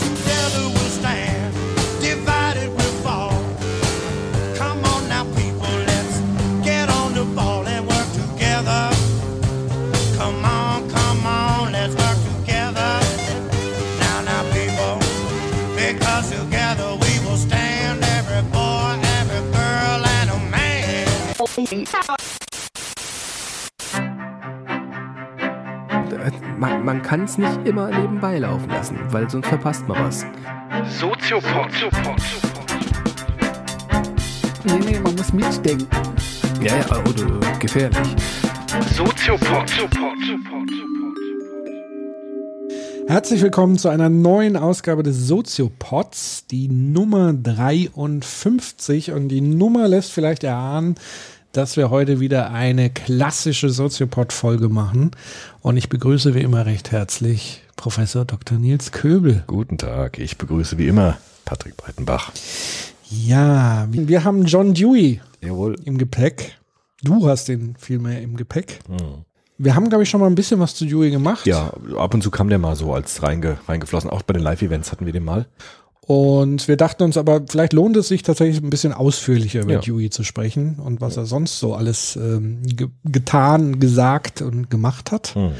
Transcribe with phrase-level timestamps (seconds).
[0.00, 1.54] Together we'll stand,
[2.00, 3.30] divided we'll fall.
[4.56, 6.18] Come on now, people, let's
[6.64, 8.90] get on the ball and work together.
[10.16, 12.98] Come on, come on, let's work together.
[14.00, 14.98] Now, now, people,
[15.76, 18.02] because together we will stand.
[18.02, 21.06] Every boy, every girl, and a man.
[26.84, 30.26] Man, kann es nicht immer nebenbei laufen lassen, weil sonst verpasst man was.
[31.00, 31.70] Soziopod.
[34.64, 35.88] Nee, nee, man muss mitdenken.
[36.62, 38.14] Ja, ja, oder gefährlich.
[38.94, 39.72] Soziopod.
[43.06, 49.12] Herzlich willkommen zu einer neuen Ausgabe des Soziopods, die Nummer 53.
[49.12, 50.96] Und die Nummer lässt vielleicht erahnen,
[51.54, 55.12] dass wir heute wieder eine klassische Soziopod-Folge machen.
[55.60, 58.58] Und ich begrüße wie immer recht herzlich Professor Dr.
[58.58, 59.44] Nils Köbel.
[59.46, 62.32] Guten Tag, ich begrüße wie immer Patrick Breitenbach.
[63.08, 65.76] Ja, wir haben John Dewey Jawohl.
[65.84, 66.58] im Gepäck.
[67.02, 68.80] Du hast den vielmehr im Gepäck.
[68.88, 69.24] Hm.
[69.56, 71.46] Wir haben, glaube ich, schon mal ein bisschen was zu Dewey gemacht.
[71.46, 74.10] Ja, ab und zu kam der mal so als reinge, reingeflossen.
[74.10, 75.46] Auch bei den Live-Events hatten wir den mal.
[76.06, 79.80] Und wir dachten uns aber, vielleicht lohnt es sich tatsächlich ein bisschen ausführlicher über Ja.
[79.80, 85.12] Dewey zu sprechen und was er sonst so alles ähm, ge getan, gesagt und gemacht
[85.12, 85.34] hat.
[85.34, 85.52] Hm.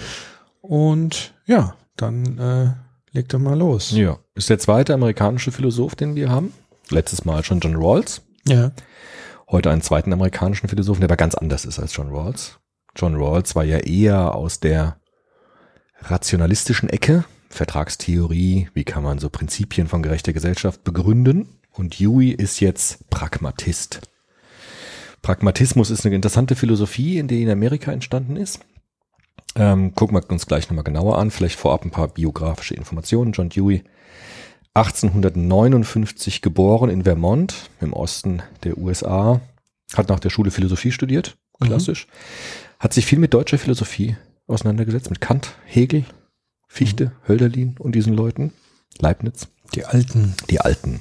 [0.60, 2.72] Und ja, dann äh,
[3.12, 3.92] legt er mal los.
[3.92, 6.52] Ja, ist der zweite amerikanische Philosoph, den wir haben.
[6.90, 8.20] Letztes Mal schon John Rawls.
[8.46, 8.72] Ja.
[9.50, 12.58] Heute einen zweiten amerikanischen Philosophen, der aber ganz anders ist als John Rawls.
[12.96, 14.98] John Rawls war ja eher aus der
[16.02, 17.24] rationalistischen Ecke,
[17.54, 21.48] Vertragstheorie, wie kann man so Prinzipien von gerechter Gesellschaft begründen.
[21.72, 24.00] Und Dewey ist jetzt Pragmatist.
[25.22, 28.60] Pragmatismus ist eine interessante Philosophie, in der in Amerika entstanden ist.
[29.56, 31.30] Ähm, gucken wir uns gleich nochmal genauer an.
[31.30, 33.32] Vielleicht vorab ein paar biografische Informationen.
[33.32, 33.84] John Dewey,
[34.74, 39.40] 1859 geboren in Vermont im Osten der USA,
[39.94, 42.08] hat nach der Schule Philosophie studiert, klassisch,
[42.80, 44.16] hat sich viel mit deutscher Philosophie
[44.48, 46.04] auseinandergesetzt, mit Kant, Hegel,
[46.74, 48.52] Fichte, Hölderlin und diesen Leuten,
[48.98, 49.46] Leibniz,
[49.76, 50.34] Die alten.
[50.50, 50.98] die Alten.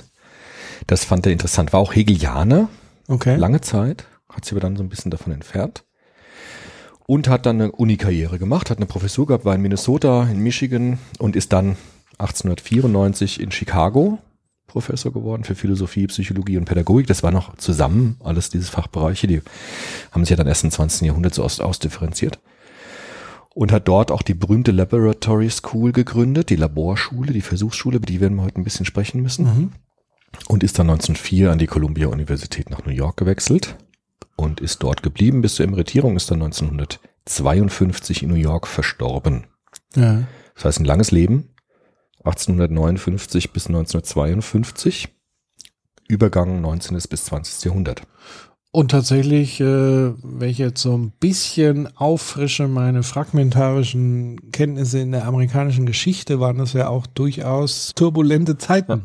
[0.85, 1.73] Das fand er interessant.
[1.73, 2.69] War auch Hegelianer,
[3.07, 3.37] Okay.
[3.37, 5.83] lange Zeit, hat sich aber dann so ein bisschen davon entfernt.
[7.07, 10.99] Und hat dann eine Uni-Karriere gemacht, hat eine Professur gehabt, war in Minnesota, in Michigan
[11.17, 11.75] und ist dann
[12.19, 14.19] 1894 in Chicago
[14.67, 17.07] Professor geworden für Philosophie, Psychologie und Pädagogik.
[17.07, 19.41] Das war noch zusammen, alles diese Fachbereiche, die
[20.11, 21.07] haben sich ja dann erst im 20.
[21.07, 22.39] Jahrhundert so aus, ausdifferenziert.
[23.55, 28.19] Und hat dort auch die berühmte Laboratory School gegründet, die Laborschule, die Versuchsschule, über die
[28.19, 29.71] werden wir heute ein bisschen sprechen müssen Mhm.
[30.47, 33.75] und ist dann 1904 an die Columbia Universität nach New York gewechselt
[34.35, 39.45] und ist dort geblieben bis zur Emeritierung, ist dann 1952 in New York verstorben.
[39.95, 40.23] Ja.
[40.55, 41.49] Das heißt ein langes Leben,
[42.23, 45.09] 1859 bis 1952,
[46.07, 46.97] Übergang 19.
[47.09, 47.65] bis 20.
[47.65, 48.01] Jahrhundert.
[48.75, 49.65] Und tatsächlich, äh,
[50.23, 56.57] wenn ich jetzt so ein bisschen auffrische meine fragmentarischen Kenntnisse in der amerikanischen Geschichte, waren
[56.57, 59.03] das ja auch durchaus turbulente Zeiten.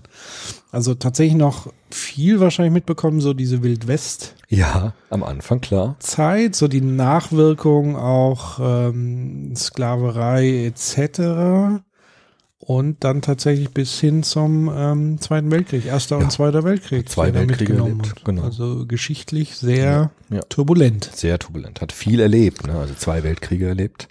[0.73, 4.37] Also tatsächlich noch viel wahrscheinlich mitbekommen, so diese Wildwest.
[4.49, 5.97] Ja, am Anfang klar.
[5.99, 11.83] Zeit, so die Nachwirkung auch ähm, Sklaverei etc.
[12.69, 16.25] Und dann tatsächlich bis hin zum ähm, Zweiten Weltkrieg, Erster Ja.
[16.25, 17.09] und Zweiter Weltkrieg.
[17.09, 18.43] Zwei Weltkriege erlebt, genau.
[18.43, 20.41] Also geschichtlich sehr Ja, ja.
[20.51, 21.11] turbulent.
[21.15, 22.75] Sehr turbulent, hat viel erlebt, ne?
[22.79, 24.09] also zwei Weltkriege erlebt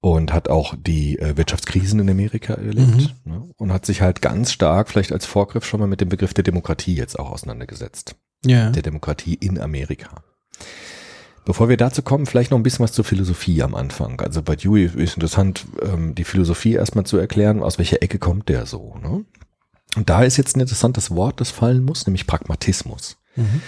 [0.00, 3.48] und hat auch die äh, Wirtschaftskrisen in Amerika erlebt ne?
[3.56, 6.42] und hat sich halt ganz stark vielleicht als Vorgriff schon mal mit dem Begriff der
[6.42, 8.16] Demokratie jetzt auch auseinandergesetzt.
[8.44, 8.70] Ja.
[8.70, 10.24] der Demokratie in Amerika.
[11.44, 14.20] Bevor wir dazu kommen, vielleicht noch ein bisschen was zur Philosophie am Anfang.
[14.20, 18.48] Also bei Dewey ist interessant, ähm, die Philosophie erstmal zu erklären, aus welcher Ecke kommt
[18.48, 18.96] der so.
[19.02, 19.24] Ne?
[19.96, 23.18] Und da ist jetzt ein interessantes Wort, das fallen muss, nämlich Pragmatismus.
[23.36, 23.60] Mhm.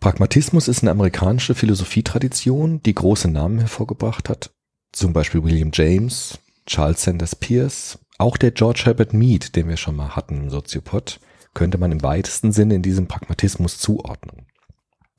[0.00, 4.50] Pragmatismus ist eine amerikanische Philosophietradition, die große Namen hervorgebracht hat.
[4.92, 9.96] Zum Beispiel William James, Charles Sanders Peirce, auch der George Herbert Mead, den wir schon
[9.96, 11.20] mal hatten im Soziopod,
[11.54, 14.46] könnte man im weitesten Sinne in diesem Pragmatismus zuordnen.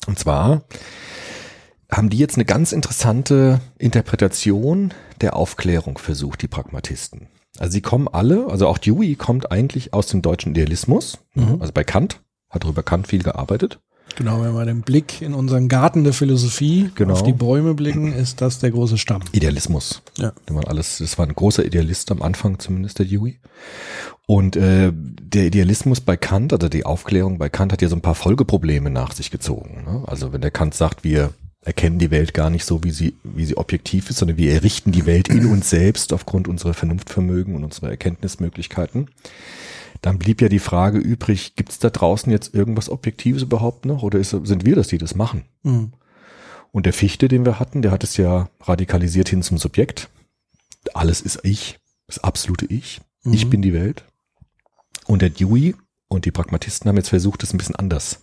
[0.07, 0.63] Und zwar
[1.91, 7.27] haben die jetzt eine ganz interessante Interpretation der Aufklärung versucht, die Pragmatisten.
[7.57, 11.57] Also sie kommen alle, also auch Dewey kommt eigentlich aus dem deutschen Idealismus, Mhm.
[11.59, 13.80] also bei Kant, hat darüber Kant viel gearbeitet.
[14.15, 17.13] Genau, wenn wir den Blick in unseren Garten der Philosophie Genau.
[17.13, 19.21] auf die Bäume blicken, ist das der große Stamm.
[19.33, 20.01] Idealismus.
[20.18, 20.31] Ja.
[20.47, 23.39] Waren alles, das war ein großer Idealist am Anfang zumindest, der Dewey.
[24.25, 28.01] Und äh, der Idealismus bei Kant, also die Aufklärung bei Kant hat ja so ein
[28.01, 29.83] paar Folgeprobleme nach sich gezogen.
[29.86, 30.03] Ne?
[30.07, 33.45] Also wenn der Kant sagt, wir erkennen die Welt gar nicht so, wie sie, wie
[33.45, 37.63] sie objektiv ist, sondern wir errichten die Welt in uns selbst aufgrund unserer Vernunftvermögen und
[37.63, 39.09] unserer Erkenntnismöglichkeiten.
[40.01, 44.03] Dann blieb ja die Frage übrig, gibt es da draußen jetzt irgendwas Objektives überhaupt noch
[44.03, 45.44] oder ist, sind wir das, die das machen?
[45.63, 45.91] Mhm.
[46.71, 50.09] Und der Fichte, den wir hatten, der hat es ja radikalisiert hin zum Subjekt.
[50.94, 53.01] Alles ist ich, das absolute Ich.
[53.25, 53.50] Ich Mhm.
[53.50, 54.05] bin die Welt.
[55.07, 55.75] Und der Dewey
[56.07, 58.21] und die Pragmatisten haben jetzt versucht, es ein bisschen anders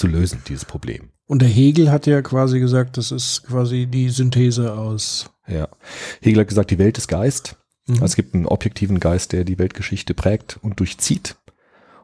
[0.00, 1.10] zu lösen, dieses Problem.
[1.26, 5.30] Und der Hegel hat ja quasi gesagt, das ist quasi die Synthese aus.
[5.46, 5.68] Ja.
[6.20, 7.56] Hegel hat gesagt, die Welt ist Geist.
[7.86, 8.02] Mhm.
[8.02, 11.36] Es gibt einen objektiven Geist, der die Weltgeschichte prägt und durchzieht.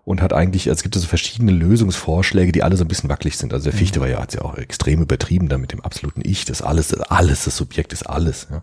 [0.07, 3.37] Und hat eigentlich, also es gibt so verschiedene Lösungsvorschläge, die alle so ein bisschen wackelig
[3.37, 3.53] sind.
[3.53, 6.45] Also der Fichte war ja, hat ja auch extrem übertrieben da mit dem absoluten Ich,
[6.45, 8.47] das alles, das alles, das Subjekt ist alles.
[8.49, 8.63] Ja.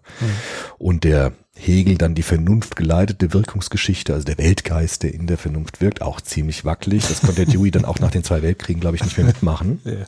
[0.78, 6.02] Und der Hegel dann die vernunftgeleitete Wirkungsgeschichte, also der Weltgeist, der in der Vernunft wirkt,
[6.02, 7.08] auch ziemlich wackelig.
[7.10, 9.82] Das konnte der Dewey dann auch nach den zwei Weltkriegen, glaube ich, nicht mehr mitmachen.
[9.94, 10.06] Ja.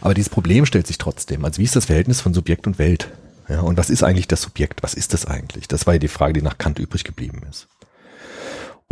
[0.00, 1.44] Aber dieses Problem stellt sich trotzdem.
[1.44, 3.08] Also wie ist das Verhältnis von Subjekt und Welt?
[3.48, 4.82] Ja, und was ist eigentlich das Subjekt?
[4.82, 5.68] Was ist das eigentlich?
[5.68, 7.66] Das war ja die Frage, die nach Kant übrig geblieben ist.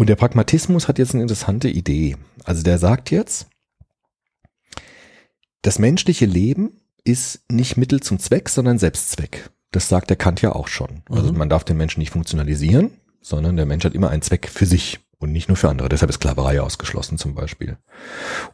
[0.00, 2.16] Und der Pragmatismus hat jetzt eine interessante Idee.
[2.44, 3.48] Also der sagt jetzt,
[5.60, 9.50] das menschliche Leben ist nicht Mittel zum Zweck, sondern Selbstzweck.
[9.72, 11.02] Das sagt der Kant ja auch schon.
[11.10, 11.36] Also Mhm.
[11.36, 15.00] man darf den Menschen nicht funktionalisieren, sondern der Mensch hat immer einen Zweck für sich
[15.18, 15.90] und nicht nur für andere.
[15.90, 17.76] Deshalb ist Sklaverei ausgeschlossen zum Beispiel.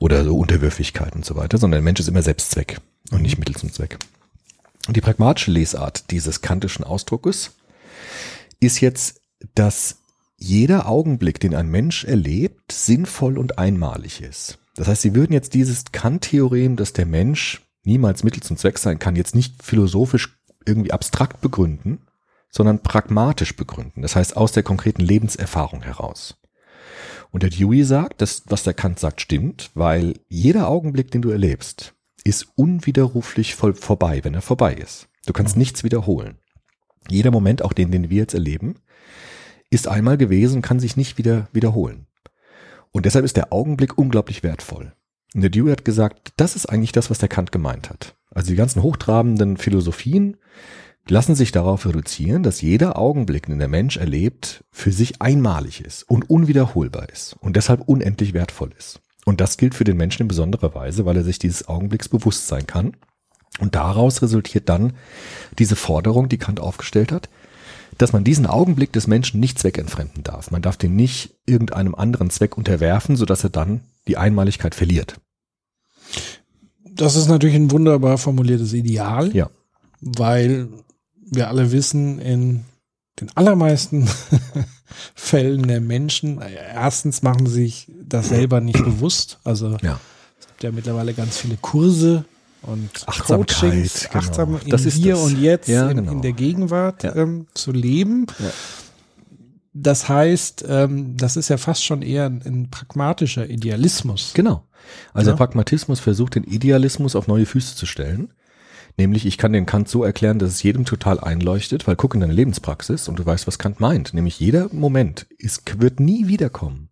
[0.01, 2.81] Oder so Unterwürfigkeit und so weiter, sondern der Mensch ist immer Selbstzweck
[3.13, 3.99] und nicht Mittel zum Zweck.
[4.89, 7.53] Und die pragmatische Lesart dieses kantischen Ausdruckes
[8.59, 9.21] ist jetzt,
[9.55, 9.99] dass
[10.37, 14.59] jeder Augenblick, den ein Mensch erlebt, sinnvoll und einmalig ist.
[14.75, 18.99] Das heißt, sie würden jetzt dieses Kant-Theorem, dass der Mensch niemals Mittel zum Zweck sein
[18.99, 20.37] kann, jetzt nicht philosophisch
[20.67, 22.01] irgendwie abstrakt begründen,
[22.51, 24.03] sondern pragmatisch begründen.
[24.03, 26.37] Das heißt, aus der konkreten Lebenserfahrung heraus.
[27.31, 31.31] Und der Dewey sagt, dass was der Kant sagt, stimmt, weil jeder Augenblick, den du
[31.31, 31.95] erlebst,
[32.25, 35.09] ist unwiderruflich voll vorbei, wenn er vorbei ist.
[35.27, 36.39] Du kannst nichts wiederholen.
[37.09, 38.77] Jeder Moment, auch den, den wir jetzt erleben,
[39.71, 42.07] ist einmal gewesen kann sich nicht wieder wiederholen.
[42.93, 44.93] Und deshalb ist der Augenblick unglaublich wertvoll.
[45.35, 48.17] Und der Dewey hat gesagt, das ist eigentlich das, was der Kant gemeint hat.
[48.31, 50.37] Also die ganzen hochtrabenden Philosophien
[51.09, 56.03] lassen sich darauf reduzieren, dass jeder Augenblick, den der Mensch erlebt, für sich einmalig ist
[56.05, 59.01] und unwiederholbar ist und deshalb unendlich wertvoll ist.
[59.25, 62.47] Und das gilt für den Menschen in besonderer Weise, weil er sich dieses Augenblicks bewusst
[62.47, 62.97] sein kann.
[63.59, 64.93] Und daraus resultiert dann
[65.59, 67.29] diese Forderung, die Kant aufgestellt hat,
[67.99, 70.51] dass man diesen Augenblick des Menschen nicht zweckentfremden darf.
[70.51, 75.17] Man darf den nicht irgendeinem anderen Zweck unterwerfen, sodass er dann die Einmaligkeit verliert.
[76.85, 79.51] Das ist natürlich ein wunderbar formuliertes Ideal, Ja.
[80.01, 80.69] weil
[81.29, 82.65] wir alle wissen, in
[83.21, 84.09] den allermeisten
[85.15, 89.41] Fällen der Menschen, erstens machen sie sich das selber nicht bewusst.
[89.45, 89.99] Also Ja.
[90.39, 92.25] es gibt ja mittlerweile ganz viele Kurse
[92.67, 94.25] und Achtsamkeit, Coachings, genau.
[94.25, 95.25] achtsam in Das ist hier das.
[95.25, 96.13] und jetzt, Ja, in, genau.
[96.13, 97.15] in der Gegenwart Ja.
[97.17, 98.27] ähm, zu leben.
[98.39, 98.51] Ja.
[99.73, 104.33] Das heißt, ähm, das ist ja fast schon eher ein, ein pragmatischer Idealismus.
[104.35, 104.67] Genau.
[105.13, 108.33] Also der Pragmatismus versucht den Idealismus auf neue Füße zu stellen.
[108.99, 112.21] Nämlich, ich kann den Kant so erklären, dass es jedem total einleuchtet, weil guck in
[112.23, 114.15] deine Lebenspraxis und du weißt, was Kant meint.
[114.15, 116.89] Nämlich jeder Moment ist, wird nie wiederkommen.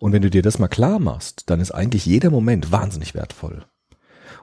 [0.00, 3.64] Und wenn du dir das mal klar machst, dann ist eigentlich jeder Moment wahnsinnig wertvoll.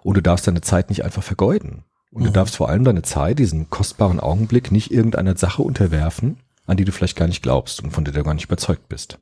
[0.08, 1.84] Und du darfst deine Zeit nicht einfach vergeuden.
[2.12, 2.34] Und du Mhm.
[2.34, 6.94] darfst vor allem deine Zeit, diesen kostbaren Augenblick, nicht irgendeiner Sache unterwerfen, an die du
[6.94, 9.20] vielleicht gar nicht glaubst und von der du gar nicht überzeugt bist.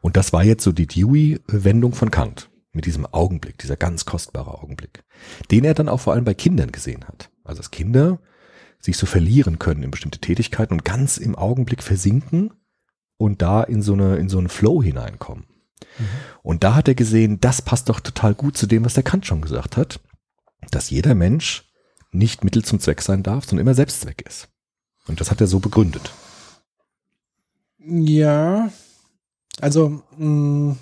[0.00, 4.58] Und das war jetzt so die Dewey-Wendung von Kant mit diesem Augenblick, dieser ganz kostbare
[4.60, 5.04] Augenblick,
[5.52, 7.30] den er dann auch vor allem bei Kindern gesehen hat.
[7.44, 8.18] Also dass Kinder
[8.80, 12.52] sich so verlieren können in bestimmte Tätigkeiten und ganz im Augenblick versinken
[13.16, 15.44] und da in so eine in so einen Flow hineinkommen.
[16.42, 19.26] Und da hat er gesehen, das passt doch total gut zu dem, was der Kant
[19.26, 20.00] schon gesagt hat,
[20.70, 21.70] dass jeder Mensch
[22.12, 24.48] nicht Mittel zum Zweck sein darf, sondern immer Selbstzweck ist.
[25.06, 26.12] Und das hat er so begründet.
[27.78, 28.70] Ja,
[29.60, 30.76] also mh,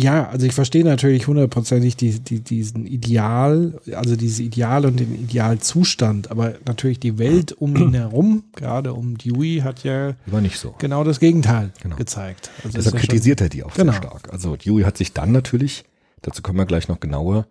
[0.00, 5.12] ja, also ich verstehe natürlich hundertprozentig die, die, diesen Ideal, also dieses Ideal und den
[5.14, 10.58] Idealzustand, aber natürlich die Welt um ihn herum, gerade um Dewey, hat ja War nicht
[10.58, 10.74] so.
[10.78, 11.96] genau das Gegenteil Genau.
[11.96, 12.50] gezeigt.
[12.64, 13.90] Also Deshalb ja kritisiert er die auch Genau.
[13.92, 14.32] sehr stark.
[14.32, 15.84] Also Dewey hat sich dann natürlich,
[16.22, 17.46] dazu kommen wir gleich noch genauer,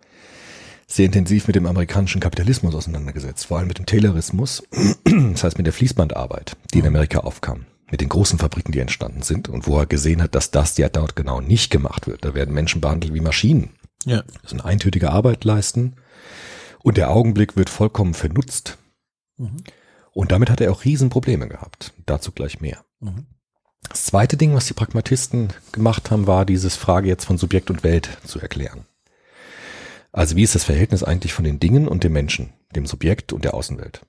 [0.87, 4.63] sehr intensiv mit dem amerikanischen Kapitalismus auseinandergesetzt, vor allem mit dem Taylorismus,
[5.03, 9.22] das heißt mit der Fließbandarbeit, die in Amerika aufkam, mit den großen Fabriken, die entstanden
[9.22, 12.25] sind und wo er gesehen hat, dass das ja dort genau nicht gemacht wird.
[12.25, 13.72] Da werden Menschen behandelt wie Maschinen.
[14.06, 14.24] Ja.
[14.41, 15.96] Das eine eintönige Arbeit leisten
[16.84, 18.77] und der Augenblick wird vollkommen vernutzt.
[19.38, 19.63] Mhm.
[20.12, 21.94] Und damit hat er auch Riesenprobleme gehabt.
[22.06, 22.84] Dazu gleich mehr.
[23.00, 23.27] Mhm.
[23.89, 27.84] Das zweite Ding, was die Pragmatisten gemacht haben, war dieses Frage jetzt von Subjekt und
[27.84, 28.86] Welt zu erklären.
[30.12, 33.46] Also wie ist das Verhältnis eigentlich von den Dingen und dem Menschen, dem Subjekt und
[33.46, 34.01] der Außenwelt?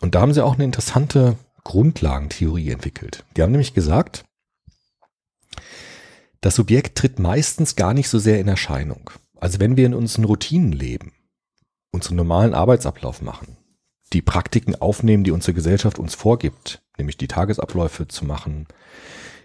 [0.00, 1.36] Und da haben sie auch eine interessante
[1.70, 3.24] Grundlagentheorie entwickelt.
[3.36, 4.24] Die haben nämlich gesagt,
[6.40, 9.10] das Subjekt tritt meistens gar nicht so sehr in Erscheinung.
[9.36, 11.12] Also wenn wir in unseren Routinen leben,
[11.92, 13.56] unseren normalen Arbeitsablauf machen,
[14.12, 18.66] die Praktiken aufnehmen, die unsere Gesellschaft uns vorgibt, nämlich die Tagesabläufe zu machen,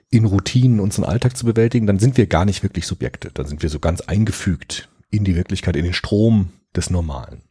[0.10, 3.30] in Routinen unseren Alltag zu bewältigen, dann sind wir gar nicht wirklich Subjekte.
[3.36, 7.44] Dann sind wir so ganz eingefügt in die Wirklichkeit, in den Strom des Normalen.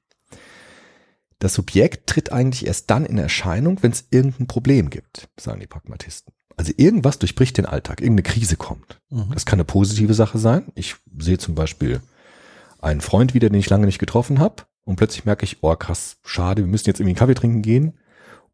[1.38, 5.66] Das Subjekt tritt eigentlich erst dann in Erscheinung, wenn es irgendein Problem gibt, sagen die
[5.66, 6.32] Pragmatisten.
[6.56, 9.00] Also irgendwas durchbricht den Alltag, irgendeine Krise kommt.
[9.32, 10.70] Das kann eine positive Sache sein.
[10.74, 12.00] Ich sehe zum Beispiel
[12.80, 16.18] einen Freund wieder, den ich lange nicht getroffen habe und plötzlich merke ich, oh krass,
[16.22, 17.94] schade, wir müssen jetzt irgendwie einen Kaffee trinken gehen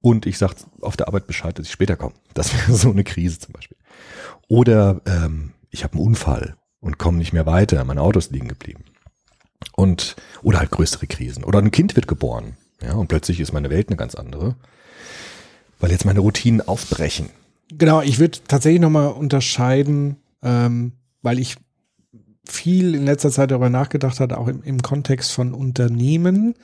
[0.01, 2.15] und ich sage auf der Arbeit Bescheid, dass ich später komme.
[2.35, 3.77] Das wäre so eine Krise zum Beispiel.
[4.49, 8.49] Oder ähm, ich habe einen Unfall und komme nicht mehr weiter, mein Auto ist liegen
[8.49, 8.85] geblieben.
[9.77, 11.45] Und oder halt größere Krisen.
[11.45, 12.57] Oder ein Kind wird geboren.
[12.83, 14.55] Ja, und plötzlich ist meine Welt eine ganz andere.
[15.79, 17.31] Weil jetzt meine Routinen aufbrechen.
[17.73, 21.57] Genau, ich würde tatsächlich nochmal unterscheiden, ähm, weil ich
[22.47, 26.55] viel in letzter Zeit darüber nachgedacht hatte, auch im, im Kontext von Unternehmen,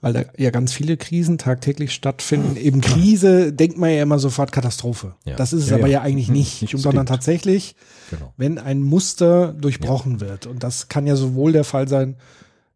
[0.00, 2.56] weil da ja ganz viele Krisen tagtäglich stattfinden.
[2.60, 5.14] Eben Krise denkt man ja immer sofort Katastrophe.
[5.24, 5.36] Ja.
[5.36, 5.98] Das ist es Ja, aber ja.
[5.98, 6.34] ja eigentlich Mhm.
[6.34, 7.76] nicht, Nicht sondern tatsächlich,
[8.10, 8.32] Genau.
[8.36, 10.46] wenn ein Muster durchbrochen wird.
[10.46, 12.16] Und das kann ja sowohl der Fall sein,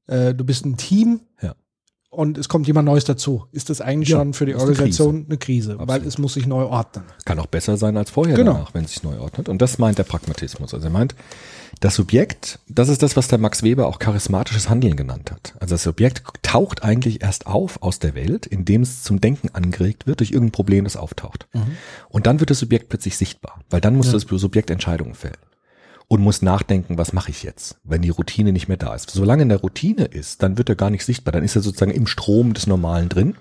[0.06, 1.54] äh, du bist ein Team Ja.
[2.11, 3.47] Und es kommt jemand Neues dazu.
[3.52, 6.35] Ist das eigentlich Ja, schon für die ist eine Organisation eine Krise, weil es muss
[6.35, 7.05] sich neu ordnen.
[7.25, 8.55] Kann auch besser sein als vorher Genau.
[8.55, 9.49] danach, wenn es sich neu ordnet.
[9.49, 10.75] Und das meint der Pragmatismus.
[10.75, 11.14] Also er meint,
[11.79, 15.55] das Subjekt, das ist das, was der Max Weber auch charismatisches Handeln genannt hat.
[15.61, 20.07] Also das Subjekt taucht eigentlich erst auf aus der Welt, indem es zum Denken angeregt
[20.07, 21.47] wird durch irgendein Problem, das auftaucht.
[22.09, 25.37] Und dann wird das Subjekt plötzlich sichtbar, weil dann muss das Subjekt Entscheidungen fällen
[26.11, 29.09] und muss nachdenken, was mache ich jetzt, wenn die Routine nicht mehr da ist.
[29.11, 31.93] Solange in der Routine ist, dann wird er gar nicht sichtbar, dann ist er sozusagen
[31.93, 33.37] im Strom des Normalen drin.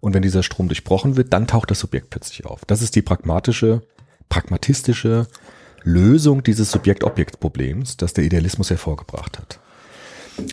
[0.00, 2.64] Und wenn dieser Strom durchbrochen wird, dann taucht das Subjekt plötzlich auf.
[2.64, 3.82] Das ist die pragmatische,
[4.28, 5.28] pragmatistische
[5.84, 9.60] Lösung dieses Subjekt-Objekt-Problems, das der Idealismus hervorgebracht hat.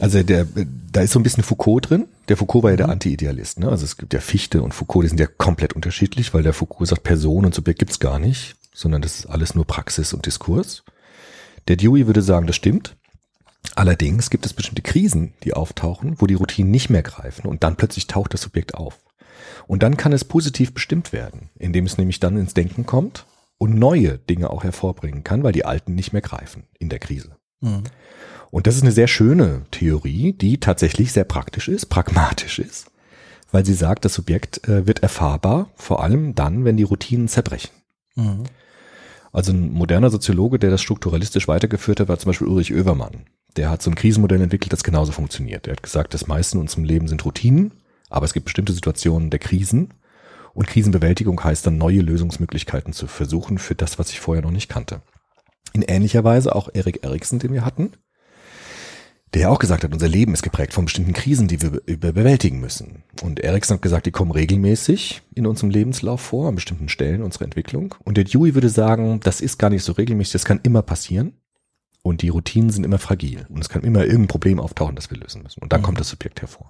[0.01, 0.45] Also der,
[0.91, 2.05] da ist so ein bisschen Foucault drin.
[2.27, 3.59] Der Foucault war ja der Anti-Idealist.
[3.59, 3.69] Ne?
[3.69, 6.89] Also es gibt ja Fichte und Foucault, die sind ja komplett unterschiedlich, weil der Foucault
[6.89, 10.83] sagt, Person und Subjekt gibt's gar nicht, sondern das ist alles nur Praxis und Diskurs.
[11.67, 12.95] Der Dewey würde sagen, das stimmt.
[13.75, 17.75] Allerdings gibt es bestimmte Krisen, die auftauchen, wo die Routinen nicht mehr greifen und dann
[17.75, 18.99] plötzlich taucht das Subjekt auf.
[19.67, 23.25] Und dann kann es positiv bestimmt werden, indem es nämlich dann ins Denken kommt
[23.57, 27.35] und neue Dinge auch hervorbringen kann, weil die alten nicht mehr greifen in der Krise.
[28.51, 32.91] Und das ist eine sehr schöne Theorie, die tatsächlich sehr praktisch ist, pragmatisch ist,
[33.51, 37.71] weil sie sagt, das Subjekt äh, wird erfahrbar, vor allem dann, wenn die Routinen zerbrechen.
[39.35, 43.25] Also ein moderner Soziologe, der das strukturalistisch weitergeführt hat, war zum Beispiel Ulrich Oevermann.
[43.57, 45.67] Der hat so ein Krisenmodell entwickelt, das genauso funktioniert.
[45.67, 47.73] Er hat gesagt, das meiste in unserem Leben sind Routinen,
[48.09, 49.93] aber es gibt bestimmte Situationen der Krisen.
[50.53, 54.69] Und Krisenbewältigung heißt dann, neue Lösungsmöglichkeiten zu versuchen für das, was ich vorher noch nicht
[54.69, 55.01] kannte.
[55.73, 57.91] In ähnlicher Weise auch Erik Eriksen, den wir hatten,
[59.33, 61.97] der ja auch gesagt hat, unser Leben ist geprägt von bestimmten Krisen, die wir be
[61.97, 63.03] be- bewältigen müssen.
[63.21, 67.43] Und Eriksen hat gesagt, die kommen regelmäßig in unserem Lebenslauf vor, an bestimmten Stellen unserer
[67.43, 67.95] Entwicklung.
[68.05, 71.33] Und der Dewey würde sagen, das ist gar nicht so regelmäßig, das kann immer passieren.
[72.01, 73.45] Und die Routinen sind immer fragil.
[73.49, 75.61] Und es kann immer irgendein Problem auftauchen, das wir lösen müssen.
[75.61, 76.69] Und dann kommt das Subjekt hervor.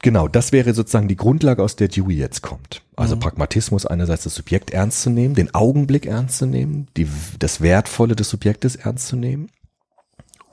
[0.00, 2.82] Genau, das wäre sozusagen die Grundlage, aus der Dewey jetzt kommt.
[2.94, 7.60] Also Pragmatismus einerseits das Subjekt ernst zu nehmen, den Augenblick ernst zu nehmen, die, das
[7.60, 9.48] Wertvolle des Subjektes ernst zu nehmen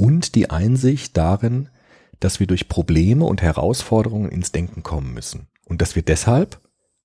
[0.04, 1.70] und die Einsicht darin,
[2.20, 5.48] dass wir durch Probleme und Herausforderungen ins Denken kommen müssen.
[5.66, 6.60] Und dass wir deshalb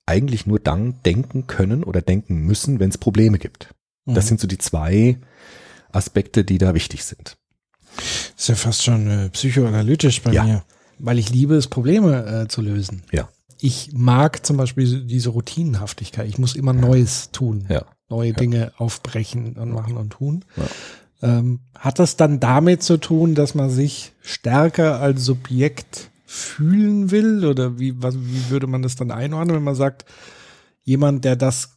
[0.05, 3.75] eigentlich nur dann denken können oder denken müssen, wenn es Probleme gibt.
[4.07, 5.19] Das sind so die zwei
[5.93, 7.37] Aspekte, die da wichtig sind.
[8.37, 10.45] Ist ja fast schon äh, psychoanalytisch bei Ja.
[10.45, 10.62] mir,
[10.99, 13.02] weil ich liebe es, Probleme äh, zu lösen.
[13.12, 13.28] Ja.
[13.61, 16.26] Ich mag zum Beispiel diese- Routinenhaftigkeit.
[16.28, 17.85] Ich muss immer Neues tun, Ja.
[18.09, 20.45] neue Dinge aufbrechen und machen und tun.
[21.20, 27.44] Ähm, hat das dann damit zu tun, dass man sich stärker als Subjekt fühlen will?
[27.44, 30.04] Oder wie, was, wie würde man das dann einordnen, wenn man sagt,
[30.84, 31.70] jemand, der das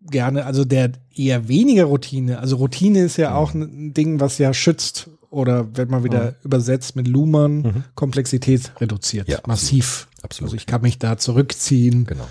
[0.00, 4.52] gerne, also der eher weniger Routine, also Routine ist ja auch ein Ding, was ja
[4.54, 10.08] schützt oder wenn man wieder übersetzt mit Luhmann, Komplexität reduziert, Ja, massiv.
[10.22, 10.48] Absolut.
[10.48, 12.26] Also ich kann mich da zurückziehen, Genau.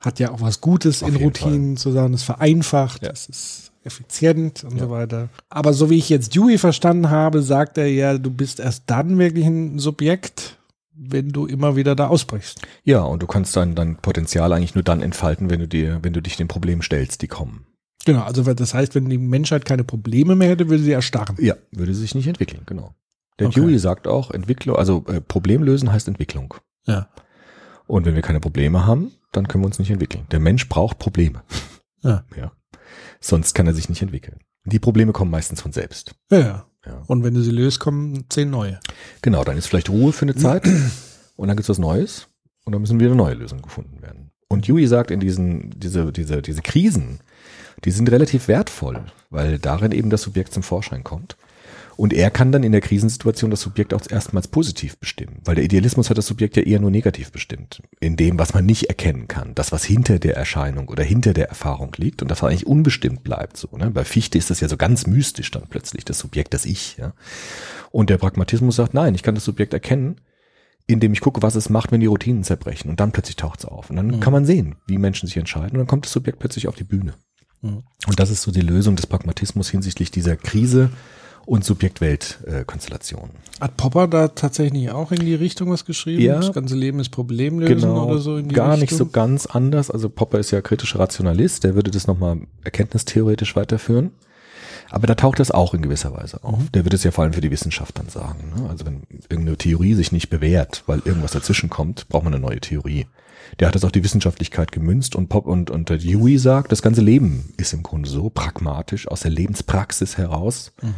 [0.00, 3.10] hat ja auch was Gutes Auf in Routinen zu sagen, es vereinfacht, Ja.
[3.10, 5.28] es ist effizient und so weiter.
[5.48, 9.18] Aber so wie ich jetzt Dewey verstanden habe, sagt er ja, du bist erst dann
[9.18, 10.58] wirklich ein Subjekt,
[10.92, 12.62] wenn du immer wieder da ausbrichst.
[12.84, 16.12] Ja, und du kannst dein, dein Potenzial eigentlich nur dann entfalten, wenn du dir, wenn
[16.12, 17.66] du dich den Problemen stellst, die kommen.
[18.06, 21.36] Genau, also das heißt, wenn die Menschheit keine Probleme mehr hätte, würde sie erstarren.
[21.38, 22.94] Ja, würde sich nicht entwickeln, genau.
[23.38, 23.60] Der Okay.
[23.60, 26.54] Dewey sagt auch, Entwicklung, also äh, Problem lösen heißt Entwicklung.
[26.86, 27.08] Ja.
[27.86, 30.26] Und wenn wir keine Probleme haben, dann können wir uns nicht entwickeln.
[30.30, 31.42] Der Mensch braucht Probleme.
[32.02, 32.22] Ja.
[32.36, 32.52] ja.
[33.24, 34.40] Sonst kann er sich nicht entwickeln.
[34.66, 36.14] Die Probleme kommen meistens von selbst.
[36.30, 37.02] Ja, ja.
[37.06, 38.78] Und wenn du sie löst, kommen zehn neue.
[39.22, 40.66] Genau, dann ist vielleicht Ruhe für eine Zeit
[41.36, 42.28] und dann gibt's was Neues
[42.66, 44.30] und dann müssen wieder neue Lösungen gefunden werden.
[44.48, 47.20] Und Dewey sagt in diesen, diese, diese, diese Krisen,
[47.86, 51.38] die sind relativ wertvoll, weil darin eben das Subjekt zum Vorschein kommt.
[51.96, 55.64] Und er kann dann in der Krisensituation das Subjekt auch erstmals positiv bestimmen, weil der
[55.64, 57.82] Idealismus hat das Subjekt ja eher nur negativ bestimmt.
[58.00, 61.48] In dem, was man nicht erkennen kann, das, was hinter der Erscheinung oder hinter der
[61.48, 63.56] Erfahrung liegt und das eigentlich unbestimmt bleibt.
[63.56, 63.90] So, ne?
[63.90, 66.96] Bei Fichte ist das ja so ganz mystisch dann plötzlich, das Subjekt, das Ich.
[66.96, 67.12] Ja?
[67.90, 70.20] Und der Pragmatismus sagt, nein, ich kann das Subjekt erkennen,
[70.86, 72.90] indem ich gucke, was es macht, wenn die Routinen zerbrechen.
[72.90, 73.90] Und dann plötzlich taucht es auf.
[73.90, 75.72] Und dann kann man sehen, wie Menschen sich entscheiden.
[75.72, 77.14] Und dann kommt das Subjekt plötzlich auf die Bühne.
[77.62, 77.84] Mhm.
[78.06, 80.90] Und das ist so die Lösung des Pragmatismus hinsichtlich dieser Krise
[81.46, 83.30] und Subjekt-Welt-Konstellation.
[83.60, 86.22] Hat Popper da tatsächlich auch in die Richtung was geschrieben?
[86.22, 86.36] Ja.
[86.36, 88.66] Das ganze Leben ist Problemlösen oder so in die Genau.
[88.66, 88.80] gar Richtung?
[88.80, 89.90] nicht so ganz anders.
[89.90, 94.10] Also Popper ist ja kritischer Rationalist, der würde das nochmal erkenntnistheoretisch weiterführen.
[94.90, 96.58] Aber da taucht das auch in gewisser Weise auf.
[96.58, 96.72] Mhm.
[96.72, 98.52] Der wird es ja vor allem für die Wissenschaft dann sagen.
[98.56, 98.68] Ne?
[98.68, 102.60] Also wenn irgendeine Theorie sich nicht bewährt, weil irgendwas dazwischen kommt, braucht man eine neue
[102.60, 103.06] Theorie.
[103.60, 106.82] Der hat das auf die Wissenschaftlichkeit gemünzt und Pop und, und der Dewey sagt, das
[106.82, 110.72] ganze Leben ist im Grunde so pragmatisch aus der Lebenspraxis heraus.
[110.82, 110.94] Mhm.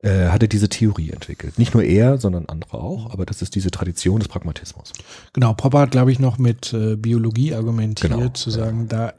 [0.00, 1.58] Äh, hat er diese Theorie entwickelt.
[1.58, 4.92] Nicht nur er, sondern andere auch, aber das ist diese Tradition des Pragmatismus.
[5.32, 8.56] Genau, Popper hat, glaube ich, noch mit äh, Biologie argumentiert, Genau, zu ja.
[8.56, 9.14] sagen, da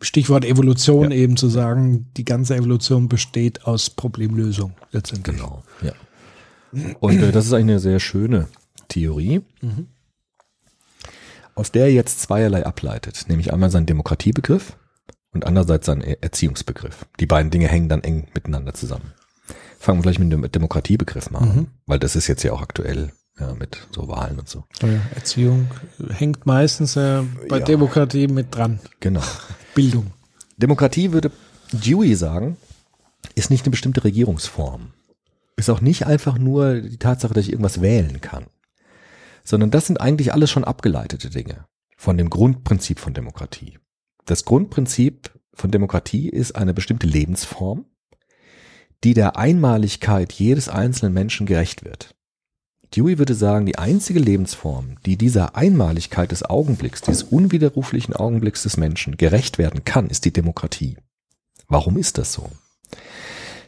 [0.00, 1.16] Stichwort Evolution Ja.
[1.18, 5.36] eben zu sagen, die ganze Evolution besteht aus Problemlösung letztendlich.
[5.36, 5.92] Genau, ja.
[7.00, 8.48] Und äh, das ist eigentlich eine sehr schöne
[8.88, 9.86] Theorie, Mhm.
[11.54, 14.76] aus der er jetzt zweierlei ableitet, nämlich einmal seinen Demokratiebegriff
[15.32, 17.04] und andererseits seinen Er- Erziehungsbegriff.
[17.20, 19.12] Die beiden Dinge hängen dann eng miteinander zusammen.
[19.86, 21.66] Fangen wir gleich mit dem Demokratiebegriff mal an, Mhm.
[21.86, 24.64] weil das ist jetzt ja auch aktuell ja, mit so Wahlen und so.
[24.82, 25.68] Ja, Erziehung
[26.08, 27.64] hängt meistens äh, bei Ja.
[27.64, 28.80] Demokratie mit dran.
[28.98, 29.22] Genau.
[29.76, 30.10] Bildung.
[30.56, 31.30] Demokratie würde
[31.70, 32.56] Dewey sagen,
[33.36, 34.92] ist nicht eine bestimmte Regierungsform.
[35.54, 38.46] Ist auch nicht einfach nur die Tatsache, dass ich irgendwas wählen kann.
[39.44, 43.78] Sondern das sind eigentlich alles schon abgeleitete Dinge von dem Grundprinzip von Demokratie.
[44.24, 47.84] Das Grundprinzip von Demokratie ist eine bestimmte Lebensform,
[49.04, 52.14] die der Einmaligkeit jedes einzelnen Menschen gerecht wird.
[52.94, 58.76] Dewey würde sagen, die einzige Lebensform, die dieser Einmaligkeit des Augenblicks, dieses unwiderruflichen Augenblicks des
[58.76, 60.96] Menschen gerecht werden kann, ist die Demokratie.
[61.68, 62.50] Warum ist das so?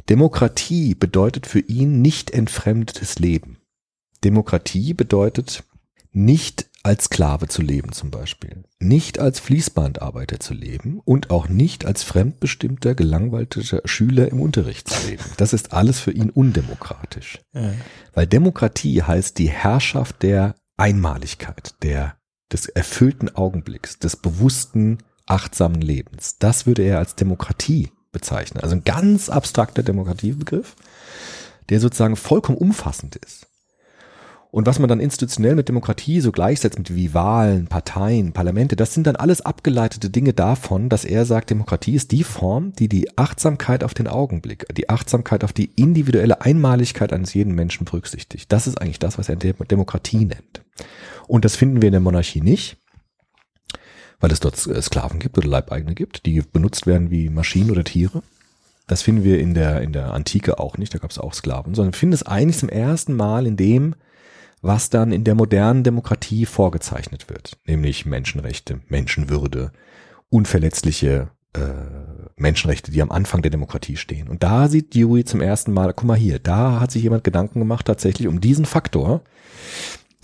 [0.08, 3.58] Demokratie bedeutet für ihn nicht entfremdetes Leben.
[4.24, 5.64] Demokratie bedeutet
[6.12, 11.84] nicht als Sklave zu leben zum Beispiel, nicht als Fließbandarbeiter zu leben und auch nicht
[11.84, 15.24] als fremdbestimmter, gelangweilter Schüler im Unterricht zu leben.
[15.36, 17.40] Das ist alles für ihn undemokratisch.
[17.52, 17.72] Ja.
[18.14, 22.16] Weil Demokratie heißt die Herrschaft der Einmaligkeit, der,
[22.52, 26.38] des erfüllten Augenblicks, des bewussten, achtsamen Lebens.
[26.38, 28.62] Das würde er als Demokratie bezeichnen.
[28.62, 30.76] Also ein ganz abstrakter Demokratiebegriff,
[31.68, 33.47] der sozusagen vollkommen umfassend ist.
[34.50, 38.94] Und was man dann institutionell mit Demokratie so gleichsetzt, mit wie Wahlen, Parteien, Parlamente, das
[38.94, 43.18] sind dann alles abgeleitete Dinge davon, dass er sagt, Demokratie ist die Form, die die
[43.18, 48.50] Achtsamkeit auf den Augenblick, die Achtsamkeit auf die individuelle Einmaligkeit eines jeden Menschen berücksichtigt.
[48.50, 50.62] Das ist eigentlich das, was er Dem- Demokratie nennt.
[51.26, 52.78] Und das finden wir in der Monarchie nicht,
[54.18, 58.22] weil es dort Sklaven gibt oder Leibeigene gibt, die benutzt werden wie Maschinen oder Tiere.
[58.86, 61.74] Das finden wir in der, in der Antike auch nicht, da gab es auch Sklaven,
[61.74, 63.94] sondern finden es eigentlich zum ersten Mal in dem,
[64.62, 69.72] was dann in der modernen Demokratie vorgezeichnet wird, nämlich Menschenrechte, Menschenwürde,
[70.30, 71.60] unverletzliche äh,
[72.36, 74.28] Menschenrechte, die am Anfang der Demokratie stehen.
[74.28, 77.58] Und da sieht Dewey zum ersten Mal, guck mal hier, da hat sich jemand Gedanken
[77.60, 79.22] gemacht tatsächlich um diesen Faktor,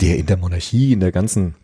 [0.01, 1.55] der in der Monarchie, in der ganzen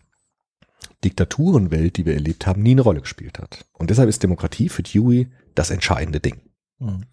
[1.04, 3.64] Diktaturenwelt, die wir erlebt haben, nie eine Rolle gespielt hat.
[3.72, 6.40] Und deshalb ist Demokratie für Dewey das entscheidende Ding.
[6.78, 7.04] Mhm.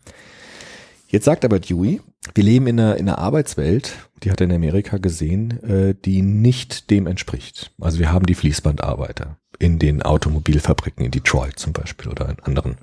[1.07, 2.01] Jetzt sagt aber Dewey,
[2.33, 6.21] wir leben in einer, in einer Arbeitswelt, die hat er in Amerika gesehen, äh, die
[6.21, 7.71] nicht dem entspricht.
[7.79, 12.77] Also wir haben die Fließbandarbeiter in den Automobilfabriken in Detroit zum Beispiel oder in anderen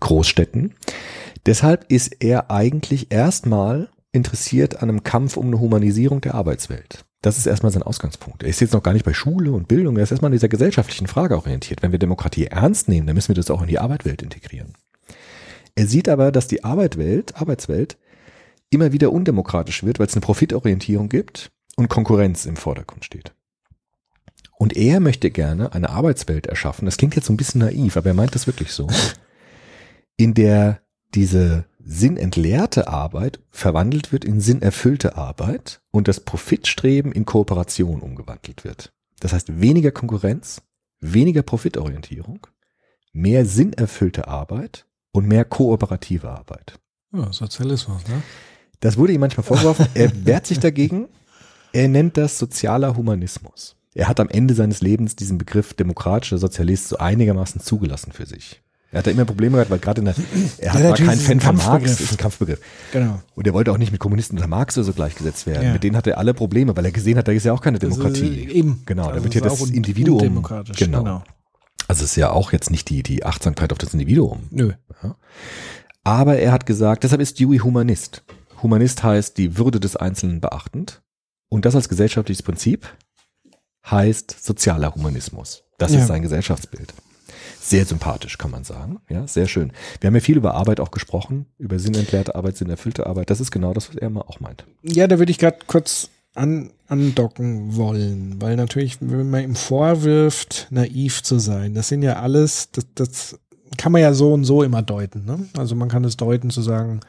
[0.00, 0.74] Großstädten.
[1.46, 7.04] Deshalb ist er eigentlich erstmal interessiert an einem Kampf um eine Humanisierung der Arbeitswelt.
[7.22, 8.42] Das ist erstmal sein Ausgangspunkt.
[8.42, 10.48] Er ist jetzt noch gar nicht bei Schule und Bildung, er ist erstmal an dieser
[10.48, 11.82] gesellschaftlichen Frage orientiert.
[11.82, 14.74] Wenn wir Demokratie ernst nehmen, dann müssen wir das auch in die Arbeitswelt integrieren.
[15.74, 17.98] Er sieht aber, dass die Arbeitswelt, Arbeitswelt
[18.70, 23.34] immer wieder undemokratisch wird, weil es eine Profitorientierung gibt und Konkurrenz im Vordergrund steht.
[24.58, 26.86] Und er möchte gerne eine Arbeitswelt erschaffen.
[26.86, 28.88] Das klingt jetzt so ein bisschen naiv, aber er meint das wirklich so,
[30.16, 30.80] in der
[31.14, 38.92] diese sinnentleerte Arbeit verwandelt wird in sinnerfüllte Arbeit und das Profitstreben in Kooperation umgewandelt wird.
[39.20, 40.62] Das heißt weniger Konkurrenz,
[41.00, 42.46] weniger Profitorientierung,
[43.12, 46.78] mehr sinnerfüllte Arbeit und mehr kooperative Arbeit.
[47.12, 48.22] Ja, Sozialismus, ne?
[48.80, 49.86] Das wurde ihm manchmal vorgeworfen.
[49.94, 51.08] Er wehrt sich dagegen.
[51.72, 53.76] Er nennt das sozialer Humanismus.
[53.94, 58.62] Er hat am Ende seines Lebens diesen Begriff demokratischer Sozialist so einigermaßen zugelassen für sich.
[58.92, 60.14] Er hat da immer Probleme gehabt, weil gerade in der,
[60.58, 62.60] er hat, Ja, war kein Fan von Marx, ist ein Kampfbegriff.
[62.92, 63.20] Genau.
[63.34, 65.64] Und er wollte auch nicht mit Kommunisten oder Marx oder so gleichgesetzt werden.
[65.66, 65.72] Ja.
[65.72, 67.78] Mit denen hatte er alle Probleme, weil er gesehen hat, da ist ja auch keine
[67.78, 68.44] ist, Demokratie.
[68.44, 68.82] äh, eben.
[68.86, 70.18] Genau, da Das wird hier ist das Individuum.
[70.18, 70.98] undemokratisch, Genau.
[71.02, 71.22] genau.
[71.88, 74.44] Also es ist ja auch jetzt nicht die, die Achtsamkeit auf das Individuum.
[74.50, 74.72] Nö.
[76.04, 78.22] Aber er hat gesagt, deshalb ist Dewey Humanist.
[78.66, 81.00] Humanist heißt die Würde des Einzelnen beachtend.
[81.48, 82.88] Und das als gesellschaftliches Prinzip
[83.88, 85.62] heißt sozialer Humanismus.
[85.78, 86.00] Das Ja.
[86.00, 86.92] ist sein Gesellschaftsbild.
[87.60, 88.98] Sehr sympathisch, kann man sagen.
[89.08, 89.72] Ja, sehr schön.
[90.00, 93.30] Wir haben ja viel über Arbeit auch gesprochen, über sinnentleerte Arbeit, sinnerfüllte Arbeit.
[93.30, 94.64] Das ist genau das, was er mal auch meint.
[94.82, 100.66] Ja, da würde ich gerade kurz an, andocken wollen, weil natürlich, wenn man ihm vorwirft,
[100.70, 103.38] naiv zu sein, das sind ja alles, das, das
[103.76, 105.24] kann man ja so und so immer deuten.
[105.24, 105.48] Ne?
[105.56, 107.00] Also man kann es deuten zu sagen,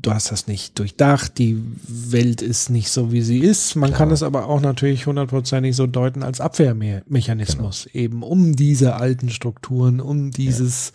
[0.00, 3.74] du hast das nicht durchdacht, die Welt ist nicht so, wie sie ist.
[3.74, 3.98] Man Klar.
[3.98, 10.00] kann es aber auch natürlich hundertprozentig so deuten als Abwehrmechanismus, eben um diese alten Strukturen,
[10.00, 10.92] um dieses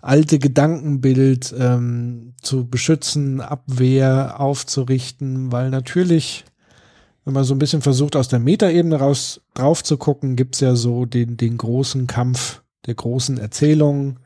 [0.00, 6.44] alte Gedankenbild ähm, zu beschützen, Abwehr aufzurichten, weil natürlich,
[7.24, 10.76] wenn man so ein bisschen versucht, aus der Metaebene raus drauf zu gucken, gibt's ja
[10.76, 14.18] so den, den großen Kampf der großen Erzählungen.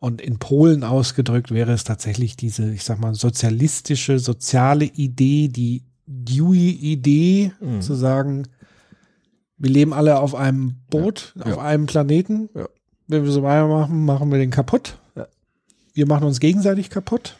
[0.00, 5.84] Und in Polen ausgedrückt wäre es tatsächlich diese, ich sag mal, sozialistische, soziale Idee, die
[6.06, 7.82] Dewey-Idee, Mhm.
[7.82, 8.48] zu sagen,
[9.58, 11.52] wir leben alle auf einem Boot, Ja.
[11.52, 12.48] auf einem Planeten.
[12.54, 12.66] Ja.
[13.08, 14.98] Wenn wir so weitermachen, machen wir den kaputt.
[15.14, 15.26] Ja.
[15.92, 17.36] Wir machen uns gegenseitig kaputt.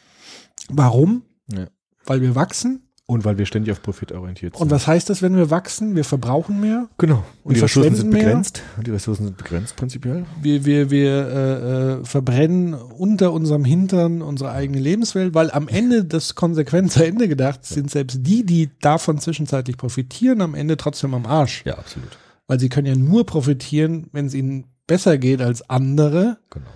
[0.69, 1.23] Warum?
[1.51, 1.67] Ja.
[2.05, 2.83] Weil wir wachsen.
[3.11, 4.63] Und weil wir ständig auf Profit orientiert sind.
[4.63, 5.97] Und was heißt das, wenn wir wachsen?
[5.97, 6.89] Wir verbrauchen mehr.
[6.97, 7.25] Genau.
[7.43, 8.23] Und die Ressourcen sind mehr.
[8.23, 8.63] begrenzt.
[8.77, 10.27] Und die Ressourcen sind begrenzt prinzipiell.
[10.41, 16.05] Wir, wir, wir äh, äh, verbrennen unter unserem Hintern unsere eigene Lebenswelt, weil am Ende
[16.05, 21.13] das konsequent zu Ende gedacht sind selbst die, die davon zwischenzeitlich profitieren, am Ende trotzdem
[21.13, 21.65] am Arsch.
[21.67, 22.17] Ja, absolut.
[22.47, 26.39] Weil sie können ja nur profitieren, wenn es ihnen besser geht als andere.
[26.51, 26.67] Genau.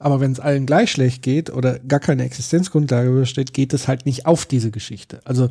[0.00, 4.06] Aber wenn es allen gleich schlecht geht oder gar keine Existenzgrundlage besteht, geht es halt
[4.06, 5.20] nicht auf diese Geschichte.
[5.24, 5.50] Also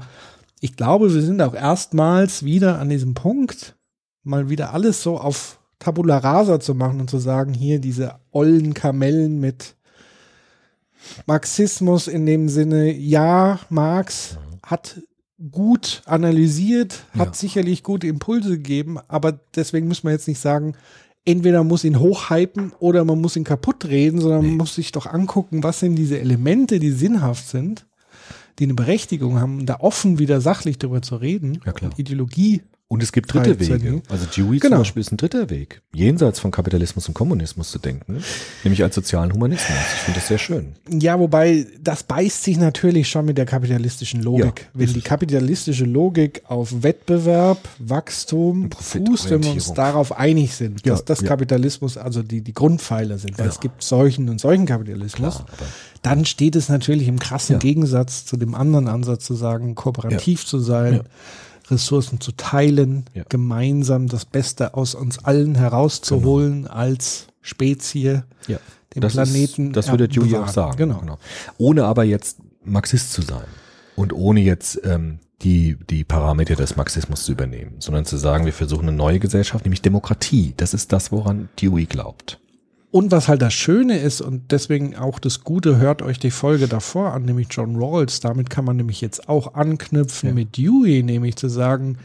[0.60, 3.76] ich glaube, wir sind auch erstmals wieder an diesem Punkt,
[4.24, 8.74] mal wieder alles so auf Tabula rasa zu machen und zu sagen, hier diese ollen
[8.74, 9.76] Kamellen mit
[11.26, 15.02] Marxismus in dem Sinne, ja, Marx hat
[15.52, 17.34] gut analysiert, hat Ja.
[17.34, 20.76] sicherlich gute Impulse gegeben, aber deswegen muss man jetzt nicht sagen,
[21.30, 25.06] entweder muss ihn hochhypen oder man muss ihn kaputt reden, sondern man muss sich doch
[25.06, 27.86] angucken, was sind diese Elemente, die sinnhaft sind,
[28.58, 31.60] die eine Berechtigung haben, da offen wieder sachlich drüber zu reden.
[31.66, 31.92] Ja, klar.
[31.98, 32.64] Ideologie.
[32.92, 34.02] Und es gibt dritte Wege.
[34.10, 34.78] Also Dewey Genau.
[34.78, 38.24] zum Beispiel ist ein dritter Weg, jenseits von Kapitalismus und Kommunismus zu denken,
[38.64, 39.78] nämlich als sozialen Humanismus.
[39.94, 40.74] Ich finde das sehr schön.
[40.90, 44.62] Ja, wobei das beißt sich natürlich schon mit der kapitalistischen Logik.
[44.62, 50.84] Ja, wenn die kapitalistische Logik auf Wettbewerb, Wachstum fußt, wenn wir uns darauf einig sind,
[50.84, 51.28] Ja, dass das ja.
[51.28, 55.46] Kapitalismus also die, die Grundpfeiler sind, weil es gibt solchen und solchen Kapitalismus, Klar,
[56.02, 57.60] dann steht es natürlich im krassen.
[57.60, 61.02] Gegensatz zu dem anderen Ansatz zu sagen, kooperativ zu sein.
[61.72, 63.24] Ressourcen zu teilen, Ja.
[63.30, 68.60] gemeinsam das Beste aus uns allen herauszuholen als Spezie, Ja.
[68.96, 70.78] den das Planeten Ist, das würde Dewey auch sagen.
[70.78, 71.18] Genau.
[71.58, 73.46] Ohne aber jetzt Marxist zu sein
[73.96, 78.54] und ohne jetzt ähm, die, die Parameter des Marxismus zu übernehmen, sondern zu sagen, wir
[78.54, 80.54] versuchen eine neue Gesellschaft, nämlich Demokratie.
[80.58, 82.40] Das ist das, woran Dewey glaubt.
[82.92, 86.68] Und was halt das Schöne ist und deswegen auch das Gute, hört euch die Folge
[86.68, 88.20] davor an, nämlich John Rawls.
[88.20, 90.34] Damit kann man nämlich jetzt auch anknüpfen Ja.
[90.36, 91.98] mit Dewey, nämlich zu sagen,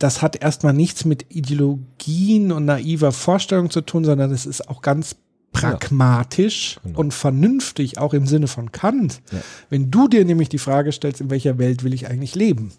[0.00, 4.82] das hat erstmal nichts mit Ideologien und naiver Vorstellung zu tun, sondern es ist auch
[4.82, 5.14] ganz
[5.52, 6.98] pragmatisch Genau.
[6.98, 9.20] und vernünftig, auch im Sinne von Kant.
[9.32, 9.38] Ja.
[9.70, 12.72] Wenn du dir nämlich die Frage stellst, in welcher Welt will ich eigentlich leben?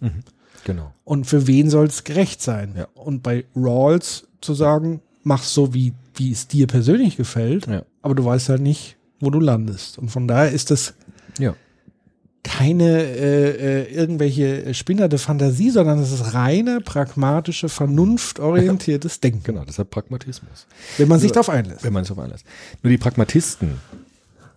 [0.64, 0.92] Genau.
[1.04, 2.74] Und für wen soll es gerecht sein?
[2.76, 2.88] Ja.
[2.94, 7.82] Und bei Rawls zu sagen, mach so, wie, wie es dir persönlich gefällt, Ja.
[8.02, 9.98] aber du weißt halt nicht, wo du landest.
[9.98, 10.94] Und von daher ist das
[11.38, 11.54] Ja.
[12.42, 19.90] keine äh, äh, irgendwelche spinnerte Fantasie, sondern es ist reine, pragmatische, vernunftorientiertes Denken, Genau, deshalb
[19.90, 20.66] Pragmatismus.
[20.96, 21.82] wenn man sich Nur- darauf einlässt.
[21.84, 22.44] Wenn man es auf einlässt.
[22.82, 23.72] Nur die Pragmatisten,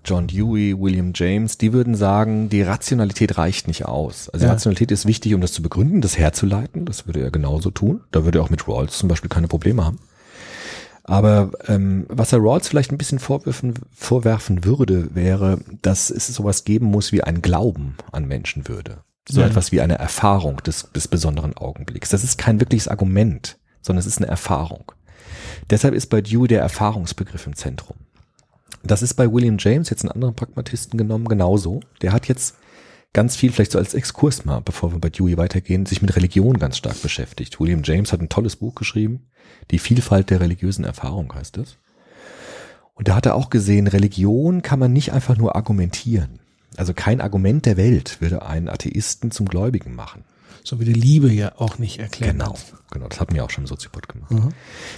[0.05, 4.29] John Dewey, William James, die würden sagen, die Rationalität reicht nicht aus.
[4.29, 4.51] Also die Ja.
[4.53, 6.85] Rationalität ist wichtig, um das zu begründen, das herzuleiten.
[6.85, 8.01] Das würde er genauso tun.
[8.11, 9.99] Da würde er auch mit Rawls zum Beispiel keine Probleme haben.
[11.09, 16.65] Aber ähm, was er Rawls vielleicht ein bisschen vorwerfen, vorwerfen würde, wäre, dass es sowas
[16.65, 18.99] geben muss wie ein Glauben an Menschenwürde.
[19.27, 19.47] So Ja.
[19.47, 22.09] etwas wie eine Erfahrung des, des besonderen Augenblicks.
[22.09, 24.91] Das ist kein wirkliches Argument, sondern es ist eine Erfahrung.
[25.69, 27.97] Deshalb ist bei Dewey der Erfahrungsbegriff im Zentrum.
[28.83, 31.81] Das ist bei William James, jetzt einen anderen Pragmatisten genommen, genauso.
[32.01, 32.55] Der hat jetzt
[33.13, 36.59] ganz viel, vielleicht so als Exkurs mal, bevor wir bei Dewey weitergehen, sich mit Religion
[36.59, 37.59] ganz stark beschäftigt.
[37.59, 39.27] William James hat ein tolles Buch geschrieben,
[39.71, 41.77] Die Vielfalt der religiösen Erfahrung heißt es.
[42.93, 46.39] Und da hat er auch gesehen, Religion kann man nicht einfach nur argumentieren.
[46.75, 50.23] Also kein Argument der Welt würde einen Atheisten zum Gläubigen machen.
[50.63, 52.33] So wie die Liebe ja auch nicht erklärt.
[52.33, 52.55] Genau,
[52.91, 54.33] genau, das hatten wir auch schon im Soziopod gemacht.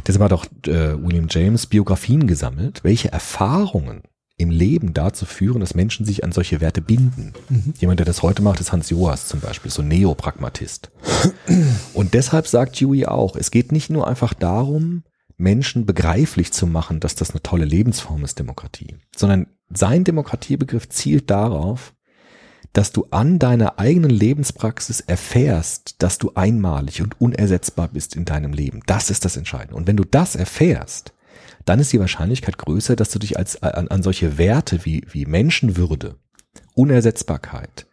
[0.06, 4.02] Deshalb hat auch äh, William James Biografien gesammelt, welche Erfahrungen
[4.41, 7.34] im Leben dazu führen, dass Menschen sich an solche Werte binden.
[7.80, 10.91] Jemand, der das heute macht, ist Hans Joas zum Beispiel, so ein Neopragmatist.
[11.93, 15.04] Und deshalb sagt Dewey auch, es geht nicht nur einfach darum,
[15.38, 21.30] Menschen begreiflich zu machen, dass das eine tolle Lebensform ist, Demokratie, sondern sein Demokratiebegriff zielt
[21.32, 21.93] darauf,
[22.73, 28.54] dass du an deiner eigenen Lebenspraxis erfährst, dass du einmalig und unersetzbar bist in deinem
[28.54, 28.82] Leben.
[28.86, 29.75] Das ist das Entscheidende.
[29.75, 31.13] Und wenn du das erfährst,
[31.71, 35.25] dann ist die Wahrscheinlichkeit größer, dass du dich als, an, an solche Werte wie, wie
[35.25, 36.17] Menschenwürde,
[36.73, 37.88] Unersetzbarkeit,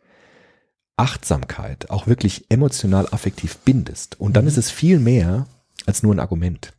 [0.96, 4.18] Achtsamkeit auch wirklich emotional affektiv bindest.
[4.20, 5.46] Und dann ist es viel mehr
[5.86, 6.72] als nur ein Argument.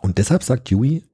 [0.00, 1.04] Und deshalb sagt Dewey,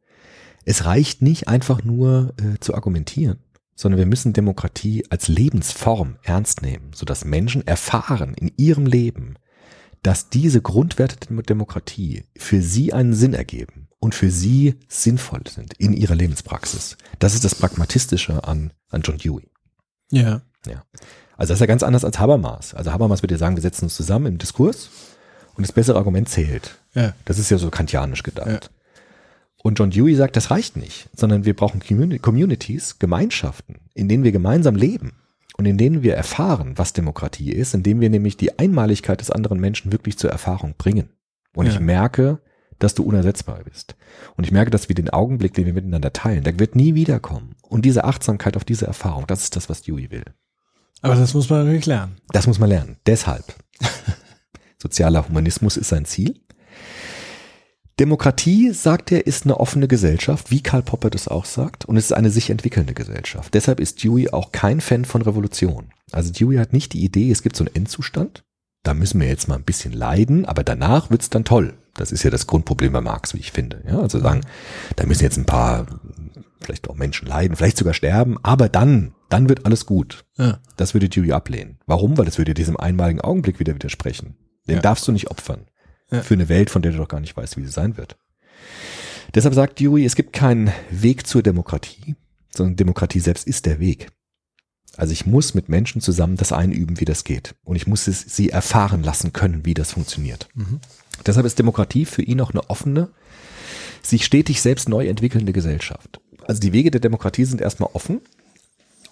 [0.66, 3.40] es reicht nicht einfach nur äh, zu argumentieren,
[3.74, 9.34] sondern wir müssen Demokratie als Lebensform ernst nehmen, sodass Menschen erfahren in ihrem Leben,
[10.04, 15.74] dass diese Grundwerte der Demokratie für sie einen Sinn ergeben und für sie sinnvoll sind
[15.74, 16.96] in ihrer Lebenspraxis.
[17.20, 19.48] Das ist das Pragmatistische an, an John Dewey.
[20.10, 20.42] Ja.
[20.66, 20.82] Ja.
[21.36, 22.74] Also das ist ja ganz anders als Habermas.
[22.74, 24.90] Also Habermas würde ja sagen, wir setzen uns zusammen im Diskurs
[25.54, 26.78] und das bessere Argument zählt.
[26.94, 27.14] Ja.
[27.26, 28.70] Das ist ja so kantianisch gedacht.
[29.62, 34.24] Und John Dewey sagt, das reicht nicht, sondern wir brauchen Communi- Communities, Gemeinschaften, in denen
[34.24, 35.12] wir gemeinsam leben
[35.56, 39.60] und in denen wir erfahren, was Demokratie ist, indem wir nämlich die Einmaligkeit des anderen
[39.60, 41.10] Menschen wirklich zur Erfahrung bringen.
[41.54, 41.72] Und Ja.
[41.72, 42.40] ich merke,
[42.82, 43.96] dass du unersetzbar bist.
[44.36, 47.54] Und ich merke, dass wir den Augenblick, den wir miteinander teilen, der wird nie wiederkommen.
[47.62, 50.24] Und diese Achtsamkeit auf diese Erfahrung, das ist das, was Dewey will.
[51.00, 52.16] Aber das muss man natürlich lernen.
[52.28, 52.96] Das muss man lernen.
[53.06, 53.54] Deshalb.
[54.78, 56.40] Sozialer Humanismus ist sein Ziel.
[58.00, 62.06] Demokratie, sagt er, ist eine offene Gesellschaft, wie Karl Popper das auch sagt, und es
[62.06, 63.52] ist eine sich entwickelnde Gesellschaft.
[63.54, 65.92] Deshalb ist Dewey auch kein Fan von Revolution.
[66.10, 68.44] Also Dewey hat nicht die Idee, es gibt so einen Endzustand,
[68.82, 71.74] da müssen wir jetzt mal ein bisschen leiden, aber danach wird's dann toll.
[71.94, 73.82] Das ist ja das Grundproblem bei Marx, wie ich finde.
[73.86, 74.40] Ja, also sagen,
[74.96, 75.86] da müssen jetzt ein paar,
[76.60, 80.24] vielleicht auch Menschen leiden, vielleicht sogar sterben, aber dann, dann wird alles gut.
[80.38, 80.58] Ja.
[80.76, 81.78] Das würde Dewey ablehnen.
[81.86, 82.16] Warum?
[82.16, 84.36] Weil das würde diesem einmaligen Augenblick wieder widersprechen.
[84.66, 84.80] Den Ja.
[84.80, 85.66] darfst du nicht opfern.
[86.10, 86.22] Ja.
[86.22, 88.16] Für eine Welt, von der du doch gar nicht weißt, wie sie sein wird.
[89.34, 92.16] Deshalb sagt Dewey, es gibt keinen Weg zur Demokratie,
[92.54, 94.08] sondern Demokratie selbst ist der Weg.
[94.98, 97.54] Also ich muss mit Menschen zusammen das einüben, wie das geht.
[97.64, 100.48] Und ich muss es, sie erfahren lassen können, wie das funktioniert.
[101.26, 103.08] Deshalb ist Demokratie für ihn auch eine offene,
[104.02, 106.20] sich stetig selbst neu entwickelnde Gesellschaft.
[106.46, 108.20] Also die Wege der Demokratie sind erstmal offen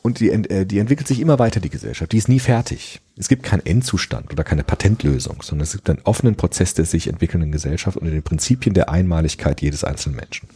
[0.02, 2.12] und die, äh, die entwickelt sich immer weiter, die Gesellschaft.
[2.12, 3.00] Die ist nie fertig.
[3.16, 7.06] Es gibt keinen Endzustand oder keine Patentlösung, sondern es gibt einen offenen Prozess der sich
[7.06, 10.48] entwickelnden Gesellschaft unter den Prinzipien der Einmaligkeit jedes einzelnen Menschen.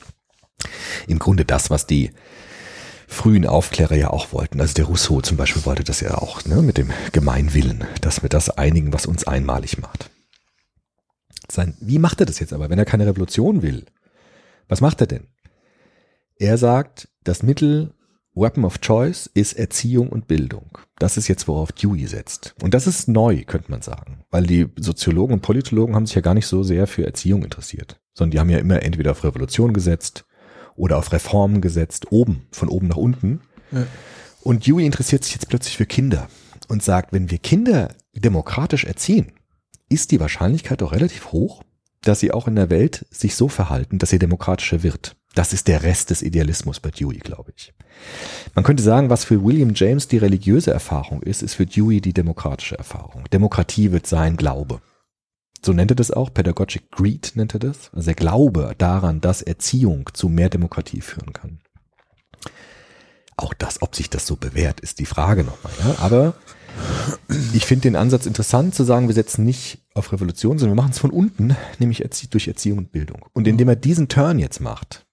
[1.07, 2.11] Im Grunde das, was die
[3.07, 4.61] frühen Aufklärer ja auch wollten.
[4.61, 8.31] Also der Rousseau zum Beispiel wollte das ja auch, ne, mit dem Gemeinwillen, dass wir
[8.31, 10.11] das einigen, was uns einmalig macht.
[11.51, 13.85] Sein, wie macht er das jetzt aber, wenn er keine Revolution will?
[14.69, 15.29] Was macht er denn?
[16.37, 17.95] Er sagt, das Mittel
[18.35, 20.77] Weapon of Choice ist Erziehung und Bildung.
[20.99, 22.55] Das ist jetzt, worauf Dewey setzt.
[22.63, 26.21] Und das ist neu, könnte man sagen, weil die Soziologen und Politologen haben sich ja
[26.21, 29.73] gar nicht so sehr für Erziehung interessiert, sondern die haben ja immer entweder auf Revolution
[29.73, 30.25] gesetzt
[30.75, 33.41] oder auf Reformen gesetzt, oben, von oben nach unten.
[33.71, 33.87] Ja.
[34.43, 36.29] Und Dewey interessiert sich jetzt plötzlich für Kinder
[36.69, 39.33] und sagt, wenn wir Kinder demokratisch erziehen,
[39.89, 41.63] ist die Wahrscheinlichkeit auch relativ hoch,
[42.03, 45.17] dass sie auch in der Welt sich so verhalten, dass sie demokratischer wird.
[45.35, 47.73] Das ist der Rest des Idealismus bei Dewey, glaube ich.
[48.55, 52.13] Man könnte sagen, was für William James die religiöse Erfahrung ist, ist für Dewey die
[52.13, 53.25] demokratische Erfahrung.
[53.33, 54.81] Demokratie wird sein Glaube.
[55.65, 57.91] So nennt er das auch, Pedagogic Greed nennt er das.
[57.93, 61.61] Also der Glaube daran, dass Erziehung zu mehr Demokratie führen kann.
[63.37, 65.73] Auch das, ob sich das so bewährt, ist die Frage nochmal.
[65.83, 65.97] Ja?
[65.99, 66.35] Aber
[67.53, 70.93] ich finde den Ansatz interessant zu sagen, wir setzen nicht auf Revolution, sondern wir machen
[70.93, 73.25] es von unten, nämlich durch Erziehung und Bildung.
[73.33, 75.07] Und indem er diesen Turn jetzt macht,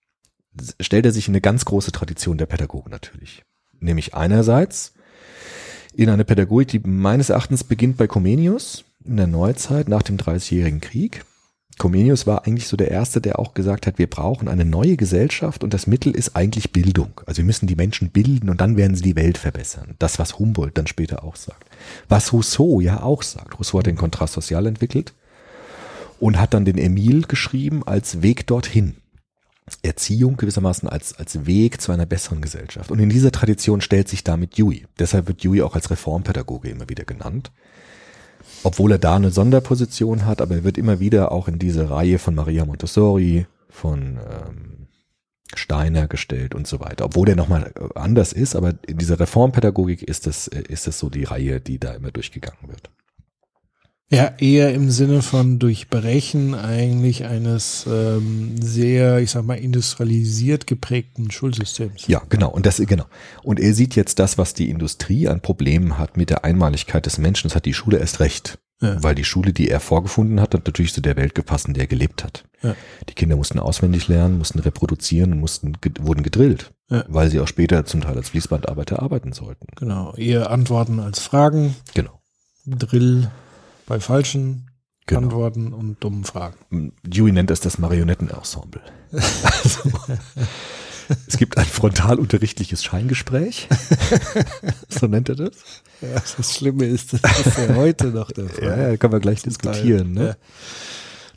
[0.80, 3.44] stellt er sich in eine ganz große Tradition der Pädagogen natürlich.
[3.80, 4.94] Nämlich einerseits
[5.94, 10.82] in eine Pädagogik, die meines Erachtens beginnt bei Comenius in der Neuzeit nach dem Dreißigjährigen
[10.82, 11.26] Krieg.
[11.78, 15.64] Comenius war eigentlich so der Erste, der auch gesagt hat, wir brauchen eine neue Gesellschaft
[15.64, 17.22] und das Mittel ist eigentlich Bildung.
[17.26, 19.96] Also wir müssen die Menschen bilden und dann werden sie die Welt verbessern.
[19.98, 21.66] Das, was Humboldt dann später auch sagt.
[22.08, 23.58] Was Rousseau ja auch sagt.
[23.58, 25.14] Rousseau hat den Kontrast sozial entwickelt
[26.20, 28.96] und hat dann den Emile geschrieben als Weg dorthin.
[29.84, 32.92] Erziehung gewissermaßen als, als Weg zu einer besseren Gesellschaft.
[32.92, 34.86] Und in dieser Tradition stellt sich damit Dewey.
[35.00, 37.52] Deshalb wird Dewey auch als Reformpädagoge immer wieder genannt.
[38.64, 42.20] Obwohl er da eine Sonderposition hat, aber er wird immer wieder auch in diese Reihe
[42.20, 44.88] von Maria Montessori, von ähm,
[45.56, 47.06] Steiner gestellt und so weiter.
[47.06, 51.24] Obwohl er nochmal anders ist, aber in dieser Reformpädagogik ist es, ist es so die
[51.24, 52.90] Reihe, die da immer durchgegangen wird.
[54.12, 61.32] Ja, eher im Sinne von Durchbrechen eigentlich eines ähm, sehr, ich sag mal, industrialisiert geprägten
[61.32, 62.08] Schulsystems.
[62.08, 62.50] Ja, genau.
[62.50, 63.06] Und das, genau.
[63.42, 67.20] Und er sieht jetzt das, was die Industrie an Problemen hat mit der Einmaligkeit des
[67.20, 67.48] Menschen.
[67.48, 68.60] Das hat die Schule erst recht.
[68.82, 69.02] Ja.
[69.02, 71.84] Weil die Schule, die er vorgefunden hat, hat natürlich zu der Welt gepasst, in der
[71.84, 72.44] er gelebt hat.
[72.64, 72.76] Ja.
[73.08, 76.74] Die Kinder mussten auswendig lernen, mussten reproduzieren und mussten, wurden gedrillt.
[76.90, 77.06] Ja.
[77.08, 79.68] Weil sie auch später zum Teil als Fließbandarbeiter arbeiten sollten.
[79.78, 80.14] Genau.
[80.16, 82.20] Eher Antworten als Fragen, Genau.
[82.66, 83.32] Drill
[83.86, 84.68] bei falschen
[85.08, 85.24] Genau.
[85.24, 86.94] Antworten und dummen Fragen.
[87.04, 88.82] Dewey nennt es das Marionettenensemble.
[89.12, 89.92] Also,
[91.28, 93.68] es gibt ein frontalunterrichtliches Scheingespräch.
[94.90, 95.54] so nennt er das.
[96.02, 98.64] Ja, das Schlimme ist, das ist ja heute noch der Fall.
[98.64, 100.14] Ja, ja, können wir gleich diskutieren.
[100.14, 100.28] Ne?
[100.28, 100.36] Ja.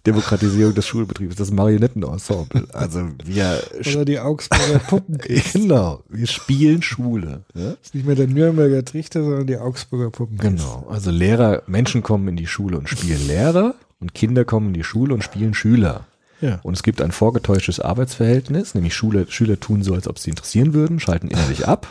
[0.06, 2.66] Demokratisierung des Schulbetriebs, das Marionettenensemble.
[2.72, 3.62] Also wir
[3.94, 5.18] Oder die Augsburger Puppen.
[5.52, 7.44] genau, wir spielen Schule.
[7.54, 7.72] Ja?
[7.82, 10.36] ist nicht mehr der Nürnberger Trichter, sondern die Augsburger Puppen.
[10.36, 14.74] Genau, also Lehrer, Menschen kommen in die Schule und spielen Lehrer und Kinder kommen in
[14.74, 16.06] die Schule und spielen Schüler.
[16.40, 16.60] Ja.
[16.62, 20.74] Und es gibt ein vorgetäuschtes Arbeitsverhältnis, nämlich Schule, Schüler tun so, als ob sie interessieren
[20.74, 21.90] würden, schalten innerlich ab.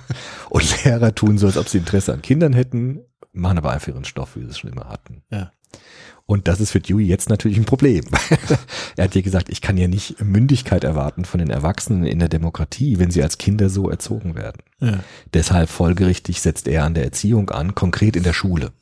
[0.50, 3.00] Und Lehrer tun so, als ob sie Interesse an Kindern hätten,
[3.32, 5.22] machen aber einfach ihren Stoff, wie sie es schon immer hatten.
[5.30, 5.52] Ja.
[6.26, 8.04] Und das ist für Dewey jetzt natürlich ein Problem.
[8.96, 12.28] er hat ja gesagt, ich kann ja nicht Mündigkeit erwarten von den Erwachsenen in der
[12.28, 14.62] Demokratie, wenn sie als Kinder so erzogen werden.
[14.80, 15.00] Ja.
[15.34, 18.72] Deshalb folgerichtig setzt er an der Erziehung an, konkret in der Schule.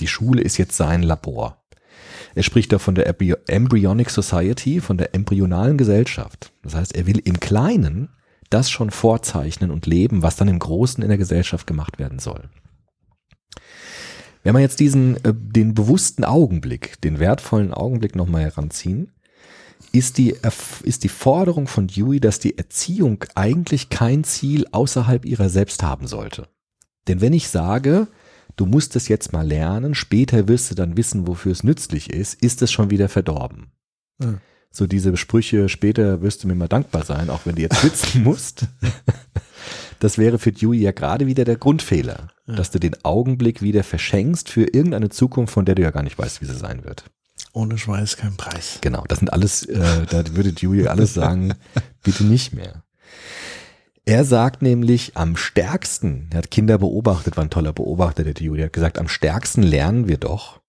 [0.00, 1.62] Die Schule ist jetzt sein Labor.
[2.34, 6.52] Er spricht da von der Embryo- Embryonic Society, von der embryonalen Gesellschaft.
[6.62, 8.10] Das heißt, er will im Kleinen
[8.50, 12.48] das schon vorzeichnen und leben, was dann im Großen in der Gesellschaft gemacht werden soll.
[14.42, 19.12] Wenn wir jetzt diesen, äh, den bewussten Augenblick, den wertvollen Augenblick nochmal heranziehen,
[19.92, 20.34] ist die,
[20.82, 26.06] ist die Forderung von Dewey, dass die Erziehung eigentlich kein Ziel außerhalb ihrer selbst haben
[26.06, 26.48] sollte.
[27.06, 28.08] Denn wenn ich sage,
[28.56, 32.42] du musst es jetzt mal lernen, später wirst du dann wissen, wofür es nützlich ist,
[32.42, 33.72] ist es schon wieder verdorben.
[34.20, 34.40] Ja.
[34.70, 38.22] So diese Sprüche, später wirst du mir mal dankbar sein, auch wenn du jetzt schwitzen
[38.24, 38.66] musst.
[40.00, 44.48] Das wäre für Dewey ja gerade wieder der Grundfehler, dass du den Augenblick wieder verschenkst
[44.48, 47.04] für irgendeine Zukunft, von der du ja gar nicht weißt, wie sie sein wird.
[47.52, 48.78] Ohne Schweiß kein Preis.
[48.80, 51.54] Genau, das sind alles, äh, da würde Dewey alles sagen,
[52.02, 52.84] bitte nicht mehr.
[54.04, 58.64] Er sagt nämlich, am stärksten, er hat Kinder beobachtet, war ein toller Beobachter, der der
[58.64, 60.60] hat gesagt, am stärksten lernen wir doch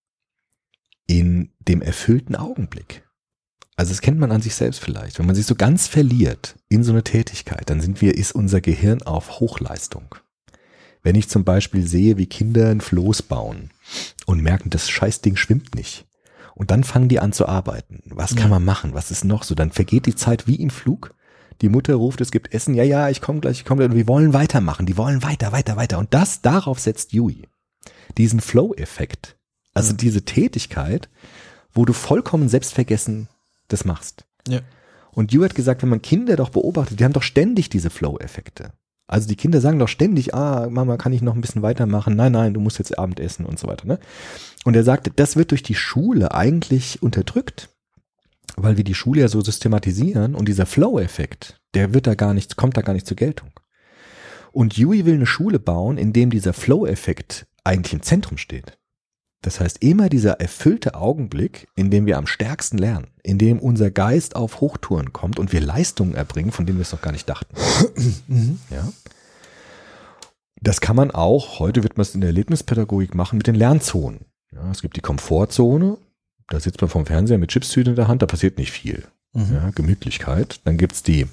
[1.08, 3.04] in dem erfüllten Augenblick.
[3.78, 5.20] Also das kennt man an sich selbst vielleicht.
[5.20, 8.60] Wenn man sich so ganz verliert in so eine Tätigkeit, dann sind wir, ist unser
[8.60, 10.16] Gehirn auf Hochleistung.
[11.02, 13.72] Wenn ich zum Beispiel sehe, wie Kinder ein Floß bauen
[14.26, 16.06] und merken, das Scheißding schwimmt nicht.
[16.56, 18.02] Und dann fangen die an zu arbeiten.
[18.08, 18.94] Was kann man machen?
[18.94, 19.56] Was ist noch so?
[19.56, 21.16] Dann vergeht die Zeit wie im Flug.
[21.62, 22.74] Die Mutter ruft, es gibt Essen.
[22.74, 23.92] Ja, ja, ich komme gleich, ich komme gleich.
[23.92, 24.86] Und wir wollen weitermachen.
[24.86, 26.00] Die wollen weiter, weiter, weiter.
[26.00, 27.48] Und das, darauf setzt Dewey.
[28.18, 29.38] Diesen Flow-Effekt.
[29.74, 31.10] Also diese Tätigkeit,
[31.72, 33.30] wo du vollkommen selbstvergessen
[33.70, 34.26] das machst.
[34.48, 34.60] Ja.
[35.12, 38.74] Und Dewey hat gesagt, wenn man Kinder doch beobachtet, die haben doch ständig diese Flow-Effekte.
[39.10, 42.16] Also die Kinder sagen doch ständig, ah, Mama, kann ich noch ein bisschen weitermachen?
[42.16, 43.88] Nein, nein, du musst jetzt Abendessen und so weiter.
[43.88, 44.00] Ne?
[44.66, 47.70] Und er sagte, das wird durch die Schule eigentlich unterdrückt,
[48.56, 52.56] weil wir die Schule ja so systematisieren und dieser Flow-Effekt, der wird da gar nicht,
[52.56, 53.50] kommt da gar nicht zur Geltung.
[54.52, 58.79] Und Dewey will eine Schule bauen, in dem dieser Flow-Effekt eigentlich im Zentrum steht.
[59.42, 63.90] Das heißt, immer dieser erfüllte Augenblick, in dem wir am stärksten lernen, in dem unser
[63.90, 67.30] Geist auf Hochtouren kommt und wir Leistungen erbringen, von denen wir es noch gar nicht
[67.30, 67.56] dachten.
[68.70, 68.92] Ja.
[70.62, 74.26] Das kann man auch, heute wird man es in der Erlebnispädagogik machen, mit den Lernzonen.
[74.52, 75.98] Ja, es gibt die Komfortzone,
[76.50, 79.06] da sitzt man vom Fernseher mit Chipstüte in der Hand, da passiert nicht viel.
[79.34, 80.60] Ja, Gemütlichkeit.
[80.66, 81.28] Dann gibt's die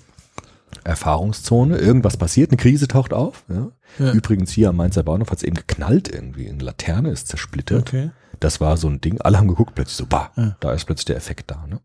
[0.84, 3.44] Erfahrungszone, irgendwas passiert, eine Krise taucht auf.
[3.48, 3.70] Ja.
[3.98, 4.12] Ja.
[4.12, 7.82] Übrigens hier am Mainzer Bahnhof hat es eben geknallt irgendwie, eine Laterne ist zersplittert.
[7.82, 8.10] Okay.
[8.40, 10.56] Das war so ein Ding, alle haben geguckt, plötzlich so, bah, Ja.
[10.60, 11.66] da ist plötzlich der Effekt da.
[11.66, 11.80] Ne?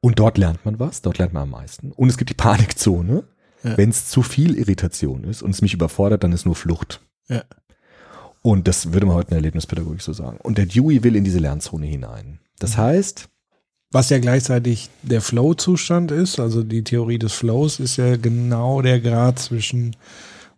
[0.00, 1.92] Und dort lernt man was, dort lernt man am meisten.
[1.92, 3.24] Und es gibt die Panikzone,
[3.62, 7.00] wenn es zu viel Irritation ist und es mich überfordert, dann ist nur Flucht.
[8.40, 10.38] Und das würde man heute in der Erlebnispädagogik so sagen.
[10.42, 12.38] Und der Dewey will in diese Lernzone hinein.
[12.60, 13.28] Das heißt,
[13.90, 19.00] Was ja gleichzeitig der Flow-Zustand ist, also die Theorie des Flows ist ja genau der
[19.00, 19.96] Grad zwischen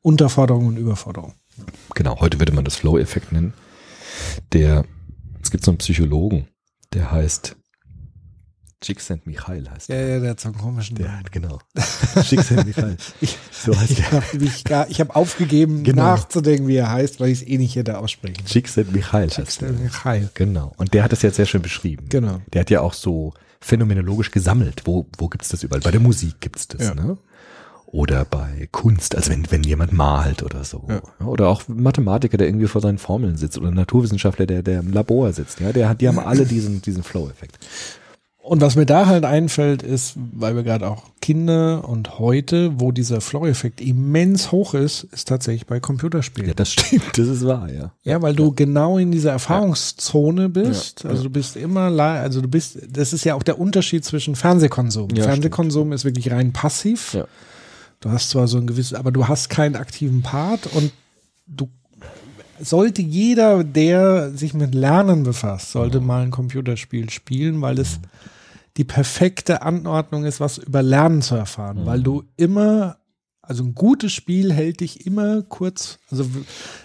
[0.02, 1.34] Unterforderung und Überforderung.
[1.94, 3.54] Genau, heute würde man das Flow-Effekt nennen.
[4.52, 4.84] Der,
[5.42, 6.48] es gibt so einen Psychologen,
[6.92, 7.56] der heißt
[8.80, 10.08] Csikszentmihalyi heißt Ja, der.
[10.08, 11.24] ja, der hat so einen komischen Der, Namen.
[11.30, 11.58] genau.
[12.22, 12.96] Csikszentmihalyi.
[13.52, 16.02] so heißt Ich habe ich hab aufgegeben, Genau.
[16.02, 18.44] nachzudenken, wie er heißt, weil ich es eh nicht hätte aussprechen.
[18.46, 19.70] Csikszentmihalyi heißt der.
[20.04, 20.28] Hi.
[20.34, 20.72] Genau.
[20.78, 22.06] Und der hat es jetzt sehr schön beschrieben.
[22.08, 22.40] Genau.
[22.52, 24.82] Der hat ja auch so phänomenologisch gesammelt.
[24.86, 25.80] Wo, wo gibt's das überall?
[25.82, 26.94] Bei der Musik gibt's das, Ja.
[26.94, 27.18] ne?
[27.92, 30.86] Oder bei Kunst, also wenn, wenn jemand malt oder so.
[30.88, 31.26] Ja.
[31.26, 33.58] Oder auch Mathematiker, der irgendwie vor seinen Formeln sitzt.
[33.58, 35.58] Oder Naturwissenschaftler, der, der im Labor sitzt.
[35.58, 37.58] Ja, der hat, die haben alle diesen, diesen Flow-Effekt.
[38.42, 42.90] Und was mir da halt einfällt, ist, weil wir gerade auch Kinder und heute, wo
[42.90, 46.48] dieser Flow-Effekt immens hoch ist, ist tatsächlich bei Computerspielen.
[46.48, 47.92] Ja, das stimmt, das ist wahr, ja.
[48.02, 51.04] Ja, weil du genau in dieser Erfahrungszone bist.
[51.04, 55.10] Also du bist immer, also du bist, das ist ja auch der Unterschied zwischen Fernsehkonsum.
[55.14, 57.12] Ja, Fernsehkonsum ist wirklich rein passiv.
[57.12, 57.26] Ja.
[58.00, 60.92] Du hast zwar so ein gewisses, aber du hast keinen aktiven Part und
[61.46, 61.68] du
[62.62, 68.00] sollte jeder, der sich mit Lernen befasst, sollte mal ein Computerspiel spielen, weil es
[68.76, 73.00] die perfekte Anordnung ist, was über Lernen zu erfahren, weil du immer
[73.50, 75.98] also ein gutes Spiel hält dich immer kurz.
[76.08, 76.24] Also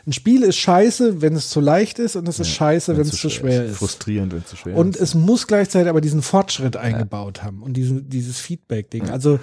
[0.08, 3.22] ein Spiel ist scheiße, wenn es zu leicht ist und es ist scheiße, wenn es
[3.22, 3.78] zu schwer ist.
[3.78, 5.02] Frustrierend, wenn es zu schwer Und ist.
[5.04, 9.12] es muss gleichzeitig aber diesen Fortschritt eingebaut haben und diesen, dieses Feedback-Ding.
[9.12, 9.40] Also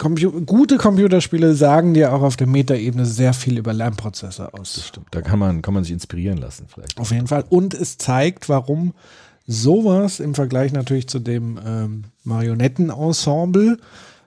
[0.00, 4.82] Compu gute Computerspiele sagen dir auch auf der Metaebene sehr viel über Lernprozesse aus.
[4.88, 6.98] Stimmt, da kann man, kann man sich inspirieren lassen vielleicht.
[6.98, 7.44] Auf jeden Fall.
[7.50, 8.94] Und es zeigt, warum
[9.46, 13.78] sowas im Vergleich natürlich zu dem ähm, Marionettenensemble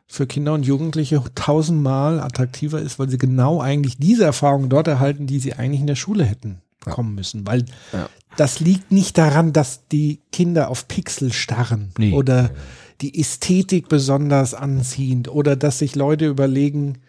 [0.07, 5.25] für Kinder und Jugendliche tausendmal attraktiver ist, weil sie genau eigentlich diese Erfahrung dort erhalten,
[5.25, 7.47] die sie eigentlich in der Schule hätten kommen müssen.
[7.47, 8.09] Weil Ja.
[8.37, 12.11] das liegt nicht daran, dass die Kinder auf Pixel starren Nee.
[12.13, 12.51] oder
[13.03, 16.99] die Ästhetik besonders anziehend oder dass sich Leute überlegen,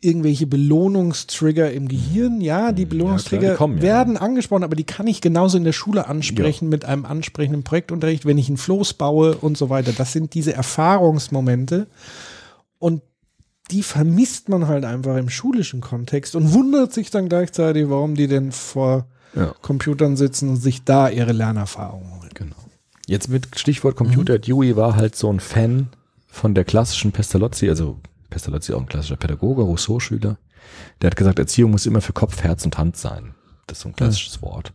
[0.00, 2.40] irgendwelche Belohnungstrigger im Gehirn.
[2.40, 3.82] Ja, die Belohnungstrigger die kommen ja.
[3.82, 8.26] werden angesprochen, aber die kann ich genauso in der Schule ansprechen mit einem ansprechenden Projektunterricht,
[8.26, 9.92] wenn ich einen Floß baue und so weiter.
[9.92, 11.86] Das sind diese Erfahrungsmomente
[12.78, 13.02] und
[13.70, 18.26] die vermisst man halt einfach im schulischen Kontext und wundert sich dann gleichzeitig, warum die
[18.26, 19.54] denn vor Ja.
[19.62, 22.21] Computern sitzen und sich da ihre Lernerfahrungen holen.
[23.06, 24.38] Jetzt mit Stichwort Computer.
[24.38, 25.88] Dewey war halt so ein Fan
[26.28, 28.00] von der klassischen Pestalozzi, also
[28.30, 30.38] Pestalozzi auch ein klassischer Pädagoge, Rousseau-Schüler.
[31.00, 33.34] Der hat gesagt, Erziehung muss immer für Kopf, Herz und Hand sein.
[33.66, 34.72] Das ist so ein klassisches Wort.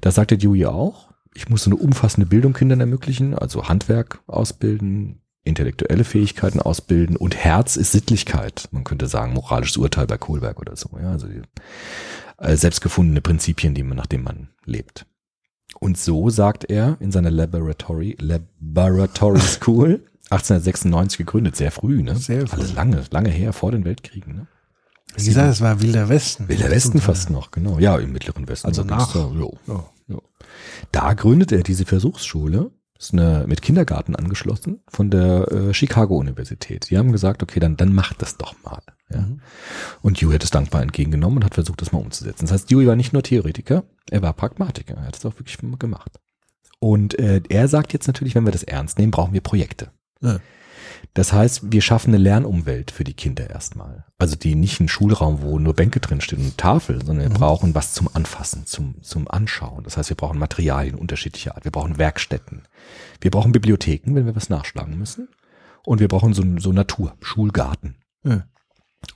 [0.00, 5.20] Da sagte Dewey auch, ich muss so eine umfassende Bildung Kindern ermöglichen, also Handwerk ausbilden,
[5.44, 8.68] intellektuelle Fähigkeiten ausbilden und Herz ist Sittlichkeit.
[8.70, 10.90] Man könnte sagen, moralisches Urteil bei Kohlberg oder so.
[11.00, 11.42] Ja, also die,
[12.38, 15.06] äh, selbstgefundene Prinzipien, die man, nach denen man lebt.
[15.80, 22.16] Und so sagt er in seiner Laboratory, Laboratory School, 1896 gegründet, sehr früh, ne?
[22.16, 22.56] Sehr früh.
[22.60, 24.46] Alles lange, lange her, vor den Weltkriegen, ne?
[25.16, 26.48] Wie gesagt, es war Wilder Westen.
[26.48, 27.78] Wilder Westen fast noch, genau.
[27.78, 28.66] Ja, im Mittleren Westen.
[28.68, 29.12] Also Da nach.
[29.14, 29.84] Da, jo, Ja.
[30.92, 36.90] da gründete er diese Versuchsschule, ist eine, mit Kindergarten angeschlossen von der äh, Chicago Universität.
[36.90, 38.82] Die haben gesagt, okay, dann, dann macht das doch mal.
[39.10, 39.26] Ja.
[40.02, 42.44] Und Dewey hat es dankbar entgegengenommen und hat versucht, das mal umzusetzen.
[42.44, 44.94] Das heißt, Dewey war nicht nur Theoretiker, er war Pragmatiker.
[44.94, 46.18] Er hat es auch wirklich gemacht.
[46.80, 49.90] Und äh, er sagt jetzt natürlich, wenn wir das ernst nehmen, brauchen wir Projekte.
[50.20, 50.38] Ja.
[51.18, 54.04] Das heißt, wir schaffen eine Lernumwelt für die Kinder erstmal.
[54.18, 57.92] Also die nicht ein Schulraum, wo nur Bänke drinstehen und Tafel, sondern wir brauchen was
[57.92, 59.82] zum Anfassen, zum, zum Anschauen.
[59.82, 61.64] Das heißt, wir brauchen Materialien unterschiedlicher Art.
[61.64, 62.68] Wir brauchen Werkstätten.
[63.20, 65.26] Wir brauchen Bibliotheken, wenn wir was nachschlagen müssen.
[65.84, 67.96] Und wir brauchen so, so Natur, Schulgarten.
[68.22, 68.44] Ja.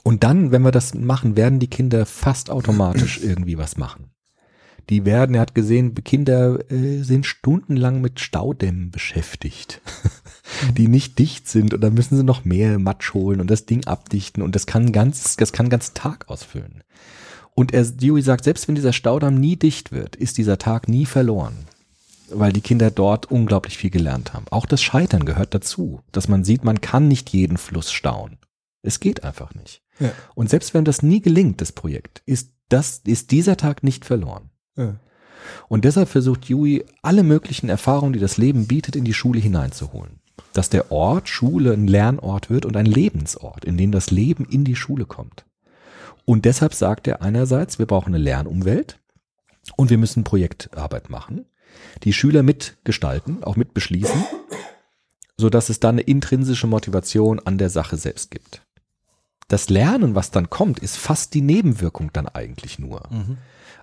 [0.02, 4.10] Und dann, wenn wir das machen, werden die Kinder fast automatisch irgendwie was machen.
[4.90, 9.80] Die werden, er hat gesehen, Kinder äh, sind stundenlang mit Staudämmen beschäftigt,
[10.76, 13.86] die nicht dicht sind und dann müssen sie noch mehr Matsch holen und das Ding
[13.86, 16.82] abdichten und das kann ganz, das kann ganzen Tag ausfüllen.
[17.54, 21.04] Und er, Dewey sagt, selbst wenn dieser Staudamm nie dicht wird, ist dieser Tag nie
[21.04, 21.56] verloren,
[22.30, 24.46] weil die Kinder dort unglaublich viel gelernt haben.
[24.50, 28.38] Auch das Scheitern gehört dazu, dass man sieht, man kann nicht jeden Fluss stauen.
[28.82, 29.82] Es geht einfach nicht.
[30.00, 30.12] Ja.
[30.34, 34.50] Und selbst wenn das nie gelingt, das Projekt, ist das, ist dieser Tag nicht verloren.
[34.76, 34.96] Ja.
[35.68, 40.20] Und deshalb versucht Dewey, alle möglichen Erfahrungen, die das Leben bietet, in die Schule hineinzuholen.
[40.52, 44.64] Dass der Ort, Schule, ein Lernort wird und ein Lebensort, in dem das Leben in
[44.64, 45.44] die Schule kommt.
[46.24, 48.98] Und deshalb sagt er einerseits, wir brauchen eine Lernumwelt
[49.76, 51.46] und wir müssen Projektarbeit machen,
[52.04, 54.24] die Schüler mitgestalten, auch mitbeschließen,
[55.36, 58.62] sodass es dann eine intrinsische Motivation an der Sache selbst gibt.
[59.48, 63.10] Das Lernen, was dann kommt, ist fast die Nebenwirkung dann eigentlich nur.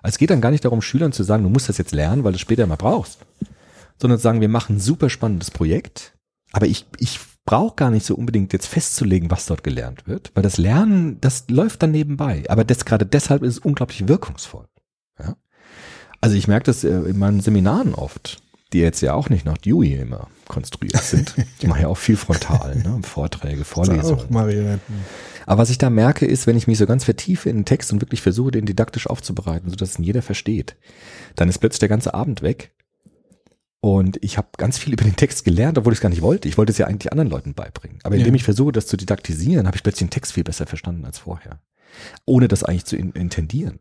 [0.02, 2.24] Also es geht dann gar nicht darum, Schülern zu sagen, du musst das jetzt lernen,
[2.24, 3.18] weil du es später mal brauchst.
[4.00, 6.14] sondern zu sagen, wir machen ein super spannendes Projekt,
[6.52, 10.42] aber ich, ich brauche gar nicht so unbedingt jetzt festzulegen, was dort gelernt wird, weil
[10.42, 12.44] das Lernen, das läuft dann nebenbei.
[12.48, 14.66] Aber das gerade deshalb ist es unglaublich wirkungsvoll.
[15.18, 15.36] Ja?
[16.20, 18.42] Also ich merke das äh, in meinen Seminaren oft,
[18.72, 21.34] die jetzt ja auch nicht nach Dewey immer konstruiert sind.
[21.58, 23.00] Ich mache ja auch viel frontal, ne?
[23.02, 24.20] Vorträge, Vorlesungen.
[24.20, 24.94] Auch Marionetten.
[25.46, 27.92] Aber was ich da merke, ist, wenn ich mich so ganz vertiefe in den Text
[27.92, 30.76] und wirklich versuche, den didaktisch aufzubereiten, sodass ihn jeder versteht,
[31.34, 32.72] dann ist plötzlich der ganze Abend weg.
[33.82, 36.48] Und ich habe ganz viel über den Text gelernt, obwohl ich es gar nicht wollte.
[36.48, 37.98] Ich wollte es ja eigentlich anderen Leuten beibringen.
[38.02, 38.36] Aber indem Ja.
[38.36, 41.60] ich versuche, das zu didaktisieren, habe ich plötzlich den Text viel besser verstanden als vorher.
[42.26, 43.80] Ohne das eigentlich zu in intendieren.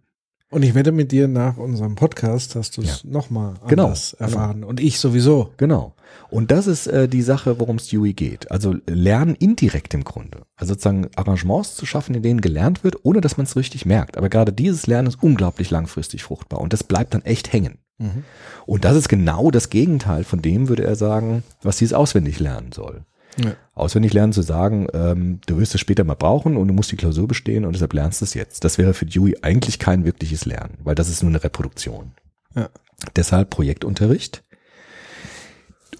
[0.52, 3.10] Und ich wette mit dir nach unserem Podcast hast du es Ja.
[3.12, 4.64] nochmal Genau, anders erfahren.
[4.64, 5.52] Und ich sowieso.
[5.58, 5.93] Genau.
[6.32, 8.50] Und das ist äh, die Sache, worum es Dewey geht.
[8.50, 10.43] Also Lernen indirekt im Grunde.
[10.56, 14.18] Also sozusagen Arrangements zu schaffen, in denen gelernt wird, ohne dass man es richtig merkt.
[14.18, 17.78] Aber gerade dieses Lernen ist unglaublich langfristig fruchtbar und das bleibt dann echt hängen.
[18.66, 22.72] Und das ist genau das Gegenteil von dem, würde er sagen, was dieses auswendig lernen
[22.72, 23.04] soll.
[23.38, 23.54] Ja.
[23.74, 26.97] Auswendig lernen zu sagen, ähm, du wirst es später mal brauchen und du musst die
[26.97, 28.64] Klausur bestehen und deshalb lernst du es jetzt.
[28.64, 32.12] Das wäre für Dewey eigentlich kein wirkliches Lernen, weil das ist nur eine Reproduktion.
[32.56, 32.70] Ja.
[33.16, 34.43] Deshalb Projektunterricht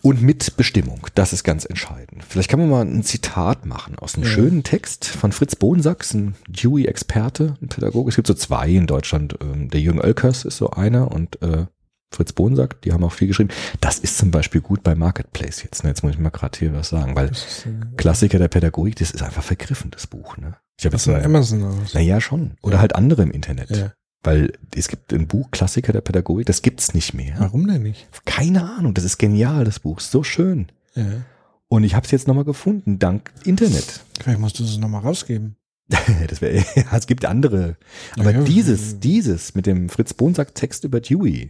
[0.02, 1.08] und mit Bestimmung.
[1.16, 2.24] Das ist ganz entscheidend.
[2.28, 4.30] Vielleicht kann man mal ein Zitat machen aus einem Ja.
[4.32, 8.10] schönen Text von Fritz Bodensachs, ein Dewey-Experte, ein Pädagoge.
[8.10, 9.36] Es gibt so zwei in Deutschland.
[9.41, 11.66] Ähm, Der Jürgen Oelkers ist so einer und äh,
[12.12, 13.49] Fritz Bodensack, die haben auch viel geschrieben.
[13.82, 15.84] Das ist zum Beispiel gut bei Marketplace jetzt.
[15.84, 15.89] Ne?
[15.91, 19.12] Jetzt muss ich mal gerade hier was sagen, weil ist, äh, Klassiker der Pädagogik, das
[19.12, 20.38] ist einfach vergriffen, das Buch.
[20.38, 20.55] Ne?
[20.80, 21.93] Ich habe was jetzt mal, Amazon aus?
[21.93, 22.51] naja, schon.
[22.62, 22.82] Oder Ja.
[22.82, 23.70] halt andere im Internet.
[23.70, 23.91] Ja.
[24.24, 27.36] Weil es gibt ein Buch, Klassiker der Pädagogik, das gibt's nicht mehr.
[27.38, 28.07] Warum denn nicht?
[28.26, 30.68] Keine Ahnung, das ist genial, das Buch, so schön.
[30.95, 31.05] Ja.
[31.68, 34.01] Und ich habe es jetzt nochmal gefunden, dank Internet.
[34.20, 35.55] Vielleicht musst du es nochmal rausgeben.
[36.27, 36.63] das wär, ja,
[36.93, 37.75] es gibt andere.
[38.17, 38.43] Aber Ja, ja.
[38.43, 41.49] dieses, dieses mit dem Fritz Bonsack Text über Dewey,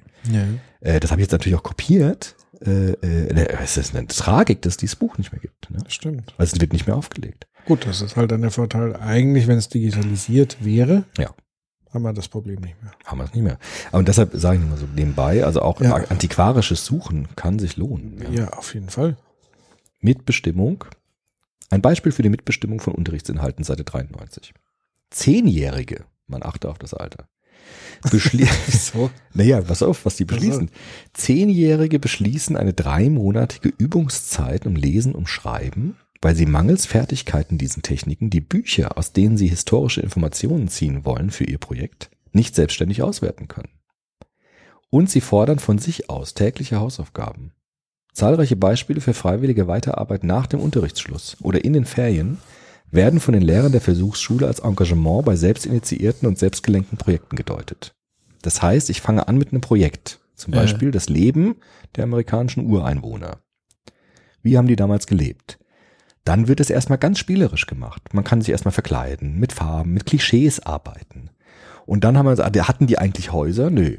[0.81, 2.35] äh, das habe ich jetzt natürlich auch kopiert.
[2.65, 5.69] Äh, äh, es ist eine Tragik, dass es dieses Buch nicht mehr gibt.
[5.71, 5.77] Ne?
[5.83, 6.33] Das stimmt.
[6.37, 7.47] Weil es wird nicht mehr aufgelegt.
[7.65, 8.95] Gut, das ist halt dann der Vorteil.
[8.95, 11.33] Eigentlich, wenn es digitalisiert wäre, Ja.
[11.93, 12.91] haben wir das Problem nicht mehr.
[13.05, 13.57] Haben wir es nicht mehr.
[13.91, 18.21] Aber deshalb sage ich mal so nebenbei, also auch antiquarisches Suchen kann sich lohnen.
[18.33, 19.15] Ja, auf jeden Fall.
[20.01, 20.85] Mitbestimmung.
[21.69, 24.53] Ein Beispiel für die Mitbestimmung von Unterrichtsinhalten, Seite 93.
[25.11, 27.27] Zehnjährige, man achte auf das Alter,
[28.11, 30.71] beschließen, naja, pass auf, was die beschließen.
[31.13, 38.29] Zehnjährige beschließen eine dreimonatige Übungszeit um Lesen, um Schreiben, weil sie mangels Fertigkeiten diesen Techniken
[38.29, 43.47] die Bücher, aus denen sie historische Informationen ziehen wollen für ihr Projekt, nicht selbstständig auswerten
[43.47, 43.69] können.
[44.89, 47.53] Und sie fordern von sich aus tägliche Hausaufgaben.
[48.19, 52.37] Zahlreiche Beispiele für freiwillige Weiterarbeit nach dem Unterrichtsschluss oder in den Ferien
[52.91, 57.93] werden von den Lehrern der Versuchsschule als Engagement bei selbstinitiierten und selbstgelenkten Projekten gedeutet.
[58.41, 60.51] Das heißt, ich fange an mit einem Projekt, zum.
[60.51, 61.55] Beispiel das Leben
[61.95, 63.37] der amerikanischen Ureinwohner.
[64.41, 65.57] Wie haben die damals gelebt?
[66.25, 68.13] Dann wird es erstmal ganz spielerisch gemacht.
[68.13, 71.29] Man kann sich erstmal verkleiden, mit Farben, mit Klischees arbeiten.
[71.85, 73.69] Und dann haben wir gesagt, hatten die eigentlich Häuser?
[73.69, 73.95] Nö.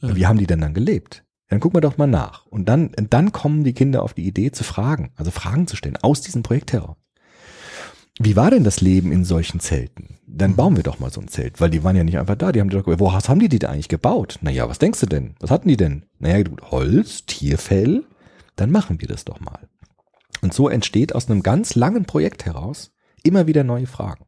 [0.00, 0.16] Ja.
[0.16, 1.22] Wie haben die denn dann gelebt?
[1.50, 2.46] Dann gucken wir doch mal nach.
[2.46, 5.98] Und dann, dann kommen die Kinder auf die Idee zu fragen, also Fragen zu stellen
[6.00, 6.96] aus diesem Projekt heraus.
[8.22, 10.18] Wie war denn das Leben in solchen Zelten?
[10.26, 12.52] Dann bauen wir doch mal so ein Zelt, weil die waren ja nicht einfach da.
[12.52, 14.38] Die haben doch, wo was haben die die denn eigentlich gebaut?
[14.42, 15.34] Naja, was denkst du denn?
[15.40, 16.04] Was hatten die denn?
[16.18, 18.04] Naja, gut, Holz, Tierfell.
[18.56, 19.68] Dann machen wir das doch mal.
[20.42, 22.92] Und so entsteht aus einem ganz langen Projekt heraus
[23.22, 24.26] immer wieder neue Fragen.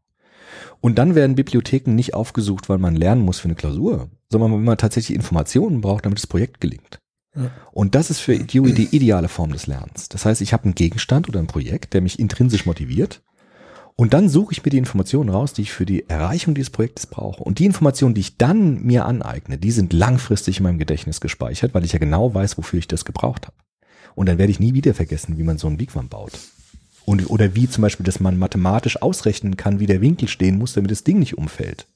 [0.81, 4.59] Und dann werden Bibliotheken nicht aufgesucht, weil man lernen muss für eine Klausur, sondern weil
[4.59, 7.02] man tatsächlich Informationen braucht, damit das Projekt gelingt.
[7.35, 7.51] Ja.
[7.73, 10.09] Und das ist für Dewey die ideale Form des Lernens.
[10.09, 13.23] Das heißt, ich habe einen Gegenstand oder ein Projekt, der mich intrinsisch motiviert.
[13.95, 17.07] Und dann suche ich mir die Informationen raus, die ich für die Erreichung dieses Projektes
[17.07, 17.43] brauche.
[17.43, 21.75] Und die Informationen, die ich dann mir aneigne, die sind langfristig in meinem Gedächtnis gespeichert,
[21.75, 23.57] weil ich ja genau weiß, wofür ich das gebraucht habe.
[24.15, 26.33] Und dann werde ich nie wieder vergessen, wie man so einen Wigwam baut.
[27.05, 30.75] Und, oder wie zum Beispiel, dass man mathematisch ausrechnen kann, wie der Winkel stehen muss,
[30.75, 31.87] damit das Ding nicht umfällt.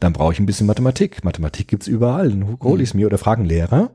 [0.00, 1.24] Dann brauche ich ein bisschen Mathematik.
[1.24, 2.30] Mathematik gibt's überall.
[2.30, 3.90] Dann hole ich es mir oder frage einen Lehrer.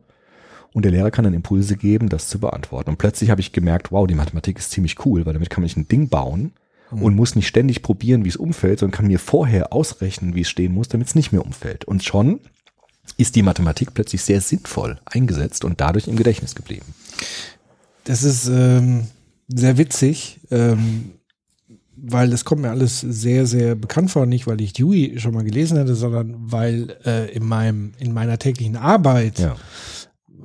[0.73, 2.91] Und der Lehrer kann dann Impulse geben, das zu beantworten.
[2.91, 5.67] Und plötzlich habe ich gemerkt, wow, die Mathematik ist ziemlich cool, weil damit kann man
[5.67, 6.51] sich ein Ding bauen
[6.91, 10.49] und muss nicht ständig probieren, wie es umfällt, sondern kann mir vorher ausrechnen, wie es
[10.49, 11.85] stehen muss, damit es nicht mehr umfällt.
[11.85, 12.39] Und schon
[13.17, 16.85] ist die Mathematik plötzlich sehr sinnvoll eingesetzt und dadurch im Gedächtnis geblieben.
[18.05, 19.07] Das ist ähm,
[19.47, 21.11] sehr witzig, ähm,
[21.95, 24.25] weil das kommt mir alles sehr, sehr bekannt vor.
[24.25, 28.39] Nicht, weil ich Dewey schon mal gelesen hatte, sondern weil äh, in, meinem, in meiner
[28.39, 29.57] täglichen Arbeit, Ja.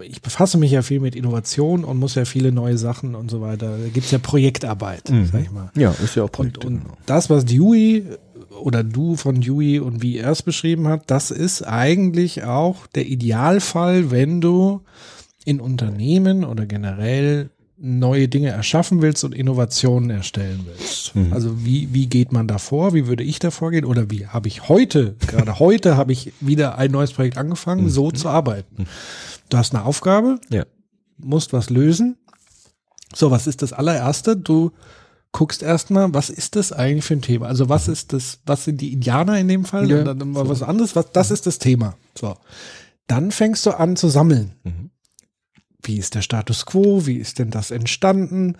[0.02, 3.40] Ich befasse mich ja viel mit Innovation und muss ja viele neue Sachen und so
[3.40, 3.78] weiter.
[3.78, 5.26] Da gibt's ja Projektarbeit, Mhm.
[5.30, 5.70] sag ich mal.
[5.76, 6.96] Ja, ist ja auch Und, Projekte, und genau.
[7.06, 8.04] das, was Dewey
[8.62, 13.06] oder du von Dewey und wie er es beschrieben hat, das ist eigentlich auch der
[13.06, 14.80] Idealfall, wenn du
[15.44, 21.14] in Unternehmen oder generell neue Dinge erschaffen willst und Innovationen erstellen willst.
[21.14, 21.32] Mhm.
[21.32, 22.94] Also wie, wie geht man da vor?
[22.94, 23.84] Wie würde ich da vorgehen?
[23.84, 28.10] Oder wie habe ich heute, gerade heute habe ich wieder ein neues Projekt angefangen, so
[28.10, 28.86] zu arbeiten.
[29.54, 30.64] Du hast eine Aufgabe, Ja.
[31.16, 32.16] musst was lösen.
[33.14, 34.36] So, was ist das allererste?
[34.36, 34.72] Du
[35.30, 37.46] guckst erstmal, was ist das eigentlich für ein Thema?
[37.46, 39.88] Also was ist das, was sind die Indianer in dem Fall?
[39.88, 41.94] Ja, Und dann mal was anderes, was, das ist das Thema.
[42.18, 42.34] So.
[43.06, 44.56] Dann fängst du an zu sammeln.
[44.64, 44.90] Mhm.
[45.84, 47.06] Wie ist der Status quo?
[47.06, 48.56] Wie ist denn das entstanden?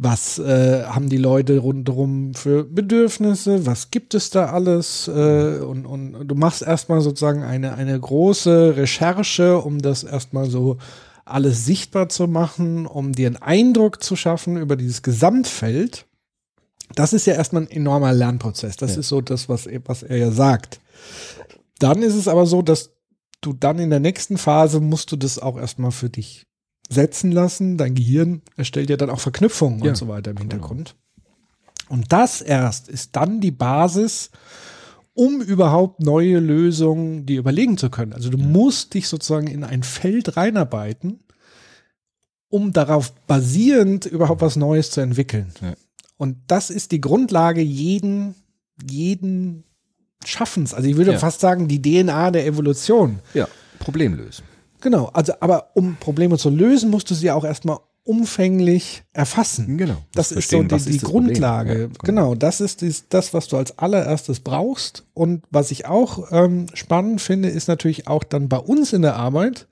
[0.00, 3.66] Was äh, haben die Leute rundherum für Bedürfnisse?
[3.66, 5.08] Was gibt es da alles?
[5.08, 10.78] Äh, und, und du machst erstmal sozusagen eine, eine große Recherche, um das erstmal so
[11.24, 16.06] alles sichtbar zu machen, um dir einen Eindruck zu schaffen über dieses Gesamtfeld.
[16.94, 18.76] Das ist ja erstmal ein enormer Lernprozess.
[18.76, 19.00] Das Ja.
[19.00, 20.80] ist so das, was, er- was er ja sagt.
[21.80, 22.90] Dann ist es aber so, dass
[23.40, 26.46] du dann in der nächsten Phase musst du das auch erstmal für dich
[26.88, 27.76] setzen lassen.
[27.76, 30.94] Dein Gehirn erstellt ja dann auch Verknüpfungen Ja, und so weiter im Hintergrund.
[31.88, 34.30] Und das erst ist dann die Basis,
[35.14, 38.12] um überhaupt neue Lösungen dir überlegen zu können.
[38.12, 41.20] Also du musst dich sozusagen in ein Feld reinarbeiten,
[42.50, 45.52] um darauf basierend überhaupt was Neues zu entwickeln.
[45.60, 45.74] Ja.
[46.16, 48.34] Und das ist die Grundlage jeden,
[48.88, 49.64] jeden
[50.24, 50.74] Schaffens.
[50.74, 51.18] Also ich würde Ja.
[51.18, 53.20] fast sagen, die DNA der Evolution.
[53.34, 53.48] Ja.
[53.78, 54.44] Problem lösen.
[54.80, 59.76] Genau, also aber um Probleme zu lösen, musst du sie auch erstmal umfänglich erfassen.
[59.76, 59.96] Genau.
[60.14, 61.24] Das, Das ist so die, die ist Problem?
[61.26, 61.72] Grundlage.
[61.72, 61.98] Ja, genau.
[62.02, 62.34] genau.
[62.34, 65.04] das ist dies, das, was du als allererstes brauchst.
[65.12, 69.16] Und was ich auch ähm, spannend finde, ist natürlich auch dann bei uns in der
[69.16, 69.66] Arbeit.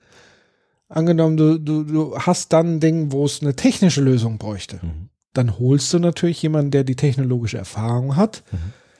[0.89, 4.79] Angenommen, du, du, du hast dann ein Ding, wo es eine technische Lösung bräuchte.
[4.83, 5.09] Mhm.
[5.33, 8.57] Dann holst du natürlich jemanden, der die technologische Erfahrung hat, Mhm.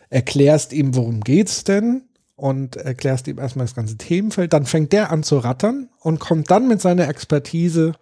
[0.10, 2.04] erklärst ihm, worum geht's denn
[2.38, 4.54] und erklärst ihm erstmal das ganze Themenfeld.
[4.54, 7.94] Dann fängt der an zu rattern und kommt dann mit seiner Expertise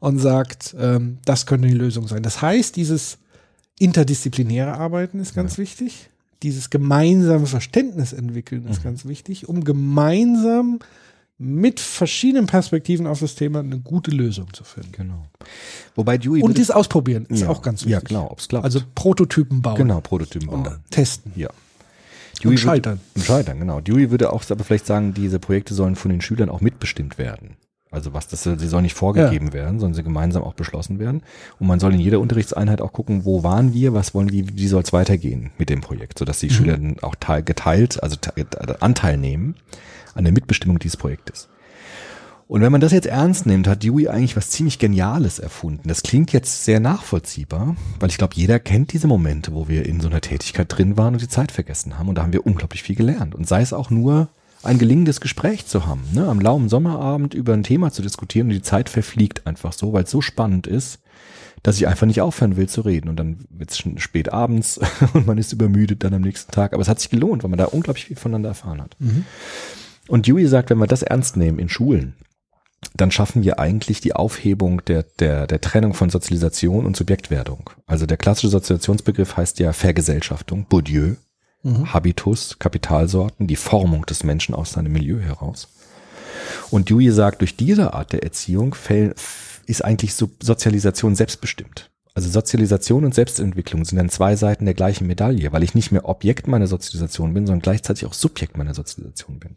[0.00, 2.22] und sagt, ähm, das könnte die Lösung sein.
[2.24, 3.18] Das heißt, dieses
[3.78, 6.10] interdisziplinäre Arbeiten ist ganz wichtig.
[6.42, 8.70] Dieses gemeinsame Verständnis entwickeln Mhm.
[8.70, 10.78] ist ganz wichtig, um gemeinsam
[11.38, 14.92] mit verschiedenen Perspektiven auf das Thema eine gute Lösung zu finden.
[14.92, 15.26] Genau.
[15.94, 17.50] Wobei Dewey Und dieses Ausprobieren ist Ja.
[17.50, 17.92] auch ganz wichtig.
[17.92, 18.64] Ja, genau, ob's klappt.
[18.64, 20.78] Also Prototypen bauen genau Prototypen und bauen.
[20.90, 21.32] testen.
[21.36, 21.50] Ja.
[22.44, 23.00] Und würde- scheitern.
[23.14, 23.80] Und scheitern, genau.
[23.80, 27.56] Dewey würde auch aber vielleicht sagen, diese Projekte sollen von den Schülern auch mitbestimmt werden.
[27.92, 31.22] Also was das, sie sollen nicht vorgegeben werden, sondern sie gemeinsam auch beschlossen werden.
[31.60, 34.66] Und man soll in jeder Unterrichtseinheit auch gucken, wo waren wir, was wollen wir, wie
[34.66, 36.48] soll es weitergehen mit dem Projekt, sodass Mhm.
[36.48, 38.32] die Schüler dann auch teil, geteilt, also te-
[38.82, 39.54] Anteil nehmen
[40.14, 41.48] an der Mitbestimmung dieses Projektes.
[42.48, 45.88] Und wenn man das jetzt ernst nimmt, hat Dewey eigentlich was ziemlich Geniales erfunden.
[45.88, 50.00] Das klingt jetzt sehr nachvollziehbar, weil ich glaube, jeder kennt diese Momente, wo wir in
[50.00, 52.08] so einer Tätigkeit drin waren und die Zeit vergessen haben.
[52.08, 53.34] Und da haben wir unglaublich viel gelernt.
[53.34, 54.28] Und sei es auch nur
[54.62, 56.28] ein gelingendes Gespräch zu haben, ne?
[56.28, 60.04] am lauen Sommerabend über ein Thema zu diskutieren und die Zeit verfliegt einfach so, weil
[60.04, 61.00] es so spannend ist,
[61.62, 63.08] dass ich einfach nicht aufhören will zu reden.
[63.08, 64.78] Und dann wird es schon spät abends
[65.14, 66.74] und man ist übermüdet dann am nächsten Tag.
[66.74, 68.96] Aber es hat sich gelohnt, weil man da unglaublich viel voneinander erfahren hat.
[70.06, 72.14] Und Dewey sagt, wenn wir das ernst nehmen in Schulen,
[73.00, 77.70] dann schaffen wir eigentlich die Aufhebung der, der, der Trennung von Sozialisation und Subjektwerdung.
[77.86, 81.14] Also der klassische Sozialisationsbegriff heißt ja Vergesellschaftung, Bourdieu,
[81.92, 85.68] Habitus, Kapitalsorten, die Formung des Menschen aus seinem Milieu heraus.
[86.70, 88.76] Und Dewey sagt, durch diese Art der Erziehung
[89.66, 91.90] ist eigentlich so Sozialisation selbstbestimmt.
[92.16, 96.08] Also Sozialisation und Selbstentwicklung sind dann zwei Seiten der gleichen Medaille, weil ich nicht mehr
[96.08, 99.56] Objekt meiner Sozialisation bin, sondern gleichzeitig auch Subjekt meiner Sozialisation bin.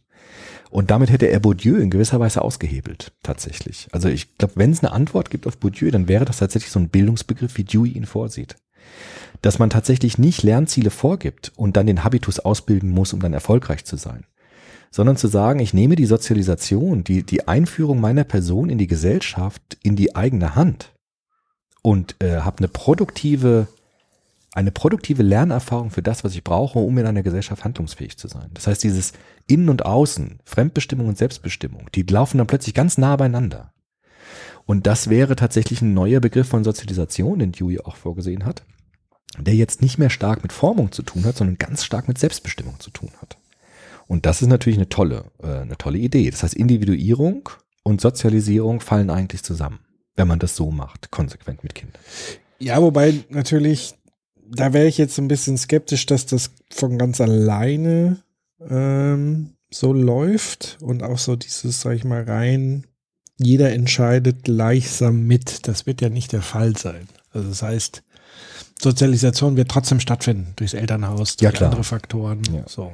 [0.70, 3.88] Und damit hätte er Bourdieu in gewisser Weise ausgehebelt, tatsächlich.
[3.94, 6.82] Also ich glaube, wenn es eine Antwort gibt auf Bourdieu, dann wäre das tatsächlich so
[6.82, 8.58] ein Bildungsbegriff, wie Dewey ihn vorsieht.
[9.42, 13.86] Dass man tatsächlich nicht Lernziele vorgibt und dann den Habitus ausbilden muss, um dann erfolgreich
[13.86, 14.26] zu sein,
[14.92, 19.78] sondern zu sagen, ich nehme die Sozialisation, die, die Einführung meiner Person in die Gesellschaft
[19.82, 20.92] in die eigene Hand
[21.82, 23.68] und äh, habe eine produktive,
[24.54, 28.50] eine produktive Lernerfahrung für das, was ich brauche, um in einer Gesellschaft handlungsfähig zu sein.
[28.54, 29.14] Das heißt, dieses
[29.48, 33.74] Innen und Außen, Fremdbestimmung und Selbstbestimmung, die laufen dann plötzlich ganz nah beieinander.
[34.66, 38.64] Und das wäre tatsächlich ein neuer Begriff von Sozialisation, den Dewey auch vorgesehen hat,
[39.40, 42.80] der jetzt nicht mehr stark mit Formung zu tun hat, sondern ganz stark mit Selbstbestimmung
[42.80, 43.38] zu tun hat.
[44.08, 46.30] Und das ist natürlich eine tolle, äh, eine tolle Idee.
[46.30, 47.50] Das heißt, Individuierung
[47.84, 49.80] und Sozialisierung fallen eigentlich zusammen,
[50.20, 52.02] wenn man das so macht, konsequent mit Kindern.
[52.60, 53.96] Ja, wobei natürlich,
[54.46, 58.22] da wäre ich jetzt ein bisschen skeptisch, dass das von ganz alleine
[58.70, 62.86] ähm, so läuft und auch so dieses, sag ich mal, rein,
[63.38, 65.68] jeder entscheidet gleichsam mit.
[65.70, 67.08] Das wird ja nicht der Fall sein.
[67.32, 68.04] Also das heißt,
[68.82, 72.42] Sozialisation wird trotzdem stattfinden durchs Elternhaus, durch Ja, andere Faktoren.
[72.54, 72.64] Ja.
[72.68, 72.92] So.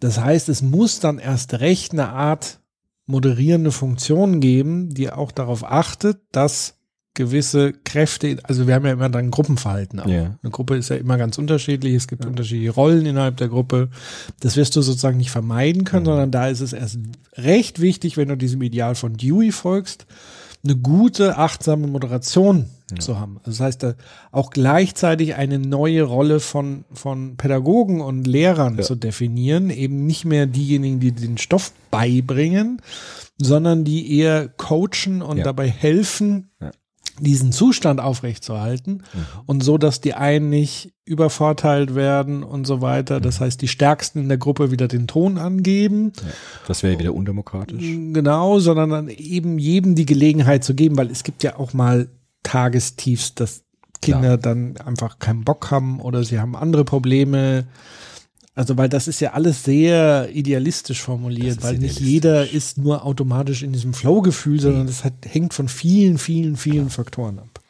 [0.00, 2.60] Das heißt, es muss dann erst recht eine Art
[3.06, 6.78] moderierende Funktion geben, die auch darauf achtet, dass
[7.14, 10.08] gewisse Kräfte, also wir haben ja immer dann Gruppenverhalten auch.
[10.08, 10.36] Ja.
[10.42, 13.88] Eine Gruppe ist ja immer ganz unterschiedlich, es gibt unterschiedliche Rollen innerhalb der Gruppe.
[14.40, 16.98] Das wirst du sozusagen nicht vermeiden können, sondern da ist es erst
[17.34, 20.06] recht wichtig, wenn du diesem Ideal von Dewey folgst,
[20.64, 22.66] eine gute, achtsame Moderation
[22.98, 23.40] zu haben.
[23.44, 23.94] Das heißt, da
[24.30, 30.46] auch gleichzeitig eine neue Rolle von, von Pädagogen und Lehrern zu definieren, eben nicht mehr
[30.46, 32.80] diejenigen, die den Stoff beibringen,
[33.38, 35.44] sondern die eher coachen und Ja.
[35.44, 36.70] dabei helfen, Ja.
[37.20, 39.02] Diesen Zustand aufrechtzuerhalten
[39.46, 43.20] und so, dass die einen nicht übervorteilt werden und so weiter.
[43.20, 46.12] Das heißt, die Stärksten in der Gruppe wieder den Ton angeben.
[46.66, 47.82] Das wäre wieder undemokratisch.
[47.82, 52.08] Genau, sondern dann eben jedem die Gelegenheit zu geben, weil es gibt ja auch mal
[52.42, 53.64] Tagestiefs, dass
[54.00, 54.38] Kinder Klar.
[54.38, 57.64] dann einfach keinen Bock haben oder sie haben andere Probleme.
[58.56, 62.06] Also, weil das ist ja alles sehr idealistisch formuliert, weil nicht idealistisch.
[62.06, 66.90] jeder ist nur automatisch in diesem Flow-Gefühl, sondern das hat, hängt von vielen, vielen, vielen
[66.90, 67.63] Faktoren ab.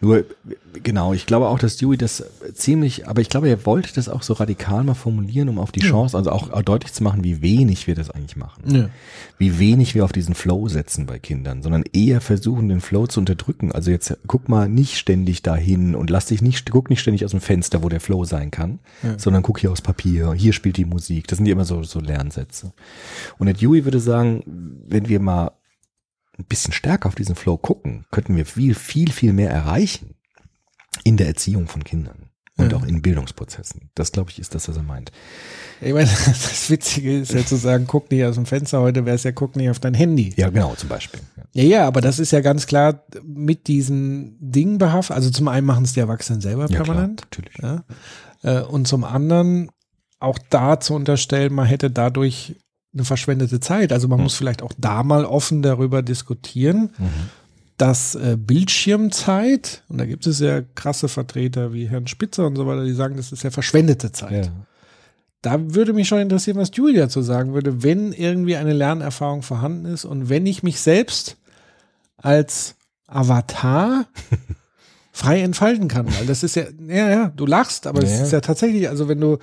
[0.00, 0.24] Nur,
[0.84, 2.22] genau, ich glaube auch, dass Dewey das
[2.54, 5.80] ziemlich, aber ich glaube, er wollte das auch so radikal mal formulieren, um auf die
[5.80, 8.62] Chance, also auch deutlich zu machen, wie wenig wir das eigentlich machen.
[8.66, 8.90] Ja.
[9.38, 13.18] Wie wenig wir auf diesen Flow setzen bei Kindern, sondern eher versuchen, den Flow zu
[13.18, 13.72] unterdrücken.
[13.72, 17.32] Also jetzt guck mal nicht ständig dahin und lass dich nicht, guck nicht ständig aus
[17.32, 18.78] dem Fenster, wo der Flow sein kann,
[19.16, 21.26] sondern guck hier aufs Papier, hier spielt die Musik.
[21.26, 22.72] Das sind ja immer so, so Lernsätze.
[23.38, 24.44] Und der Dewey würde sagen,
[24.86, 25.50] wenn wir mal
[26.38, 30.14] ein bisschen stärker auf diesen Flow gucken, könnten wir viel, viel, viel mehr erreichen
[31.04, 32.78] in der Erziehung von Kindern und Ja.
[32.78, 33.90] auch in Bildungsprozessen.
[33.94, 35.12] Das, glaube ich, ist das, was er meint.
[35.80, 39.16] Ich meine, das Witzige ist ja zu sagen, guck nicht aus dem Fenster, heute wäre
[39.16, 40.32] es ja, guck nicht auf dein Handy.
[40.36, 41.20] Ja, genau, zum Beispiel.
[41.54, 41.62] Ja.
[41.62, 45.16] Ja, aber das ist ja ganz klar mit diesen Dingen behaftet.
[45.16, 47.20] Also zum einen machen es die Erwachsenen selber Ja, klar, permanent.
[47.22, 47.54] natürlich.
[47.62, 47.84] Ja.
[48.42, 49.70] Äh, Und zum anderen
[50.20, 52.56] auch da zu unterstellen, man hätte dadurch
[52.94, 53.92] eine verschwendete Zeit.
[53.92, 56.90] Also man muss vielleicht auch da mal offen darüber diskutieren,
[57.76, 62.66] dass äh, Bildschirmzeit, und da gibt es ja krasse Vertreter wie Herrn Spitzer und so
[62.66, 64.46] weiter, die sagen, das ist ja verschwendete Zeit.
[64.46, 64.52] Ja.
[65.42, 69.84] Da würde mich schon interessieren, was Julia dazu sagen würde, wenn irgendwie eine Lernerfahrung vorhanden
[69.86, 71.36] ist und wenn ich mich selbst
[72.16, 72.74] als
[73.06, 74.06] Avatar
[75.12, 76.06] frei entfalten kann.
[76.18, 78.22] Weil das ist ja, ja, ja, du lachst, aber es Ja.
[78.24, 79.38] ist ja tatsächlich, also wenn du,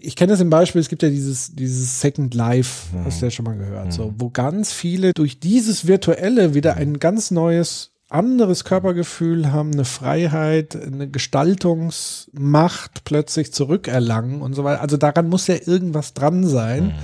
[0.00, 3.30] ich kenne das im Beispiel, es gibt ja dieses, dieses Second Life, hast du ja
[3.30, 8.64] schon mal gehört, so, wo ganz viele durch dieses Virtuelle wieder ein ganz neues, anderes
[8.64, 14.80] Körpergefühl haben, eine Freiheit, eine Gestaltungsmacht plötzlich zurückerlangen und so weiter.
[14.80, 16.94] Also daran muss ja irgendwas dran sein.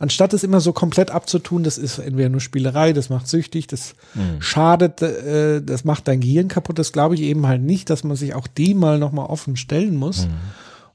[0.00, 3.94] Anstatt es immer so komplett abzutun, das ist entweder nur Spielerei, das macht süchtig, das
[4.40, 6.78] schadet, äh, das macht dein Gehirn kaputt.
[6.78, 9.96] Das glaube ich eben halt nicht, dass man sich auch dem mal nochmal offen stellen
[9.96, 10.28] muss.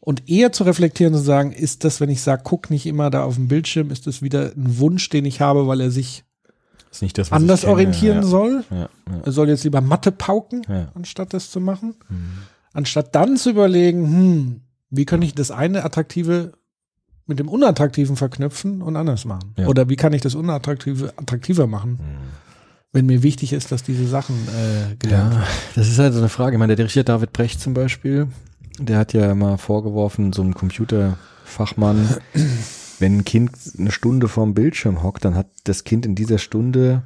[0.06, 3.10] Und eher zu reflektieren und zu sagen, ist das, wenn ich sage, guck nicht immer
[3.10, 6.26] da auf dem Bildschirm, ist das wieder ein Wunsch, den ich habe, weil er sich
[7.14, 8.24] das, anders orientieren ja.
[8.24, 8.66] soll?
[8.70, 8.90] Ja, ja.
[9.24, 10.92] Er soll jetzt lieber Mathe pauken, Ja.
[10.94, 11.96] anstatt das zu machen.
[12.74, 16.52] Anstatt dann zu überlegen, hm, wie kann ich das eine Attraktive
[17.26, 19.54] mit dem Unattraktiven verknüpfen und anders machen?
[19.58, 19.68] Ja.
[19.68, 21.98] Oder wie kann ich das Unattraktive attraktiver machen?
[22.92, 25.50] Wenn mir wichtig ist, dass diese Sachen äh, gelernt Ja, werden.
[25.76, 26.58] das ist halt so eine Frage.
[26.58, 28.28] Ich meine, der Richard David Brecht zum Beispiel,
[28.80, 32.18] der hat ja mal vorgeworfen, so ein Computerfachmann,
[33.00, 37.04] wenn ein Kind eine Stunde vorm Bildschirm hockt, dann hat das Kind in dieser Stunde,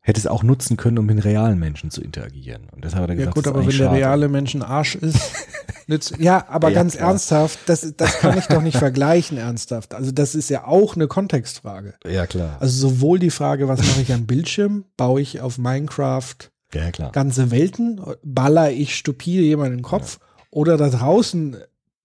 [0.00, 2.68] hätte es auch nutzen können, um mit realen Menschen zu interagieren.
[2.72, 3.98] Und deshalb hat er Ja gesagt, gut, das aber wenn eigentlich der schade.
[3.98, 5.20] reale Mensch ein Arsch ist,
[5.86, 7.10] nützt, ja, aber Ja, ganz klar.
[7.10, 9.94] ernsthaft, das, das kann ich doch nicht vergleichen ernsthaft.
[9.94, 11.94] Also das ist ja auch eine Kontextfrage.
[12.06, 12.56] Ja, klar.
[12.60, 16.34] Also sowohl die Frage, was mache ich am Bildschirm, baue ich auf Minecraft
[16.72, 20.20] ja, ganze Welten, baller ich stupide jemanden in den Kopf
[20.50, 21.56] oder da draußen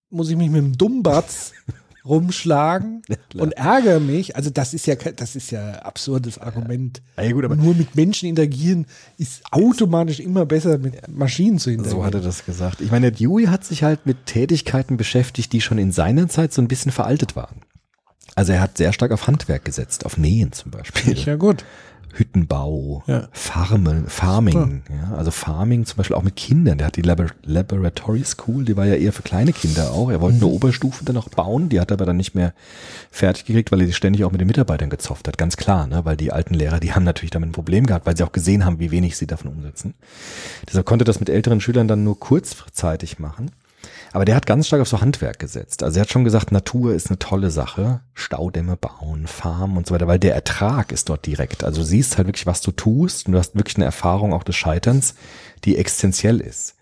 [0.10, 1.54] muss ich mich mit dem Dummbatz
[2.06, 3.02] rumschlagen
[3.36, 4.36] und ärgere mich.
[4.36, 7.02] Also das ist ja das ist ja absurdes Argument.
[7.18, 8.86] Ja, gut, aber Nur mit Menschen interagieren
[9.18, 12.00] ist automatisch immer besser mit Maschinen zu interagieren.
[12.00, 12.82] So hat er das gesagt.
[12.82, 16.62] Ich meine, Dewey hat sich halt mit Tätigkeiten beschäftigt, die schon in seiner Zeit so
[16.62, 17.62] ein bisschen veraltet waren.
[18.36, 21.18] Also er hat sehr stark auf Handwerk gesetzt, auf Nähen zum Beispiel.
[21.18, 21.64] ja gut.
[22.18, 23.28] Hüttenbau, Ja.
[23.32, 26.78] Farmen, Farming, ja, also Farming zum Beispiel auch mit Kindern.
[26.78, 30.10] Der hat die Labor Laboratory School, die war ja eher für kleine Kinder auch.
[30.10, 32.54] Er wollte eine Oberstufe dann noch bauen, die hat er aber dann nicht mehr
[33.12, 36.06] fertig gekriegt, weil er sich ständig auch mit den Mitarbeitern gezofft hat, ganz klar, ne?
[36.06, 38.66] weil die alten Lehrer, die haben natürlich damit ein Problem gehabt, weil sie auch gesehen
[38.66, 39.94] haben, wie wenig sie davon umsetzen.
[40.68, 43.52] Deshalb konnte das mit älteren Schülern dann nur kurzzeitig machen.
[44.16, 45.84] Aber der hat ganz stark auf so Handwerk gesetzt.
[45.84, 48.00] Also er hat schon gesagt, Natur ist eine tolle Sache.
[48.14, 51.66] Staudämme bauen, Farmen und so weiter, weil der Ertrag ist dort direkt.
[51.66, 54.44] Also du siehst halt wirklich, was du tust und du hast wirklich eine Erfahrung auch
[54.44, 55.16] des Scheiterns,
[55.66, 56.76] die existenziell ist.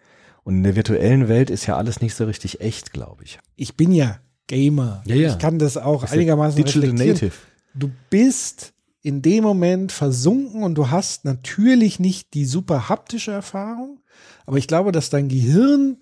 [0.43, 3.39] Und in der virtuellen Welt ist ja alles nicht so richtig echt, glaube ich.
[3.55, 5.01] Ich bin ja Gamer.
[5.07, 5.31] Ja, ja.
[5.31, 7.13] Ich kann das auch einigermaßen Digital reflektieren.
[7.13, 7.35] Native.
[7.73, 14.01] Du bist in dem Moment versunken und du hast natürlich nicht die super haptische Erfahrung,
[14.45, 15.97] aber ich glaube, dass dein Gehirn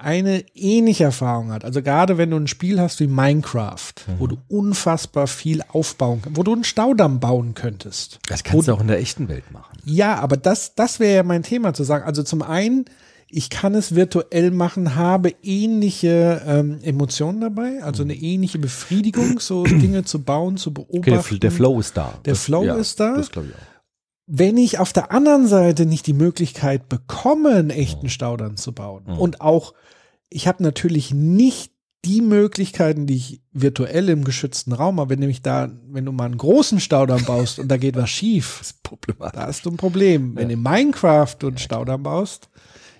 [0.00, 1.64] eine ähnliche Erfahrung hat.
[1.64, 6.38] Also gerade wenn du ein Spiel hast wie Minecraft, wo du unfassbar viel aufbauen kannst,
[6.38, 8.18] wo du einen Staudamm bauen könntest.
[8.28, 9.78] Das kannst du auch in der echten Welt machen.
[9.84, 12.04] Ja, aber das, das wäre ja mein Thema zu sagen.
[12.04, 12.86] Also zum einen,
[13.28, 19.64] ich kann es virtuell machen, habe ähnliche ähm, Emotionen dabei, also eine ähnliche Befriedigung, so
[19.64, 21.14] Dinge zu bauen, zu beobachten.
[21.14, 22.14] Okay, der, der Flow ist da.
[22.24, 23.16] Der Flow ist da.
[23.16, 23.69] Das glaube ich auch.
[24.32, 29.04] Wenn ich auf der anderen Seite nicht die Möglichkeit bekomme, einen echten Staudamm zu bauen
[29.06, 29.74] und auch,
[30.28, 31.72] ich habe natürlich nicht
[32.04, 36.26] die Möglichkeiten, die ich virtuell im geschützten Raum habe, wenn nämlich da, wenn du mal
[36.26, 39.38] einen großen Staudamm baust und da geht was schief, Das ist problematisch.
[39.40, 40.36] da hast du ein Problem.
[40.36, 42.48] Wenn du in Minecraft du einen Staudamm baust,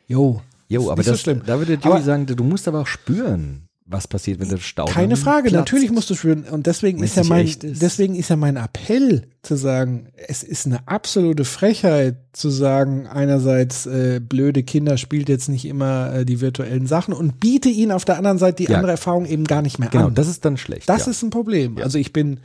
[0.09, 1.43] jo, Jo, ist aber nicht so das, schlimm.
[1.47, 5.17] da würde Dewey sagen, du musst aber auch spüren, was passiert, wenn der Stau Keine
[5.17, 5.55] Frage, platzt.
[5.55, 6.45] natürlich musst du spüren.
[6.45, 7.63] Und deswegen ist ja mein, ist.
[7.63, 13.87] deswegen ist ja mein Appell zu sagen, es ist eine absolute Frechheit zu sagen, einerseits
[13.87, 18.05] äh, blöde Kinder spielt jetzt nicht immer äh, die virtuellen Sachen und biete ihnen auf
[18.05, 18.77] der anderen Seite die Ja.
[18.77, 20.15] andere Erfahrung eben gar nicht mehr Genau, an.
[20.15, 20.89] das ist dann schlecht.
[20.89, 21.11] Das ja.
[21.11, 21.79] ist ein Problem.
[21.79, 21.85] Ja.
[21.85, 22.39] Also ich bin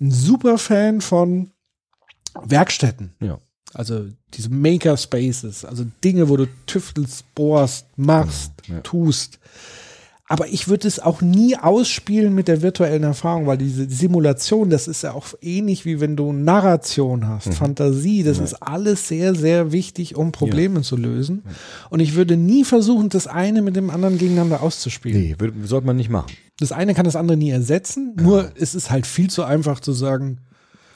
[0.00, 1.50] ein super Fan von
[2.44, 3.12] Werkstätten.
[3.20, 3.38] Ja.
[3.74, 8.80] Also diese Makerspaces, also Dinge, wo du tüftelst, bohrst, machst, Ja.
[8.80, 9.38] tust.
[10.28, 14.88] Aber ich würde es auch nie ausspielen mit der virtuellen Erfahrung, weil diese Simulation, das
[14.88, 19.70] ist ja auch ähnlich wie wenn du Narration hast, Fantasie, das ist alles sehr, sehr
[19.70, 21.44] wichtig, um Probleme zu lösen.
[21.90, 25.20] Und ich würde nie versuchen, das eine mit dem anderen gegeneinander auszuspielen.
[25.20, 26.32] Nee, würde, sollte man nicht machen.
[26.58, 29.92] Das eine kann das andere nie ersetzen, nur es ist halt viel zu einfach zu
[29.92, 30.38] sagen,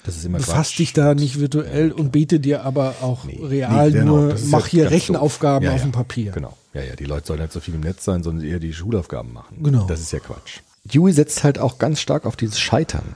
[0.04, 0.78] Das ist immer befass Quatsch.
[0.78, 4.70] dich da nicht virtuell und bete dir aber auch real Nee, genau, nur, mach ja
[4.70, 5.64] hier Rechenaufgaben.
[5.66, 6.32] Ja, auf ja, dem Papier.
[6.32, 6.56] Genau.
[6.72, 9.32] Ja, ja, die Leute sollen nicht so viel im Netz sein, sondern eher die Schulaufgaben
[9.32, 9.62] machen.
[9.62, 9.86] Genau.
[9.86, 10.60] Das ist ja Quatsch.
[10.84, 13.14] Dewey setzt halt auch ganz stark auf dieses Scheitern.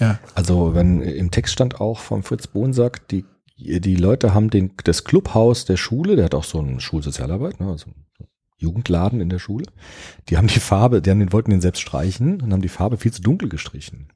[0.00, 0.18] Ja.
[0.34, 3.24] Also wenn im Text stand auch von Fritz Bohnsack, die,
[3.56, 7.68] die Leute haben den, das Clubhaus der Schule, der hat auch so eine Schulsozialarbeit, ne,
[7.68, 9.66] also einen Jugendladen in der Schule.
[10.28, 12.96] Die haben die Farbe, die haben den, wollten den selbst streichen und haben die Farbe
[12.96, 14.08] viel zu dunkel gestrichen.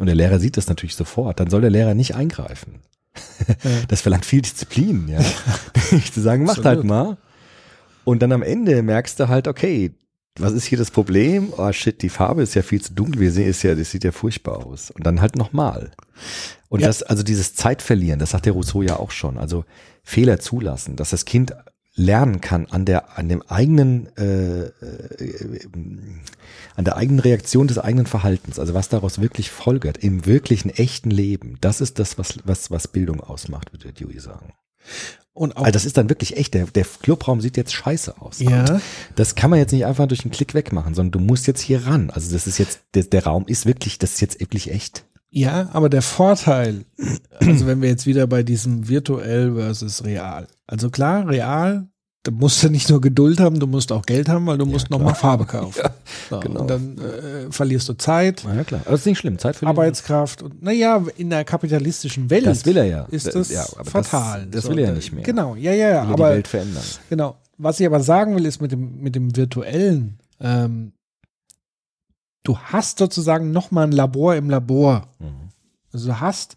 [0.00, 1.40] Und der Lehrer sieht das natürlich sofort.
[1.40, 2.80] Dann soll der Lehrer nicht eingreifen.
[3.88, 5.20] Das verlangt viel Disziplin, ja.
[6.14, 7.18] Zu sagen, macht halt mal.
[8.04, 9.92] Und dann am Ende merkst du halt, okay,
[10.38, 11.52] was ist hier das Problem?
[11.56, 13.20] Oh shit, die Farbe ist ja viel zu dunkel.
[13.20, 14.90] Wir sehen es ja, das sieht ja furchtbar aus.
[14.90, 15.90] Und dann halt nochmal.
[16.68, 16.86] Und Ja.
[16.86, 19.36] das, also dieses Zeitverlieren, das sagt der Rousseau ja auch schon.
[19.36, 19.64] Also
[20.02, 21.52] Fehler zulassen, dass das Kind
[21.94, 25.60] lernen kann an der, an dem eigenen, äh, äh,
[26.76, 28.58] an der eigenen Reaktion des eigenen Verhaltens.
[28.58, 31.58] Also was daraus wirklich folgert im wirklichen echten Leben.
[31.60, 34.52] Das ist das, was, was, was Bildung ausmacht, würde Dewey sagen.
[35.32, 38.40] Und auch Also das ist dann wirklich echt, der, der Clubraum sieht jetzt scheiße aus.
[38.40, 38.80] Ja.
[39.14, 41.86] Das kann man jetzt nicht einfach durch einen Klick wegmachen, sondern du musst jetzt hier
[41.86, 42.10] ran.
[42.10, 45.04] Also das ist jetzt, der, der Raum ist wirklich, das ist jetzt wirklich echt.
[45.30, 46.84] Ja, aber der Vorteil,
[47.38, 50.46] also wenn wir jetzt wieder bei diesem virtuell versus real.
[50.66, 51.86] Also klar, real,
[52.24, 54.90] da musst du nicht nur Geduld haben, du musst auch Geld haben, weil du musst
[54.90, 55.82] nochmal Farbe kaufen.
[56.30, 56.60] so, genau.
[56.62, 58.80] Und dann äh, verlierst du Zeit, Na ja, klar.
[58.82, 59.38] Aber das ist nicht schlimm.
[59.38, 63.04] Zeit für Arbeitskraft und naja, in der kapitalistischen Welt Das will er ja.
[63.10, 64.46] ist Das- ja, aber das- fatal.
[64.50, 65.22] das will er ja nicht mehr.
[65.22, 66.06] Genau, ja, ja, ja.
[66.08, 66.82] will Aber die Welt verändern.
[67.08, 67.36] Genau.
[67.56, 70.92] Was ich aber sagen will, ist mit dem, mit dem virtuellen, ähm,
[72.42, 75.08] du hast sozusagen nochmal ein Labor im Labor.
[75.18, 75.50] Mhm.
[75.92, 76.56] Also du hast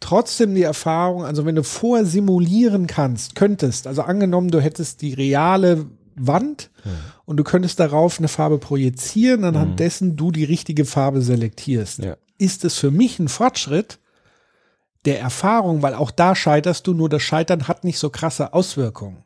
[0.00, 5.12] trotzdem die Erfahrung, also wenn du vorher simulieren kannst, könntest, also angenommen, du hättest die
[5.12, 6.70] reale Wand
[7.24, 12.00] und du könntest darauf eine Farbe projizieren, anhand dessen du die richtige Farbe selektierst.
[12.00, 12.16] Ja.
[12.38, 13.98] Ist es für mich ein Fortschritt
[15.04, 19.24] der Erfahrung, weil auch da scheiterst du, nur das Scheitern hat nicht so krasse Auswirkungen.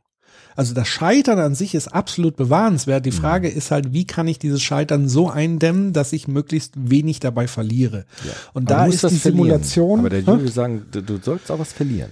[0.56, 3.04] Also das Scheitern an sich ist absolut bewahrenswert.
[3.06, 7.20] Die Frage ist halt, wie kann ich dieses Scheitern so eindämmen, dass ich möglichst wenig
[7.20, 8.04] dabei verliere?
[8.52, 9.20] Und Aber da ist die verlieren.
[9.20, 9.98] Simulation.
[10.00, 10.20] Aber der?
[10.20, 12.10] Junge will sagen, du, du sollst auch was verlieren.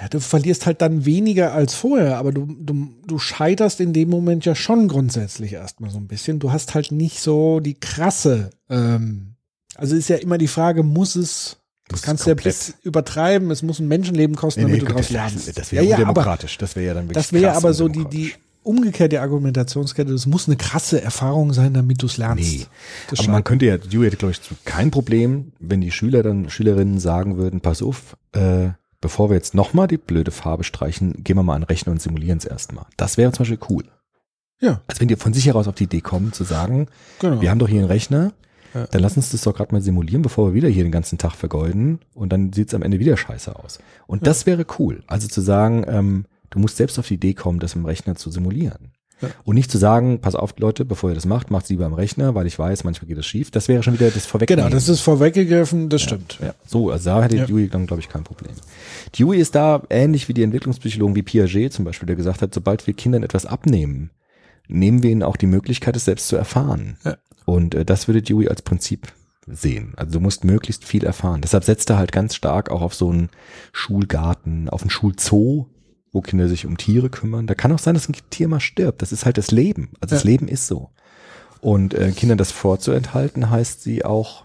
[0.00, 4.08] ja, du verlierst halt dann weniger als vorher, aber du, du, du scheiterst in dem
[4.08, 6.38] Moment ja schon grundsätzlich erstmal so ein bisschen.
[6.38, 9.34] Du hast halt nicht so die krasse, ähm,
[9.74, 11.58] also ist ja immer die Frage, muss es,
[11.90, 15.02] das Muss kannst du ja bis übertreiben, es muss ein Menschenleben kosten, damit du daraus
[15.02, 15.58] das, lernst.
[15.58, 16.58] das wäre ja, ja, aber undemokratisch.
[16.58, 18.32] das wäre ja dann wirklich das wäre krass aber so die, die
[18.62, 20.12] umgekehrte Argumentationskette.
[20.12, 22.44] Das muss eine krasse Erfahrung sein, damit du es lernst.
[22.44, 22.66] Nee.
[23.08, 26.50] Das Aber man könnte ja, Dewey hätte, glaube ich, kein Problem, wenn die Schüler dann,
[26.50, 28.68] Schülerinnen sagen würden, pass auf, äh,
[29.00, 32.02] bevor wir jetzt nochmal die blöde Farbe streichen, gehen wir mal an den Rechner und
[32.02, 32.86] simulieren es erstmal.
[32.96, 33.84] Das wäre zum Beispiel cool.
[34.60, 34.82] Ja.
[34.86, 36.88] Als wenn die von sich heraus auf die Idee kommen, zu sagen,
[37.18, 37.40] genau.
[37.40, 38.32] wir haben doch hier einen Rechner,
[38.74, 38.86] Ja.
[38.86, 41.34] dann lass uns das doch gerade mal simulieren, bevor wir wieder hier den ganzen Tag
[41.34, 43.80] vergeuden und dann sieht es am Ende wieder scheiße aus.
[44.06, 45.02] Und das wäre cool.
[45.06, 48.30] Also zu sagen, ähm, du musst selbst auf die Idee kommen, das im Rechner zu
[48.30, 48.92] simulieren.
[49.44, 51.92] Und nicht zu sagen, pass auf, Leute, bevor ihr das macht, macht es lieber am
[51.92, 53.50] Rechner, weil ich weiß, manchmal geht das schief.
[53.50, 54.64] Das wäre schon wieder das Vorwegnehmen.
[54.64, 56.38] Genau, das ist vorweggegriffen, das stimmt.
[56.40, 57.44] Ja, so, also da hätte Ja.
[57.44, 58.52] Dewey dann, glaube ich, kein Problem.
[59.18, 62.86] Dewey ist da ähnlich wie die Entwicklungspsychologen wie Piaget zum Beispiel, der gesagt hat, sobald
[62.86, 64.10] wir Kindern etwas abnehmen,
[64.68, 66.96] nehmen wir ihnen auch die Möglichkeit, es selbst zu erfahren.
[67.04, 67.16] Ja.
[67.50, 69.12] Und äh, das würde Dewey als Prinzip
[69.46, 69.94] sehen.
[69.96, 71.40] Also du musst möglichst viel erfahren.
[71.40, 73.28] Deshalb setzt er halt ganz stark auch auf so einen
[73.72, 75.66] Schulgarten, auf einen Schulzoo,
[76.12, 77.48] wo Kinder sich um Tiere kümmern.
[77.48, 79.02] Da kann auch sein, dass ein Tier mal stirbt.
[79.02, 79.90] Das ist halt das Leben.
[80.00, 80.30] Also das Ja.
[80.30, 80.90] Leben ist so.
[81.60, 84.44] Und äh, Kindern das vorzuenthalten, heißt sie auch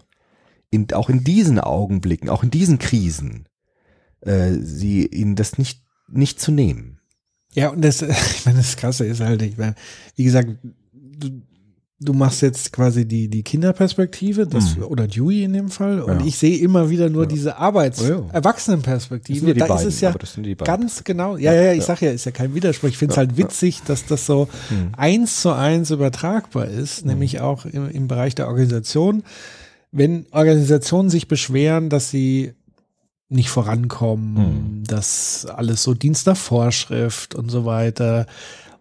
[0.72, 3.48] in, auch in diesen Augenblicken, auch in diesen Krisen,
[4.22, 7.00] äh, sie ihnen das nicht, nicht zu nehmen.
[7.54, 8.02] Ja, und das,
[8.36, 9.76] ich meine, das Krasse ist halt, ich meine,
[10.16, 10.50] wie gesagt,
[10.92, 11.42] du,
[12.00, 16.20] du machst jetzt quasi die, die Kinderperspektive, das, oder Dewey in dem Fall, und.
[16.20, 16.26] Ja.
[16.26, 18.24] ich sehe immer wieder nur diese Arbeits-, Ja, ja.
[18.34, 19.34] Erwachsenenperspektive.
[19.34, 21.04] Das sind ja die da beiden, ist es ja aber das sind die beiden ganz
[21.04, 21.86] genau, ja, ja, ja, ich ja.
[21.86, 22.90] sag ja, ist ja kein Widerspruch.
[22.90, 24.92] Ich finde es halt witzig, dass das so Mhm.
[24.98, 29.24] eins zu eins übertragbar ist, nämlich auch im, im Bereich der Organisation.
[29.92, 32.54] Wenn Organisationen sich beschweren, dass sie
[33.30, 34.84] nicht vorankommen, Mhm.
[34.86, 38.26] dass alles so Dienst nach Vorschrift und so weiter.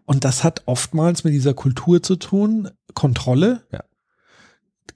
[0.07, 3.83] Und das hat oftmals mit dieser Kultur zu tun, Kontrolle, Ja.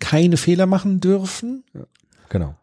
[0.01, 1.65] keine Fehler machen dürfen.
[2.29, 2.55] Genau.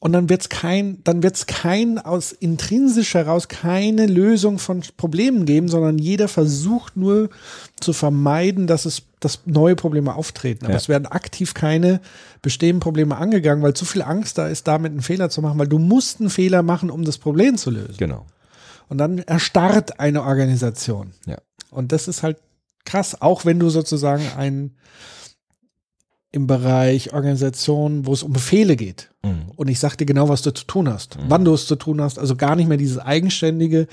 [0.00, 5.66] Und dann wird's kein, dann wird's kein aus intrinsisch heraus keine Lösung von Problemen geben,
[5.66, 7.30] sondern jeder versucht nur
[7.80, 10.66] zu vermeiden, dass es, dass neue Probleme auftreten.
[10.66, 10.78] Aber Ja.
[10.78, 12.00] es werden aktiv keine
[12.42, 15.66] bestehenden Probleme angegangen, weil zu viel Angst da ist, damit einen Fehler zu machen, weil
[15.66, 17.96] du musst einen Fehler machen, um das Problem zu lösen.
[17.98, 18.24] Genau.
[18.88, 21.10] Und dann erstarrt eine Organisation.
[21.26, 21.38] Ja.
[21.70, 22.38] Und das ist halt
[22.84, 24.74] krass, auch wenn du sozusagen ein
[26.30, 29.10] im Bereich Organisation, wo es um Befehle geht.
[29.24, 29.50] Mhm.
[29.56, 32.02] Und ich sag dir genau, was du zu tun hast, wann du es zu tun
[32.02, 32.18] hast.
[32.18, 33.86] Also gar nicht mehr dieses Eigenständige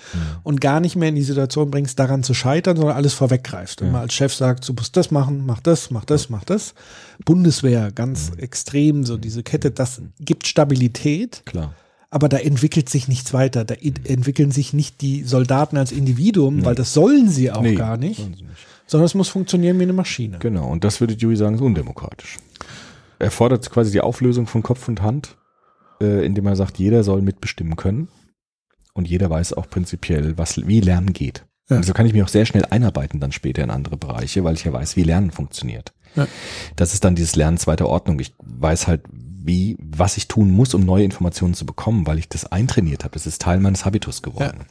[0.44, 3.82] und gar nicht mehr in die Situation bringst, daran zu scheitern, sondern alles vorweggreifst.
[3.82, 6.74] Und mal als Chef sagt, du musst das machen, mach das, mach das, mach das.
[7.24, 11.74] Bundeswehr, ganz extrem, so diese Kette, das gibt Stabilität Klar.
[12.16, 13.66] Aber da entwickelt sich nichts weiter.
[13.66, 17.98] Da entwickeln sich nicht die Soldaten als Individuum, weil das sollen sie auch Nee, gar
[17.98, 18.66] nicht, sollen sie nicht.
[18.88, 20.40] sondern es muss funktionieren wie eine Maschine.
[20.40, 20.70] Genau.
[20.70, 22.38] Und das würde Dewey sagen, ist undemokratisch.
[23.20, 25.36] Er fordert quasi die Auflösung von Kopf und Hand,
[26.02, 28.08] äh, indem er sagt, jeder soll mitbestimmen können.
[28.94, 31.46] Und jeder weiß auch prinzipiell, was, wie Lernen geht.
[31.70, 31.76] Ja.
[31.76, 34.64] Also kann ich mich auch sehr schnell einarbeiten dann später in andere Bereiche, weil ich
[34.64, 35.92] ja weiß, wie Lernen funktioniert.
[36.16, 36.28] Ja.
[36.78, 38.18] Das ist dann dieses Lernen zweiter Ordnung.
[38.22, 39.02] Ich weiß halt,
[39.46, 43.14] wie, was ich tun muss, um neue Informationen zu bekommen, weil ich das eintrainiert habe.
[43.14, 44.66] Das ist Teil meines Habitus geworden.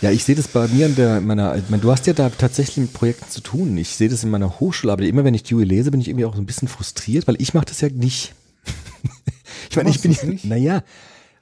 [0.00, 2.76] Ja, ich sehe das bei mir in der, in meiner, du hast ja da tatsächlich
[2.76, 3.76] mit Projekten zu tun.
[3.76, 5.08] Ich sehe das in meiner Hochschularbeit.
[5.08, 7.52] Immer wenn ich Dewey lese, bin ich irgendwie auch so ein bisschen frustriert, weil ich
[7.52, 8.34] mache das ja nicht.
[9.70, 10.44] ich meine, ich bin ja, nicht?
[10.44, 10.84] naja,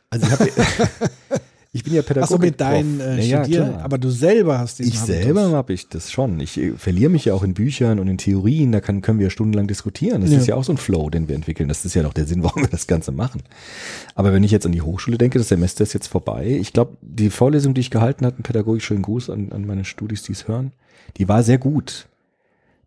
[0.09, 0.99] also ich, hab, ja-
[1.77, 2.25] ich bin ja Pädagoge.
[2.35, 3.85] Achso, mit deinen äh, Studierenden, klar.
[3.85, 5.23] aber du selber hast diesen Ich Habitus.
[5.23, 6.41] selber habe ich das schon.
[6.41, 9.31] Ich äh, verliere mich ja auch in Büchern und in Theorien, da kann, können wir
[9.31, 10.23] stundenlang diskutieren.
[10.23, 10.39] Das Ja.
[10.39, 11.69] ist ja auch so ein Flow, den wir entwickeln.
[11.69, 13.43] Das ist ja doch der Sinn, warum wir das Ganze machen.
[14.15, 16.47] Aber wenn ich jetzt an die Hochschule denke, das Semester ist jetzt vorbei.
[16.61, 19.85] Ich glaube, die Vorlesung, die ich gehalten habe, einen pädagogisch schönen Gruß an, an meine
[19.85, 20.73] Studis, die es hören,
[21.19, 22.09] die war sehr gut.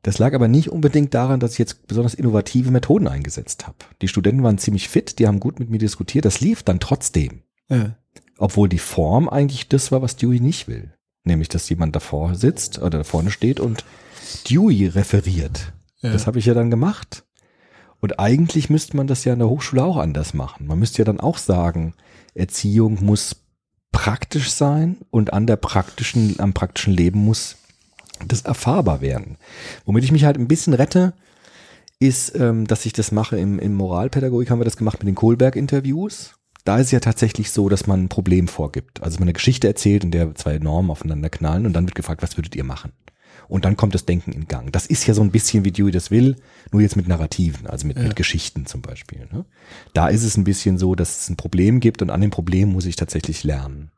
[0.01, 3.75] Das lag aber nicht unbedingt daran, dass ich jetzt besonders innovative Methoden eingesetzt habe.
[4.01, 6.23] Die Studenten waren ziemlich fit, die haben gut mit mir diskutiert.
[6.23, 7.41] Das lief dann trotzdem.
[7.69, 7.95] Ja.
[8.39, 10.93] Obwohl die Form eigentlich das war, was Dewey nicht will.
[11.23, 13.83] Nämlich, dass jemand davor sitzt oder da vorne steht und
[14.49, 15.73] Dewey referiert.
[15.99, 16.11] Ja.
[16.11, 17.25] Das habe ich ja dann gemacht.
[17.99, 20.67] Und eigentlich müsste man das ja an der Hochschule auch anders machen.
[20.67, 21.93] Man müsste ja dann auch sagen,
[22.33, 23.35] Erziehung muss
[23.91, 27.57] praktisch sein und an der praktischen, am praktischen Leben muss
[28.25, 29.37] das erfahrbar werden.
[29.85, 31.13] Womit ich mich halt ein bisschen rette,
[31.99, 35.15] ist, ähm, dass ich das mache im, im Moralpädagogik haben wir das gemacht mit den
[35.15, 36.38] Kohlberg-Interviews.
[36.69, 39.01] Da ist es ja tatsächlich so, dass man ein Problem vorgibt.
[39.01, 42.21] Also man eine Geschichte erzählt, in der zwei Normen aufeinander knallen und dann wird gefragt,
[42.21, 42.91] was würdet ihr machen?
[43.47, 44.71] Und dann kommt das Denken in Gang.
[44.71, 46.35] Das ist ja so ein bisschen, wie Dewey das will,
[46.71, 49.27] nur jetzt mit Narrativen, also mit, mit Geschichten zum Beispiel.
[49.31, 49.45] Ne?
[49.93, 52.69] Da ist es ein bisschen so, dass es ein Problem gibt und an dem Problem
[52.69, 53.89] muss ich tatsächlich lernen.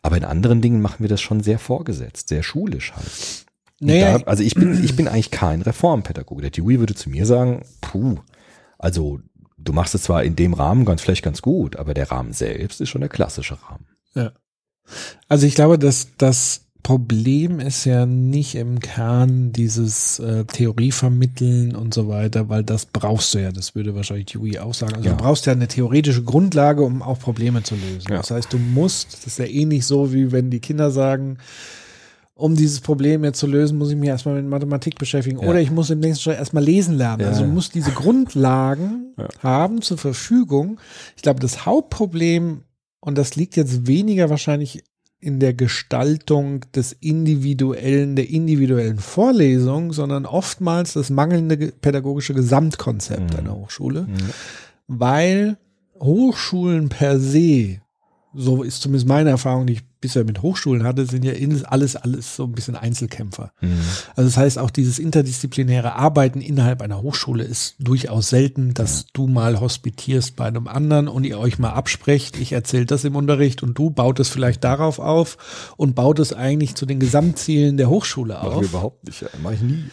[0.00, 3.44] Aber in anderen Dingen machen wir das schon sehr vorgesetzt, sehr schulisch halt.
[3.80, 6.40] Naja, da, also ich bin, ich bin eigentlich kein Reformpädagoge.
[6.40, 8.16] Der Dewey würde zu mir sagen, puh,
[8.78, 9.20] also
[9.66, 12.80] du machst es zwar in dem Rahmen ganz vielleicht ganz gut, aber der Rahmen selbst
[12.80, 13.86] ist schon der klassische Rahmen.
[14.14, 14.32] Ja.
[15.28, 21.74] Also ich glaube, dass das Problem ist ja nicht im Kern dieses äh, Theorie vermitteln
[21.74, 24.94] und so weiter, weil das brauchst du ja, das würde wahrscheinlich Dewey auch sagen.
[24.94, 25.16] Also Ja.
[25.16, 28.06] du brauchst ja eine theoretische Grundlage, um auch Probleme zu lösen.
[28.12, 28.18] Ja.
[28.18, 31.38] Das heißt, du musst, das ist ja ähnlich so, wie wenn die Kinder sagen,
[32.38, 35.40] um dieses Problem jetzt zu lösen, muss ich mich erstmal mit Mathematik beschäftigen.
[35.40, 35.48] Ja.
[35.48, 37.22] Oder ich muss im nächsten Schritt erstmal lesen lernen.
[37.22, 39.28] Ja, also musst diese Grundlagen Ja.
[39.42, 40.78] haben zur Verfügung.
[41.16, 42.62] Ich glaube, das Hauptproblem,
[43.00, 44.84] und das liegt jetzt weniger wahrscheinlich
[45.18, 53.32] in der Gestaltung des individuellen, der individuellen Vorlesung, sondern oftmals das mangelnde ge- pädagogische Gesamtkonzept
[53.32, 53.38] Mhm.
[53.38, 54.06] einer Hochschule,
[54.86, 55.56] weil
[55.98, 57.78] Hochschulen per se,
[58.34, 61.32] so ist zumindest meine Erfahrung, die ich bisher mit Hochschulen hatte, sind ja
[61.64, 63.50] alles, alles so ein bisschen Einzelkämpfer.
[63.60, 63.80] Mhm.
[64.14, 69.26] Also das heißt, auch dieses interdisziplinäre Arbeiten innerhalb einer Hochschule ist durchaus selten, dass du
[69.26, 73.64] mal hospitierst bei einem anderen und ihr euch mal absprecht, ich erzähle das im Unterricht
[73.64, 77.90] und du baut es vielleicht darauf auf und baut es eigentlich zu den Gesamtzielen der
[77.90, 78.62] Hochschule auf.
[78.62, 79.84] überhaupt nicht, mache ich nie.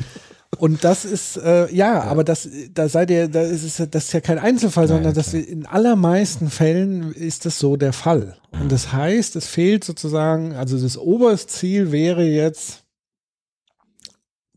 [0.57, 4.13] Und das ist, äh, ja, aber das, da seid ihr, da ist es, das ist
[4.13, 8.37] ja kein Einzelfall, sondern das in allermeisten Fällen ist das so der Fall.
[8.51, 12.83] Und das heißt, es fehlt sozusagen, also das oberste Ziel wäre jetzt,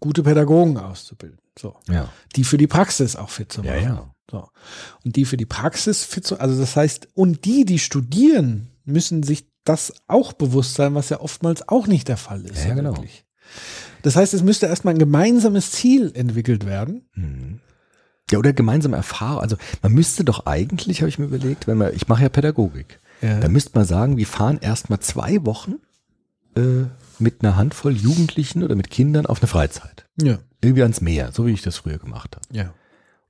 [0.01, 1.39] gute Pädagogen auszubilden.
[1.59, 1.75] So.
[1.89, 2.11] Ja.
[2.37, 3.85] Die für die Praxis auch fit zu Ja, machen.
[3.85, 4.15] ja.
[4.31, 4.49] So.
[5.05, 9.23] Und die für die Praxis fit zu, also das heißt, und die, die studieren, müssen
[9.23, 12.63] sich das auch bewusst sein, was ja oftmals auch nicht der Fall ist.
[12.65, 12.97] Ja, so genau.
[12.97, 13.25] wirklich.
[14.07, 17.09] Das heißt, es müsste erstmal ein gemeinsames Ziel entwickelt werden.
[17.17, 17.59] Mhm.
[18.31, 19.41] Ja, oder gemeinsame Erfahrung.
[19.43, 23.01] Also man müsste doch eigentlich, habe ich mir überlegt, wenn man, ich mache ja Pädagogik,
[23.21, 23.41] Ja.
[23.41, 25.81] da müsste man sagen, wir fahren erstmal zwei Wochen
[26.57, 26.85] äh,
[27.19, 30.07] mit einer Handvoll Jugendlichen oder mit Kindern auf eine Freizeit.
[30.23, 30.39] Ja.
[30.61, 32.47] Irgendwie ans Meer, so wie ich das früher gemacht habe.
[32.57, 32.73] Ja.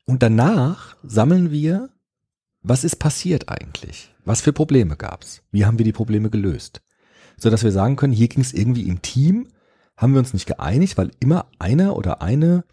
[0.04, 1.88] Und danach sammeln wir,
[2.60, 4.14] was ist passiert eigentlich?
[4.26, 5.40] Was für Probleme gab's?
[5.52, 6.82] Wie haben wir die Probleme gelöst?
[7.38, 9.48] So dass wir sagen können, hier ging es irgendwie im Team,
[9.96, 12.64] haben wir uns nicht geeinigt, weil immer einer oder eine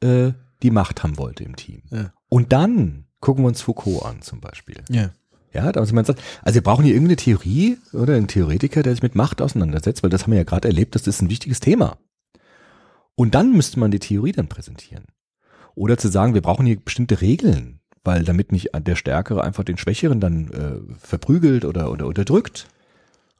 [0.00, 0.32] äh,
[0.62, 1.82] die Macht haben wollte im Team.
[1.90, 2.12] Ja.
[2.28, 4.82] Und dann gucken wir uns Foucault an zum Beispiel.
[4.88, 5.10] Ja.
[5.52, 8.92] Ja, da muss man sagt, also wir brauchen hier irgendeine Theorie oder einen Theoretiker, der
[8.92, 11.60] sich mit Macht auseinandersetzt, weil das haben wir ja gerade erlebt, das ist ein wichtiges
[11.60, 11.96] Thema.
[13.14, 15.04] Und dann müsste man die Theorie dann präsentieren.
[15.76, 19.78] Oder zu sagen, wir brauchen hier bestimmte Regeln, weil damit nicht der Stärkere einfach den
[19.78, 22.66] Schwächeren dann äh, verprügelt oder, oder unterdrückt.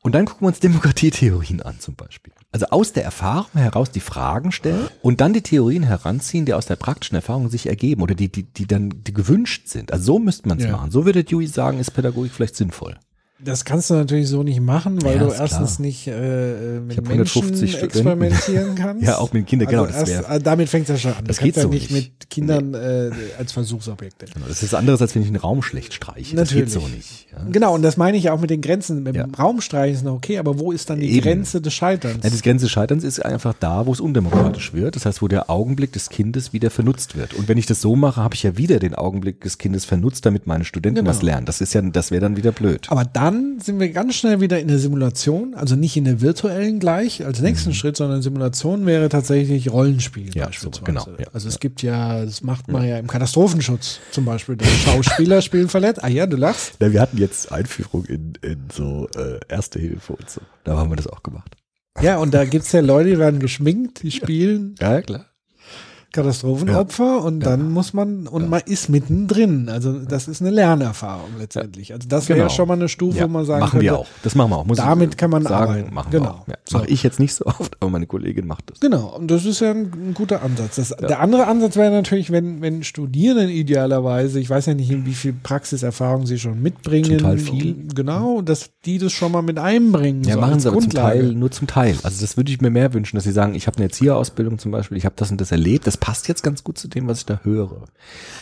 [0.05, 2.35] Und dann gucken wir uns Demokratietheorien an zum Beispiel.
[2.53, 6.67] Also aus der Erfahrung heraus die Fragen stellen und dann die Theorien heranziehen, die aus
[6.67, 9.95] der praktischen Erfahrung sich ergeben oder die, die, die dann die gewünscht sind.
[9.95, 10.73] Also so müsste man es Ja.
[10.73, 10.91] machen.
[10.91, 12.99] So würde Dewey sagen, ist Pädagogik vielleicht sinnvoll.
[13.43, 15.87] Das kannst du natürlich so nicht machen, weil Ja, du erstens klar.
[15.87, 17.85] nicht äh, mit Ich hab Menschen 150 Studenten.
[17.85, 19.03] experimentieren kannst.
[19.03, 21.25] Ja, auch mit Kindern, genau, das erst, äh, damit fängt es ja schon an.
[21.27, 22.13] Das du kannst geht ja so nicht, nicht.
[22.21, 24.27] mit Kindern äh, als Versuchsobjekte.
[24.33, 26.37] Genau, Das ist anderes, als wenn ich einen Raum schlecht streiche.
[26.37, 26.73] Das geht Natürlich.
[26.73, 27.27] so nicht.
[27.33, 27.45] Ja.
[27.51, 29.03] Genau, und das meine ich ja auch mit den Grenzen.
[29.03, 29.25] Mit Ja.
[29.25, 31.23] dem Raumstreich ist noch okay, aber wo ist dann die Eben.
[31.23, 32.23] Grenze des Scheiterns?
[32.23, 34.95] Ja, das Grenze des Scheiterns ist einfach da, wo es undemokratisch wird.
[34.95, 37.35] Das heißt, wo der Augenblick des Kindes wieder vernutzt wird.
[37.35, 40.25] Und wenn ich das so mache, habe ich ja wieder den Augenblick des Kindes vernutzt,
[40.25, 41.11] damit meine Studenten Genau.
[41.11, 41.47] was lernen.
[41.47, 42.87] Das ist ja, das wäre dann wieder blöd.
[42.91, 46.79] Aber dann sind wir ganz schnell wieder in der Simulation, also nicht in der virtuellen
[46.79, 50.33] gleich als nächsten Schritt, sondern Simulation wäre tatsächlich Rollenspiel Mhm.
[50.35, 50.81] Ja, beispielsweise.
[50.81, 54.57] so, genau, ja, also es gibt ja, das macht man ja im Katastrophenschutz zum Beispiel.
[54.57, 56.05] Die Schauspieler spielen verletzt.
[56.05, 56.75] Ah ja, du lachst.
[56.81, 60.41] Ja, wir hatten jetzt Einführung in, in so äh, Erste Hilfe und so.
[60.65, 61.57] Da haben wir das auch gemacht.
[62.01, 65.27] Ja, und da gibt's ja Leute, die werden geschminkt, die spielen Ja, klar.
[66.15, 69.69] Katastrophenopfer und dann muss man, und man ist mittendrin.
[69.69, 71.93] Also das ist eine Lernerfahrung letztendlich.
[71.93, 72.51] Also das wäre Genau.
[72.51, 74.07] schon mal eine Stufe, Ja, wo man sagen machen könnte, wir auch.
[74.23, 74.65] Das machen wir auch.
[74.67, 75.95] Muss damit kann man sagen, arbeiten.
[75.95, 76.25] Machen Genau.
[76.25, 76.49] wir auch.
[76.49, 76.55] Ja.
[76.69, 76.79] So.
[76.79, 78.81] Mache ich jetzt nicht so oft, aber meine Kollegin macht das.
[78.81, 80.77] Genau, und das ist ja ein, ein guter Ansatz.
[80.77, 85.15] Das, Der andere Ansatz wäre natürlich, wenn, wenn Studierenden idealerweise, ich weiß ja nicht, wie
[85.15, 87.19] viel Praxiserfahrung sie schon mitbringen.
[87.19, 87.77] Teil viel.
[87.95, 90.23] Genau, dass die das schon mal mit einbringen.
[90.25, 90.91] Ja, so machen sie aber zum.
[90.91, 91.97] Teil, nur zum Teil.
[92.03, 94.71] Also das würde ich mir mehr wünschen, dass sie sagen, ich habe eine Erzieherausbildung zum
[94.71, 97.21] Beispiel, ich habe das und das erlebt, das passt jetzt ganz gut zu dem, was
[97.21, 97.87] ich da höre.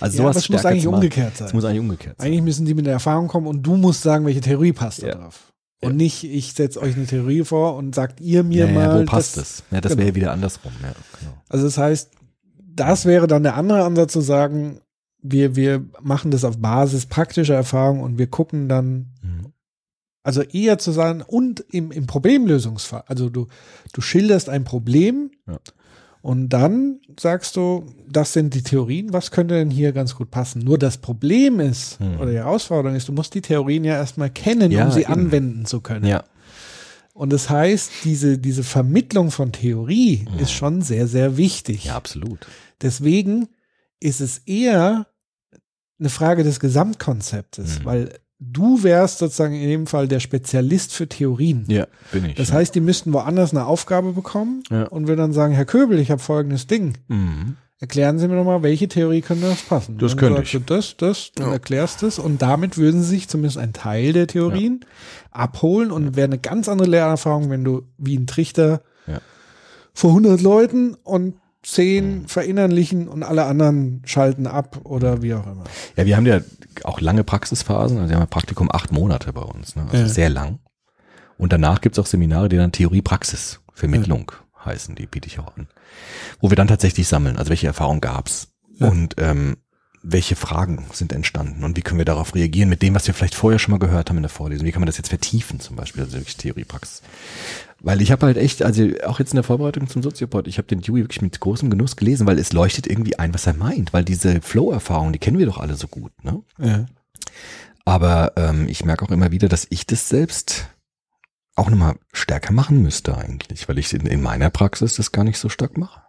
[0.00, 1.46] Also Ja, sowas aber es muss eigentlich umgekehrt sein.
[1.46, 2.26] Es muss eigentlich umgekehrt sein.
[2.26, 5.06] Eigentlich müssen die mit der Erfahrung kommen und du musst sagen, welche Theorie passt da
[5.06, 5.14] Ja.
[5.14, 5.52] drauf.
[5.80, 8.82] Und nicht, ich setze euch eine Theorie vor und sagt ihr mir ja, mal.
[8.88, 9.62] ja, wo passt das-?
[9.70, 10.04] Ja, das genau.
[10.04, 10.72] wäre wieder andersrum.
[10.82, 11.32] Ja, genau.
[11.48, 12.10] Also das heißt,
[12.74, 14.80] das wäre dann der andere Ansatz zu sagen,
[15.22, 19.52] wir, wir machen das auf Basis praktischer Erfahrung und wir gucken dann, Mhm.
[20.24, 23.46] also eher zu sagen, und im, im Problemlösungsfall, also du,
[23.92, 25.58] du schilderst ein Problem Ja.
[26.22, 30.60] Und dann sagst du, das sind die Theorien, was könnte denn hier ganz gut passen?
[30.62, 32.20] Nur das Problem ist, Mhm.
[32.20, 35.12] oder die Herausforderung ist, du musst die Theorien ja erstmal kennen, Ja, um sie eben.
[35.12, 36.06] anwenden zu können.
[36.06, 36.24] Ja,
[37.14, 41.84] Und das heißt, diese, diese Vermittlung von Theorie ist schon sehr, sehr wichtig.
[41.84, 42.46] Ja, absolut.
[42.80, 43.48] Deswegen
[44.00, 45.06] ist es eher
[46.00, 47.84] eine Frage des Gesamtkonzeptes, Mhm.
[47.84, 48.18] weil
[48.50, 51.64] du wärst sozusagen in dem Fall der Spezialist für Theorien.
[51.68, 52.34] Ja, bin ich.
[52.34, 52.56] Das ja.
[52.56, 54.84] heißt, die müssten woanders eine Aufgabe bekommen Ja.
[54.88, 56.98] und wir dann sagen, Herr Köbel, ich habe folgendes Ding.
[57.08, 57.56] Mhm.
[57.80, 59.98] Erklären Sie mir doch mal, welche Theorie könnte das passen?
[59.98, 60.60] Das könnte sagst ich.
[60.64, 64.12] Du das, das, dann erklärst du es und damit würden sie sich zumindest einen Teil
[64.12, 64.84] der Theorien
[65.32, 69.18] abholen und wäre eine ganz andere Lernerfahrung, wenn du wie ein Trichter Ja.
[69.92, 75.64] vor 100 Leuten und 10 verinnerlichen und alle anderen schalten ab oder wie auch immer.
[75.96, 76.40] Ja, wir haben ja
[76.84, 77.98] auch lange Praxisphasen.
[77.98, 79.76] Also wir haben ja Praktikum acht Monate bei uns.
[79.76, 79.82] Ne?
[79.90, 80.08] Also Ja.
[80.08, 80.58] sehr lang.
[81.38, 84.32] Und danach gibt's auch Seminare, die dann Theorie-Praxis, Vermittlung
[84.64, 85.66] heißen, die biete ich auch an.
[86.40, 88.88] Wo wir dann tatsächlich sammeln, also welche Erfahrungen gab's Ja.
[88.88, 89.56] und ähm,
[90.04, 93.36] welche Fragen sind entstanden und wie können wir darauf reagieren mit dem, was wir vielleicht
[93.36, 94.66] vorher schon mal gehört haben in der Vorlesung.
[94.66, 97.02] Wie kann man das jetzt vertiefen zum Beispiel, also wirklich Theorie-Praxis.
[97.84, 100.68] Weil ich habe halt echt, also auch jetzt in der Vorbereitung zum Soziopod, ich habe
[100.68, 103.92] den Dewey wirklich mit großem Genuss gelesen, weil es leuchtet irgendwie ein, was er meint,
[103.92, 106.42] weil diese Flow-Erfahrung, die kennen wir doch alle so gut, ne?
[106.58, 106.86] Ja.
[107.84, 110.68] Aber ähm, ich merke auch immer wieder, dass ich das selbst
[111.56, 115.38] auch nochmal stärker machen müsste eigentlich, weil ich in, in meiner Praxis das gar nicht
[115.38, 116.02] so stark mache.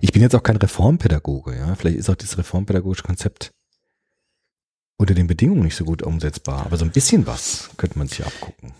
[0.00, 1.76] Ich bin jetzt auch kein Reformpädagoge, ja.
[1.76, 3.52] Vielleicht ist auch dieses reformpädagogische Konzept
[4.96, 8.26] unter den Bedingungen nicht so gut umsetzbar, aber so ein bisschen was könnte man sich
[8.26, 8.72] abgucken.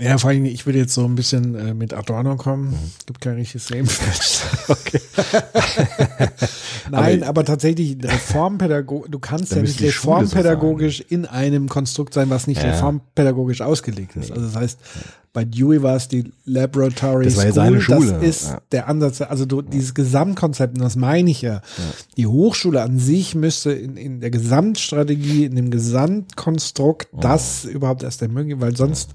[0.00, 2.70] Ja, vor allem, ich würde jetzt so ein bisschen äh, mit Adorno kommen.
[2.70, 2.76] Mhm.
[3.06, 4.44] Gibt kein richtiges Lebensrecht.
[4.68, 5.00] okay.
[6.90, 12.62] Nein, aber, tatsächlich Reformpädagog, du kannst ja nicht reformpädagogisch in einem Konstrukt sein, was nicht
[12.62, 12.70] Ja.
[12.70, 14.30] reformpädagogisch ausgelegt ist.
[14.30, 14.78] Also das heißt,
[15.32, 18.62] bei Dewey war es die Laboratory Das war ja School, seine Schule, das ist ja.
[18.70, 21.60] der Ansatz, also du, dieses Gesamtkonzept, und das meine ich ja,
[22.16, 28.22] die Hochschule an sich müsste in, in der Gesamtstrategie, in dem Gesamtkonstrukt das überhaupt erst
[28.22, 29.10] ermöglichen, weil sonst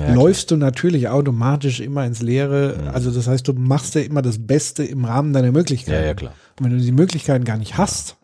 [0.00, 0.16] Ja, klar.
[0.16, 2.90] läufst du natürlich automatisch immer ins Leere.
[2.92, 6.00] Also das heißt, du machst ja immer das Beste im Rahmen deiner Möglichkeiten.
[6.02, 6.32] Ja, ja, klar.
[6.58, 8.16] Und wenn du die Möglichkeiten gar nicht hast,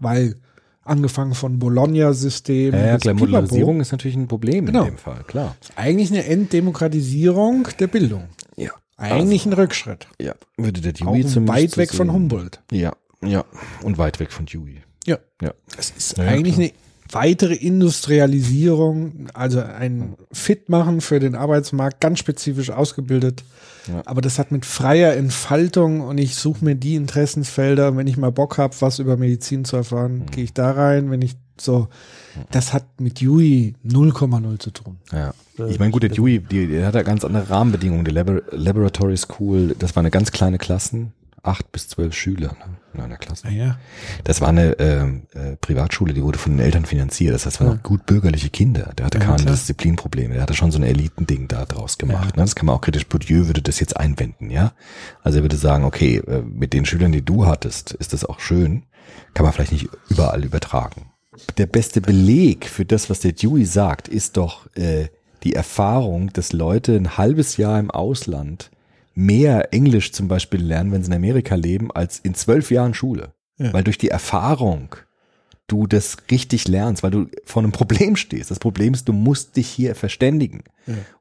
[0.00, 0.36] weil
[0.84, 4.80] angefangen von Bologna-System, Ja, ja, klar, Modularisierung ist natürlich ein Problem Genau.
[4.82, 5.56] in dem Fall, klar.
[5.60, 8.24] ist eigentlich eine Enddemokratisierung der Bildung.
[8.56, 8.70] Ja.
[8.96, 10.06] Eigentlich ein Rückschritt.
[10.20, 12.14] Ja, würde der Auch Dewey zumindest weit weg von sehen.
[12.14, 12.60] Humboldt.
[12.70, 12.92] Ja,
[13.24, 13.44] ja.
[13.82, 14.82] Und weit weg von Dewey.
[15.06, 15.18] Ja.
[15.40, 15.52] Ja.
[15.76, 16.68] Es ist ja, eigentlich klar.
[17.12, 23.44] Weitere Industrialisierung, also ein Fitmachen für den Arbeitsmarkt, ganz spezifisch ausgebildet.
[23.88, 24.02] Ja.
[24.04, 28.30] Aber das hat mit freier Entfaltung und ich suche mir die Interessensfelder, wenn ich mal
[28.30, 30.26] Bock habe, was über Medizin zu erfahren, Mhm.
[30.30, 31.88] gehe ich da rein, wenn ich so,
[32.50, 34.96] das hat mit Dewey 0,0 zu tun.
[35.12, 35.34] Ja.
[35.68, 38.04] Ich meine, gut, der die, der hat ja ganz andere Rahmenbedingungen.
[38.04, 41.12] Die Labor Laboratory School, das war eine ganz kleine Klassen,
[41.44, 43.48] acht bis zwölf Schüler ne, in einer Klasse.
[43.48, 43.78] Naja,
[44.22, 47.34] Das war eine ähm, äh, Privatschule, die wurde von den Eltern finanziert.
[47.34, 48.92] Das heißt, es waren auch gut bürgerliche Kinder.
[48.96, 49.52] Der hatte Ja, keine klar.
[49.54, 50.34] Disziplinprobleme.
[50.34, 52.36] Der hatte schon so ein Elitending da draus gemacht.
[52.36, 52.42] Ne?
[52.42, 53.06] Das kann man auch kritisch.
[53.08, 54.72] Bourdieu würde das jetzt einwenden, ja.
[55.24, 58.38] Also er würde sagen, okay, äh, mit den Schülern, die du hattest, ist das auch
[58.38, 58.84] schön.
[59.34, 61.06] Kann man vielleicht nicht überall übertragen.
[61.56, 65.08] Der beste Beleg für das, was der Dewey sagt, ist doch äh,
[65.42, 68.70] die Erfahrung, dass Leute ein halbes Jahr im Ausland
[69.14, 73.32] mehr Englisch zum Beispiel lernen, wenn sie in Amerika leben, als in zwölf Jahren Schule.
[73.58, 73.72] Ja.
[73.72, 74.96] Weil durch die Erfahrung
[75.72, 78.50] du das richtig lernst, weil du vor einem Problem stehst.
[78.50, 80.64] Das Problem ist, du musst dich hier verständigen.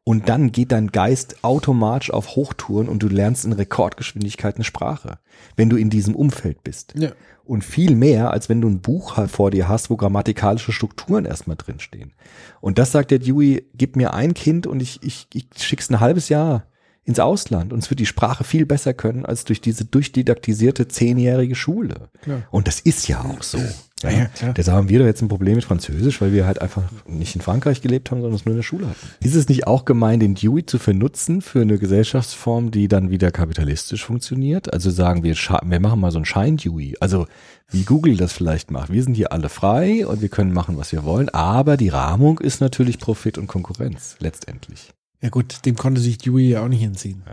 [0.04, 5.20] Und dann geht dein Geist automatisch auf Hochtouren und du lernst in Rekordgeschwindigkeit eine Sprache,
[5.56, 6.94] wenn du in diesem Umfeld bist.
[6.98, 7.12] Ja.
[7.46, 11.26] Und viel mehr, als wenn du ein Buch halt vor dir hast, wo grammatikalische Strukturen
[11.26, 12.14] erstmal drinstehen.
[12.60, 16.00] Und das sagt der Dewey, gib mir ein Kind und ich, ich, ich schick's ein
[16.00, 16.66] halbes Jahr
[17.04, 21.56] ins Ausland und es wird die Sprache viel besser können als durch diese durchdidaktisierte zehnjährige
[21.56, 22.10] Schule.
[22.26, 22.44] Ja.
[22.52, 23.58] Und das ist ja auch so.
[24.04, 24.54] Ja, ja.
[24.54, 27.42] Deshalb haben wir da jetzt ein Problem mit Französisch, weil wir halt einfach nicht in
[27.42, 29.08] Frankreich gelebt haben, sondern es nur in der Schule hatten.
[29.20, 33.32] Ist es nicht auch gemein, den Dewey zu vernutzen für eine Gesellschaftsform, die dann wieder
[33.32, 34.74] kapitalistisch funktioniert?
[34.74, 36.98] Also sagen wir, wir machen mal so ein Schein-Dewey.
[37.00, 37.28] Also
[37.70, 38.92] wie Google das vielleicht macht.
[38.92, 42.40] Wir sind hier alle frei und wir können machen, was wir wollen, aber die Rahmung
[42.40, 44.92] ist natürlich Profit und Konkurrenz letztendlich.
[45.22, 47.24] Ja gut, dem konnte sich Dewey ja auch nicht entziehen.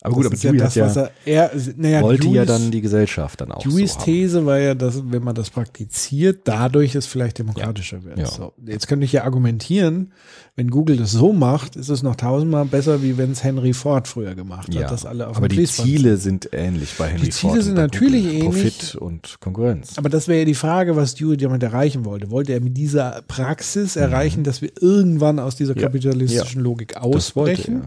[0.00, 2.42] Aber gut, Das aber ist ja Dewey das, hat ja, er, er naja, wollte ja
[2.44, 4.00] Deweys- dann die Gesellschaft dann auch Deweys so.
[4.00, 8.16] These war ja, dass wenn man das praktiziert, dadurch es vielleicht demokratischer wird.
[8.18, 8.26] Ja.
[8.26, 10.12] So, jetzt könnte ich ja argumentieren,
[10.54, 14.06] wenn Google das so macht, ist es noch tausendmal besser, wie wenn es Henry Ford
[14.06, 17.30] früher gemacht hat, dass alle auf aber die Fließband Ziele sind ähnlich bei Henry Die
[17.30, 18.34] Ziele Ford sind natürlich Google.
[18.60, 18.62] ähnlich.
[18.80, 19.98] Profit und Konkurrenz.
[19.98, 22.30] Aber das wäre ja die Frage, was Dewey damit erreichen wollte.
[22.30, 25.80] Wollte er mit dieser Praxis erreichen, dass wir irgendwann aus dieser Mhm.
[25.80, 25.86] Ja.
[25.86, 27.82] kapitalistischen Logik ausbrechen?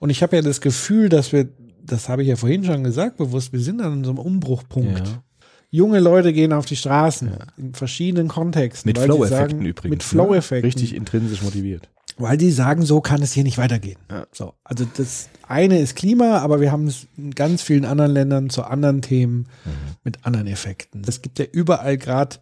[0.00, 1.48] Und ich habe ja das Gefühl, dass wir,
[1.84, 5.06] das habe ich ja vorhin schon gesagt, bewusst, wir sind an so einem Umbruchpunkt.
[5.06, 5.22] Ja.
[5.70, 8.88] Junge Leute gehen auf die Straßen in verschiedenen Kontexten.
[8.88, 9.90] Mit Flow-Effekten übrigens.
[9.90, 10.68] Mit Flow-Effekten.
[10.68, 10.74] Ne?
[10.74, 11.88] Richtig intrinsisch motiviert.
[12.16, 13.98] Weil die sagen, so kann es hier nicht weitergehen.
[14.32, 18.50] So, also das eine ist Klima, aber wir haben es in ganz vielen anderen Ländern
[18.50, 19.70] zu anderen Themen Mhm.
[20.04, 21.02] mit anderen Effekten.
[21.06, 22.36] Es gibt ja überall gerade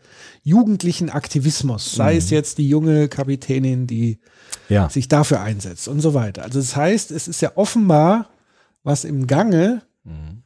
[0.44, 2.18] jugendlichen Aktivismus, sei Mhm.
[2.18, 4.18] es jetzt die junge Kapitänin, die
[4.68, 4.88] Ja.
[4.90, 6.42] sich dafür einsetzt und so weiter.
[6.42, 8.28] Also das heißt, es ist ja offenbar
[8.82, 10.42] was im Gange, Mhm.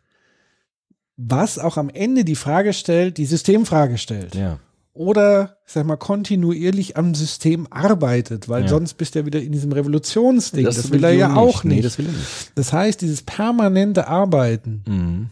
[1.16, 4.34] was auch am Ende die Frage stellt, die Systemfrage stellt.
[4.34, 4.58] Ja.
[4.92, 8.68] Oder, ich sag mal, kontinuierlich am System arbeitet, weil Ja.
[8.68, 10.64] sonst bist du ja wieder in diesem Revolutionsding.
[10.64, 11.76] Das, will er Dewey ja auch nicht.
[11.76, 12.52] Nee, das will er nicht.
[12.56, 15.26] Das heißt, dieses permanente Arbeiten, Mhm.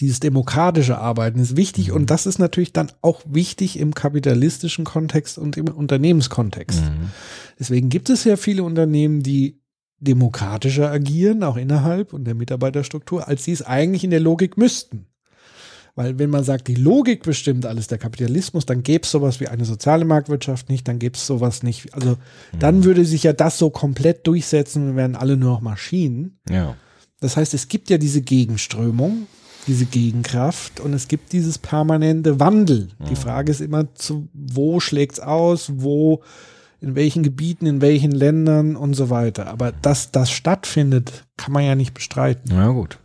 [0.00, 5.38] dieses demokratische Arbeiten ist wichtig und das ist natürlich dann auch wichtig im kapitalistischen Kontext
[5.38, 6.80] und im Unternehmenskontext.
[6.80, 7.10] Mhm.
[7.62, 9.62] Deswegen gibt es ja viele Unternehmen, die
[10.00, 15.06] demokratischer agieren, auch innerhalb und der Mitarbeiterstruktur, als sie es eigentlich in der Logik müssten.
[15.94, 19.46] Weil wenn man sagt, die Logik bestimmt alles, der Kapitalismus, dann gäbe es sowas wie
[19.46, 21.94] eine soziale Marktwirtschaft nicht, dann gäbe es sowas nicht.
[21.94, 22.16] Also
[22.58, 26.40] dann würde sich ja das so komplett durchsetzen und wären alle nur noch Maschinen.
[26.50, 26.74] Ja.
[27.20, 29.28] Das heißt, es gibt ja diese Gegenströmung,
[29.68, 32.88] diese Gegenkraft und es gibt dieses permanente Wandel.
[33.08, 36.24] Die Frage ist immer, zu, wo schlägt's aus, wo,
[36.82, 39.46] in welchen Gebieten, in welchen Ländern und so weiter.
[39.46, 42.50] Aber dass das stattfindet, kann man ja nicht bestreiten.
[42.50, 42.98] Ja, gut.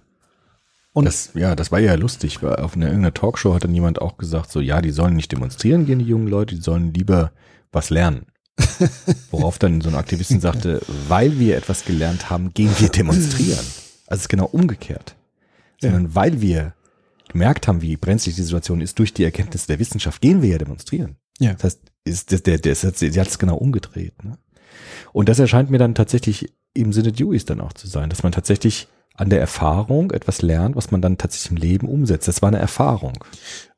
[0.93, 4.17] Und- das, ja, das war ja lustig, auf einer irgendeiner Talkshow hat dann jemand auch
[4.17, 7.31] gesagt, so, ja, die sollen nicht demonstrieren gehen, die jungen Leute, die sollen lieber
[7.71, 8.25] was lernen.
[9.29, 13.59] Worauf dann so ein Aktivisten sagte, weil wir etwas gelernt haben, gehen wir demonstrieren.
[14.07, 15.15] Also es ist genau umgekehrt.
[15.79, 16.73] Sondern weil wir
[17.29, 20.57] gemerkt haben, wie brenzlig die Situation ist, durch die Erkenntnisse der Wissenschaft, gehen wir ja
[20.57, 21.17] demonstrieren.
[21.37, 21.53] Ja.
[21.53, 24.23] Das heißt, ist der, der, der, der hat es genau umgedreht.
[24.23, 24.38] Ne?
[25.13, 28.31] Und das erscheint mir dann tatsächlich im Sinne Deweys dann auch zu sein, dass man
[28.31, 32.27] tatsächlich an der Erfahrung etwas lernt, was man dann tatsächlich im Leben umsetzt.
[32.27, 33.13] Das war eine Erfahrung.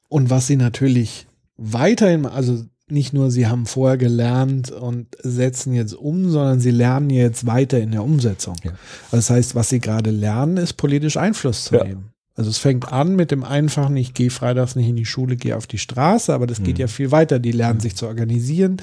[0.09, 5.93] Und was sie natürlich weiterhin, also nicht nur sie haben vorher gelernt und setzen jetzt
[5.93, 8.55] um, sondern sie lernen jetzt weiter in der Umsetzung.
[8.63, 8.71] Ja.
[9.11, 11.83] Also das heißt, was sie gerade lernen, ist politisch Einfluss zu Ja.
[11.83, 12.09] nehmen.
[12.39, 15.57] Also es fängt an mit dem einfachen, ich gehe freitags nicht in die Schule, gehe
[15.57, 16.81] auf die Straße, aber das geht Mhm.
[16.81, 17.37] ja viel weiter.
[17.37, 18.77] Die lernen sich zu organisieren,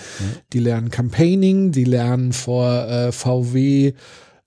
[0.52, 3.94] die lernen Campaigning, die lernen vor äh, VW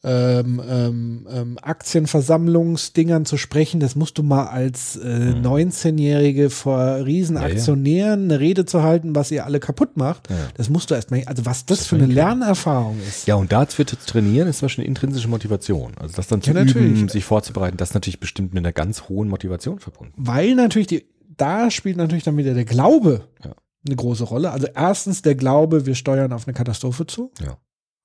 [0.03, 3.79] ähm, ähm, ähm, Aktienversammlungsdingern zu sprechen.
[3.79, 9.45] Das musst du mal als äh, 19-Jährige vor Riesenaktionären eine Rede zu halten, was ihr
[9.45, 10.29] alle kaputt macht.
[10.29, 10.35] Ja.
[10.55, 13.27] Das musst du erstmal, also was das für eine Lernerfahrung ist.
[13.27, 15.93] Ja, und dazu zu trainieren ist Beispiel eine intrinsische Motivation.
[15.99, 19.09] Also das dann zu Ja, üben, sich vorzubereiten, das ist natürlich bestimmt mit einer ganz
[19.09, 20.13] hohen Motivation verbunden.
[20.17, 21.05] Weil natürlich die,
[21.35, 23.51] da spielt natürlich dann wieder der Glaube Ja.
[23.85, 24.51] eine große Rolle.
[24.51, 27.31] Also erstens der Glaube, wir steuern auf eine Katastrophe zu.
[27.41, 27.57] Ja.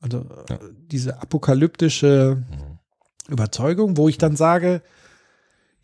[0.05, 0.56] Also Ja.
[0.56, 0.59] äh,
[0.90, 2.43] diese apokalyptische
[3.28, 4.82] Überzeugung, wo ich dann sage,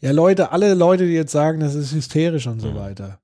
[0.01, 3.19] ja Leute, alle Leute, die jetzt sagen, das ist hysterisch und so weiter.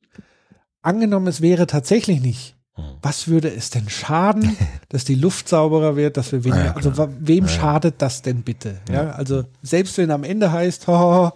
[0.83, 2.55] Angenommen, es wäre tatsächlich nicht.
[3.01, 4.55] Was würde es denn schaden,
[4.91, 8.81] dass die Luft sauberer wird, dass wir weniger, Ja, also wem schadet das denn bitte?
[8.93, 11.33] Ja, also selbst wenn am Ende heißt, Dank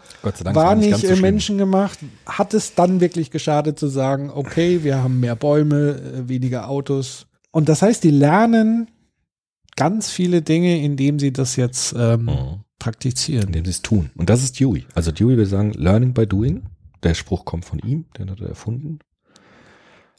[0.54, 1.20] war nicht nicht so schlimm.
[1.22, 6.68] menschengemacht, hat es dann wirklich geschadet zu sagen, okay, wir haben mehr Bäume, äh, weniger
[6.68, 7.26] Autos.
[7.52, 8.90] Und das heißt, die lernen
[9.76, 12.30] ganz viele Dinge, indem sie das jetzt ähm,
[12.78, 13.48] praktizieren.
[13.48, 14.10] indem sie es tun.
[14.16, 14.86] Und das ist Dewey.
[14.94, 16.62] Also Dewey will sagen, learning by doing.
[17.02, 18.98] Der Spruch kommt von ihm, den hat er erfunden.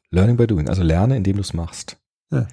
[0.09, 1.97] Learning by doing, also lerne, indem du es machst.
[2.31, 2.47] Ja.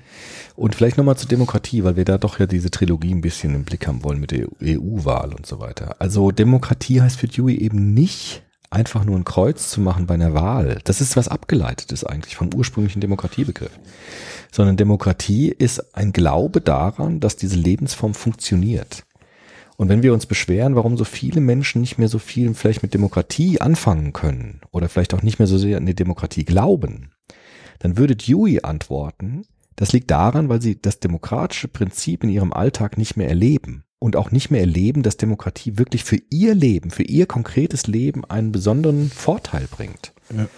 [0.56, 3.64] Und vielleicht nochmal zur Demokratie, weil wir da doch ja diese Trilogie ein bisschen im
[3.64, 5.96] Blick haben wollen mit der EU-Wahl und so weiter.
[6.00, 10.34] Also Demokratie heißt für Dewey eben nicht einfach nur ein Kreuz zu machen bei einer
[10.34, 10.80] Wahl.
[10.84, 13.78] Das ist was abgeleitetes eigentlich vom ursprünglichen Demokratiebegriff.
[14.50, 19.04] Sondern Demokratie ist ein Glaube daran, dass diese Lebensform funktioniert.
[19.76, 22.94] Und wenn wir uns beschweren, warum so viele Menschen nicht mehr so viel vielleicht mit
[22.94, 27.12] Demokratie anfangen können oder vielleicht auch nicht mehr so sehr an die Demokratie glauben,
[27.78, 29.44] dann würde Dewey antworten,
[29.76, 34.16] das liegt daran, weil sie das demokratische Prinzip in ihrem Alltag nicht mehr erleben und
[34.16, 38.52] auch nicht mehr erleben, dass Demokratie wirklich für ihr Leben, für ihr konkretes Leben einen
[38.52, 40.12] besonderen Vorteil bringt.
[40.34, 40.48] Ja.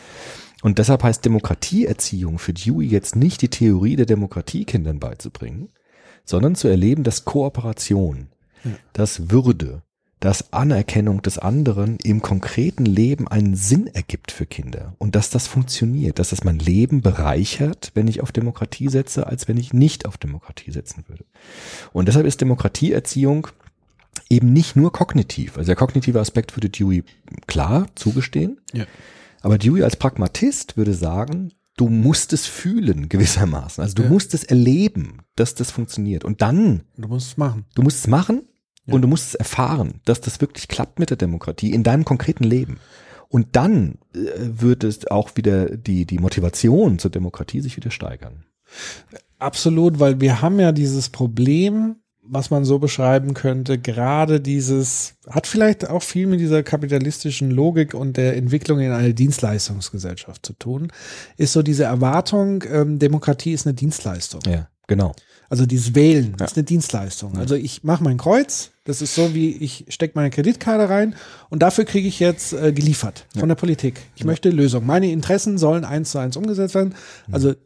[0.63, 5.71] Und deshalb heißt Demokratieerziehung für Dewey jetzt nicht die Theorie der Demokratie Kindern beizubringen,
[6.25, 8.29] sondern zu erleben, dass Kooperation,
[8.93, 9.83] dass Würde,
[10.21, 15.47] dass Anerkennung des anderen im konkreten Leben einen Sinn ergibt für Kinder und dass das
[15.47, 20.05] funktioniert, dass das mein Leben bereichert, wenn ich auf Demokratie setze, als wenn ich nicht
[20.07, 21.25] auf Demokratie setzen würde.
[21.95, 23.49] Und deshalb ist Demokratieerziehung
[24.29, 25.57] eben nicht nur kognitiv.
[25.57, 27.03] Also der kognitive Aspekt würde Dewey
[27.47, 28.59] klar zugestehen.
[28.75, 28.85] Ja.
[29.41, 33.81] Aber Dewey als Pragmatist würde sagen, du musst es fühlen gewissermaßen.
[33.83, 34.09] Also du Ja.
[34.11, 36.25] musst es erleben, dass das funktioniert.
[36.25, 37.65] Und dann, Du musst es machen.
[37.75, 38.43] du musst es machen
[38.93, 42.45] und du musst es erfahren, dass das wirklich klappt mit der Demokratie in deinem konkreten
[42.45, 42.79] Leben.
[43.29, 48.45] Und dann äh, wird es auch wieder die, die Motivation zur Demokratie sich wieder steigern.
[49.39, 55.47] Absolut, weil wir haben ja dieses Problem, was man so beschreiben könnte, gerade dieses, hat
[55.47, 60.93] vielleicht auch viel mit dieser kapitalistischen Logik und der Entwicklung in eine Dienstleistungsgesellschaft zu tun,
[61.37, 64.43] ist so diese Erwartung, ähm, Demokratie ist eine Dienstleistung.
[64.47, 65.13] Ja, genau.
[65.51, 66.47] Also dieses Wählen Ja.
[66.47, 67.37] ist eine Dienstleistung.
[67.37, 71.15] Also ich mache mein Kreuz, das ist so wie ich stecke meine Kreditkarte rein
[71.51, 74.01] und dafür kriege ich jetzt äh, geliefert von der Politik.
[74.15, 74.87] Ich möchte Lösung.
[74.87, 76.95] Meine Interessen sollen eins zu eins umgesetzt werden.
[77.33, 77.57] Also äh,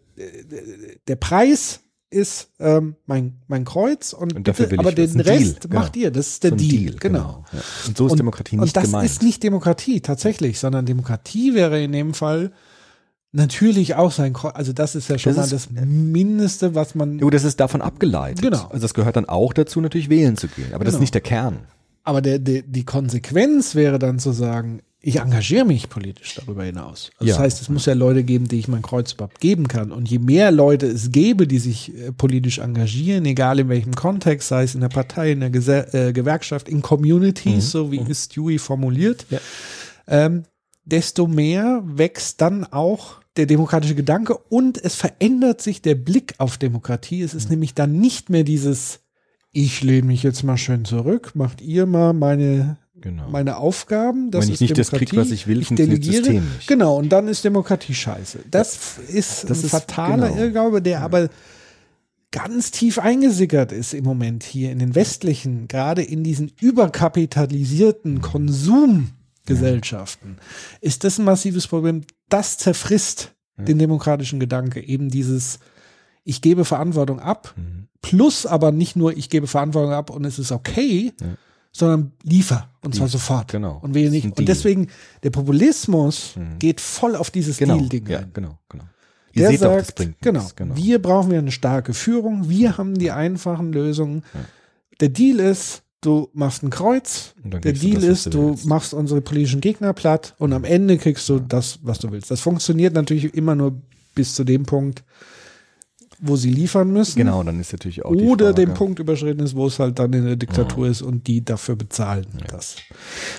[1.08, 5.36] der Preis ist ähm, mein, mein Kreuz und, Und dafür bitte, aber den Ein Deal,
[5.36, 5.80] Rest genau.
[5.80, 6.10] macht ihr.
[6.10, 6.94] Das ist der So ein Deal.
[7.00, 7.44] Genau.
[7.52, 7.58] Ja.
[7.88, 9.04] Und so ist und, Demokratie nicht Und das gemeint.
[9.10, 12.52] ist nicht Demokratie tatsächlich, sondern Demokratie wäre in dem Fall
[13.34, 14.52] natürlich auch sein Kreuz.
[14.54, 17.18] Also das ist ja schon Das mal ist- das Mindeste, was man.
[17.18, 18.42] Jo, das ist davon abgeleitet.
[18.42, 18.66] Genau.
[18.68, 20.72] Also das gehört dann auch dazu, natürlich wählen zu gehen.
[20.72, 21.00] Aber das ist Genau.
[21.02, 21.58] nicht der Kern.
[22.04, 27.10] Aber der, der, die Konsequenz wäre dann zu sagen, ich engagiere mich politisch darüber hinaus.
[27.18, 27.38] Also Das Ja.
[27.42, 29.92] heißt, es muss ja Leute geben, die ich mein Kreuz überhaupt geben kann.
[29.92, 34.48] Und je mehr Leute es gäbe, die sich äh, politisch engagieren, egal in welchem Kontext,
[34.48, 38.28] sei es in der Partei, in der Gese äh, Gewerkschaft, in Communities, so wie es
[38.28, 39.40] Dewey formuliert, Ja.
[40.08, 40.44] ähm,
[40.86, 46.56] desto mehr wächst dann auch der demokratische Gedanke und es verändert sich der Blick auf
[46.58, 47.22] Demokratie.
[47.22, 47.38] Es Mhm.
[47.38, 49.00] ist nämlich dann nicht mehr dieses,
[49.52, 53.28] ich lehne mich jetzt mal schön zurück, macht ihr mal meine, Genau.
[53.28, 54.30] meine Aufgaben.
[54.30, 55.10] Das Wenn ich ist nicht das Demokratie.
[55.10, 56.24] krieg, was ich will, ich funktioniert das delegiere.
[56.34, 56.68] System nicht.
[56.68, 58.38] Genau, und dann ist Demokratie scheiße.
[58.50, 60.40] Das ist Das ein ist- fataler genau.
[60.40, 61.28] Irrglaube, der aber
[62.30, 68.20] ganz tief eingesickert ist im Moment hier in den westlichen, gerade in diesen überkapitalisierten
[69.46, 70.38] Konsumgesellschaften,
[70.80, 72.02] ist das ein massives Problem.
[72.28, 75.58] Das zerfrisst den demokratischen Gedanke, eben dieses
[76.24, 77.86] ich gebe Verantwortung ab, Mhm.
[78.02, 81.12] plus aber nicht nur ich gebe Verantwortung ab und es ist okay,
[81.70, 83.52] sondern liefer und zwar sofort.
[83.52, 83.78] genau.
[83.82, 84.36] Und wir nicht.
[84.38, 84.88] Und deswegen,
[85.22, 86.58] der Populismus Mhm.
[86.58, 87.76] geht voll auf dieses Genau.
[87.76, 88.30] Deal-Ding Ja, ein.
[88.32, 88.84] genau, genau.
[89.34, 90.56] Ihr Der seht sagt, doch, das bringt genau, nichts.
[90.56, 90.76] genau.
[90.76, 94.24] wir brauchen eine starke Führung, wir haben die einfachen Lösungen.
[95.00, 98.94] Der Deal ist, du machst ein Kreuz, der du Deal das, ist, du du machst
[98.94, 102.30] unsere politischen Gegner platt und am Ende kriegst du das, was du willst.
[102.30, 103.80] Das funktioniert natürlich immer nur
[104.14, 105.02] bis zu dem Punkt,
[106.20, 107.18] wo sie liefern müssen.
[107.18, 110.12] Genau, dann ist natürlich auch Oder Frage, den Punkt überschritten ist, wo es halt dann
[110.12, 112.26] in der Diktatur ist und die dafür bezahlen.
[112.48, 112.76] Das.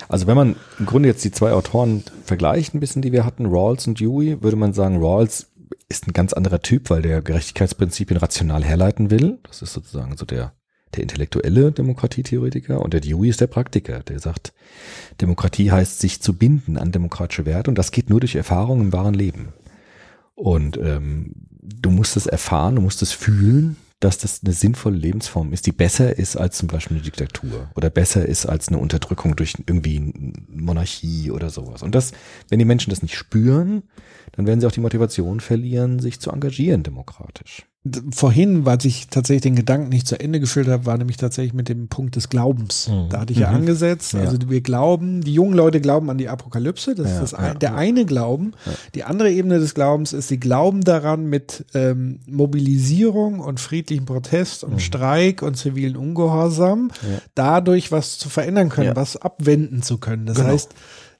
[0.08, 3.46] Also wenn man im Grunde jetzt die zwei Autoren vergleicht, ein bisschen, die wir hatten,
[3.46, 5.48] Rawls und Dewey, würde man sagen, Rawls
[5.88, 9.38] ist ein ganz anderer Typ, weil der Gerechtigkeitsprinzipien rational herleiten will.
[9.44, 10.52] Das ist sozusagen so der,
[10.96, 14.52] der intellektuelle Demokratietheoretiker und der Dewey ist der Praktiker, der sagt,
[15.20, 18.92] Demokratie heißt, sich zu binden an demokratische Werte und das geht nur durch Erfahrung im
[18.92, 19.52] wahren Leben.
[20.34, 21.32] Und ähm,
[21.62, 25.72] du musst es erfahren, du musst es fühlen, dass das eine sinnvolle Lebensform ist, die
[25.72, 29.96] besser ist als zum Beispiel eine Diktatur oder besser ist als eine Unterdrückung durch irgendwie
[29.96, 31.82] eine Monarchie oder sowas.
[31.82, 32.12] Und das,
[32.50, 33.84] wenn die Menschen das nicht spüren,
[34.32, 37.66] dann werden sie auch die Motivation verlieren, sich zu engagieren demokratisch.
[38.12, 41.68] Vorhin, weil ich tatsächlich den Gedanken nicht zu Ende geführt habe, war nämlich tatsächlich mit
[41.68, 42.88] dem Punkt des Glaubens.
[42.88, 43.08] Mhm.
[43.10, 43.56] Da hatte ich ja Mhm.
[43.56, 44.12] angesetzt.
[44.14, 44.20] Ja.
[44.20, 46.94] Also wir glauben, die jungen Leute glauben an die Apokalypse.
[46.94, 47.38] Das Ja, ist das ja.
[47.52, 48.52] ein, der eine Glauben.
[48.94, 54.64] Die andere Ebene des Glaubens ist, sie glauben daran mit ähm, Mobilisierung und friedlichem Protest
[54.64, 56.90] und Streik und zivilen Ungehorsam, Mhm.
[57.34, 60.26] Dadurch was zu verändern können, was abwenden zu können.
[60.26, 60.48] Das Genau.
[60.50, 60.70] heißt,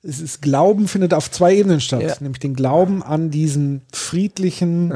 [0.02, 4.92] es ist Glauben findet auf zwei Ebenen statt, nämlich den Glauben an diesen friedlichen.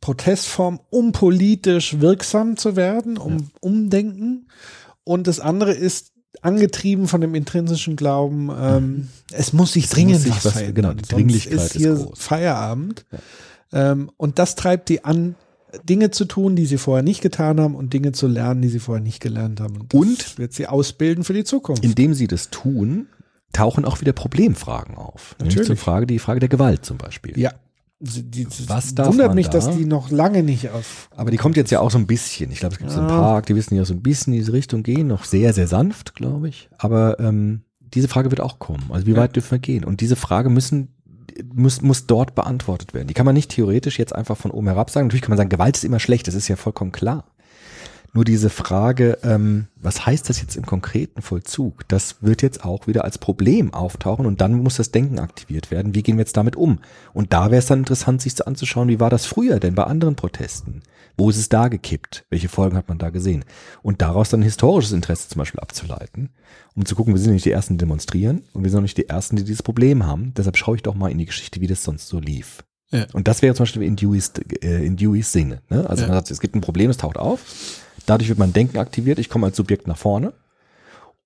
[0.00, 4.48] Protestform, um politisch wirksam zu werden, um Umdenken.
[5.04, 6.12] Und das andere ist
[6.42, 10.74] angetrieben von dem intrinsischen Glauben, ähm, es muss sich dringend muss sich was, verändern.
[10.74, 12.18] genau, die Dringlichkeit ist ist hier groß.
[12.18, 13.04] Feierabend.
[13.72, 15.34] Ähm, und das treibt die an,
[15.88, 18.78] Dinge zu tun, die sie vorher nicht getan haben und Dinge zu lernen, die sie
[18.80, 19.86] vorher nicht gelernt haben.
[19.88, 20.38] das Und?
[20.38, 21.84] wird sie ausbilden für die Zukunft.
[21.84, 23.06] Indem sie das tun,
[23.52, 25.36] tauchen auch wieder Problemfragen auf.
[25.38, 25.66] Nämlich Natürlich.
[25.66, 27.38] zur Frage, die Frage der Gewalt zum Beispiel.
[27.38, 27.52] ja.
[28.02, 29.52] Die, Was darf wundert mich, da?
[29.52, 31.10] dass die noch lange nicht auf.
[31.14, 32.50] Aber die kommt jetzt ja auch so ein bisschen.
[32.50, 34.54] Ich glaube, es gibt so ein paar Aktivisten, die auch so ein bisschen in diese
[34.54, 36.70] Richtung gehen, noch sehr, sehr sanft, glaube ich.
[36.78, 37.60] Aber ähm,
[37.92, 38.84] diese Frage wird auch kommen.
[38.90, 39.84] Also wie weit dürfen wir gehen?
[39.84, 40.94] Und diese Frage müssen
[41.52, 43.08] muss, muss dort beantwortet werden.
[43.08, 45.06] Die kann man nicht theoretisch jetzt einfach von oben herab sagen.
[45.06, 47.24] Natürlich kann man sagen, Gewalt ist immer schlecht, das ist ja vollkommen klar.
[48.12, 51.86] Nur diese Frage, ähm, was heißt das jetzt im konkreten Vollzug?
[51.88, 55.94] Das wird jetzt auch wieder als Problem auftauchen und dann muss das Denken aktiviert werden.
[55.94, 56.80] Wie gehen wir jetzt damit um?
[57.12, 59.84] Und da wäre es dann interessant, sich so anzuschauen, wie war das früher denn bei
[59.84, 60.82] anderen Protesten?
[61.16, 62.24] Wo ist es da gekippt?
[62.30, 63.44] Welche Folgen hat man da gesehen?
[63.82, 66.30] Und daraus dann historisches Interesse zum Beispiel abzuleiten,
[66.74, 68.96] um zu gucken, wir sind nicht die Ersten, die demonstrieren und wir sind auch nicht
[68.98, 70.34] die Ersten, die dieses Problem haben.
[70.36, 72.64] Deshalb schaue ich doch mal in die Geschichte, wie das sonst so lief.
[72.90, 73.06] Ja.
[73.12, 74.32] Und das wäre zum Beispiel in Deweys,
[74.62, 75.62] äh, in Deweys Sinne.
[75.68, 75.88] Ne?
[75.88, 76.08] Also Ja.
[76.08, 77.40] man sagt, es gibt ein Problem, es taucht auf.
[78.10, 79.20] Dadurch wird mein Denken aktiviert.
[79.20, 80.32] Ich komme als Subjekt nach vorne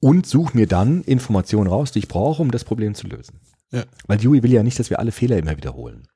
[0.01, 3.41] und suche mir dann Informationen raus, die ich brauche, um das Problem zu lösen.
[3.73, 3.85] Ja.
[4.07, 6.07] Weil Dewey will ja nicht, dass wir alle Fehler immer wiederholen.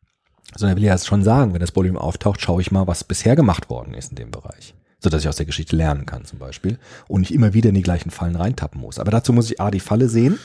[0.55, 3.35] Sondern er will ja schon sagen, wenn das Problem auftaucht, schaue ich mal, was bisher
[3.35, 4.75] gemacht worden ist in dem Bereich.
[5.01, 6.79] Sodass ich aus der Geschichte lernen kann zum Beispiel
[7.09, 8.99] und nicht immer wieder in die gleichen Fallen reintappen muss.
[8.99, 10.39] Aber dazu muss ich A, die Falle sehen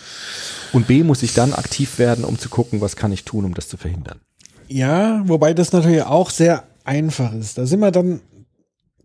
[0.72, 3.56] und B, muss ich dann aktiv werden, um zu gucken, was kann ich tun, um
[3.56, 4.22] das zu verhindern.
[4.70, 7.58] Ja, wobei das natürlich auch sehr einfach ist.
[7.58, 8.22] Da sind wir dann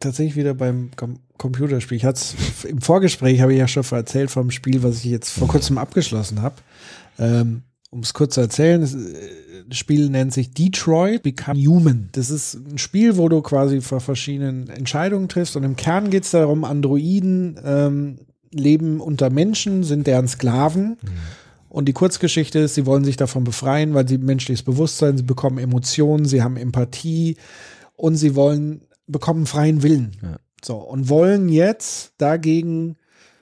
[0.00, 1.96] tatsächlich wieder beim Com Computerspiel.
[1.96, 2.20] Ich hatte
[2.68, 6.42] im Vorgespräch habe ich ja schon erzählt vom Spiel, was ich jetzt vor kurzem abgeschlossen
[6.42, 6.56] habe.
[7.16, 9.14] Ähm, um es kurz zu erzählen, das, äh,
[9.68, 12.08] das Spiel nennt sich Detroit Become Human.
[12.12, 16.24] Das ist ein Spiel, wo du quasi vor verschiedenen Entscheidungen triffst und im Kern geht
[16.24, 18.18] es darum, Androiden ähm,
[18.50, 20.96] leben unter Menschen, sind deren Sklaven.
[21.68, 25.58] Und die Kurzgeschichte ist, sie wollen sich davon befreien, weil sie menschliches Bewusstsein, sie bekommen
[25.58, 27.36] Emotionen, sie haben Empathie
[27.94, 30.38] und sie wollen, bekommen freien Willen.
[30.64, 32.96] So, und wollen jetzt dagegen,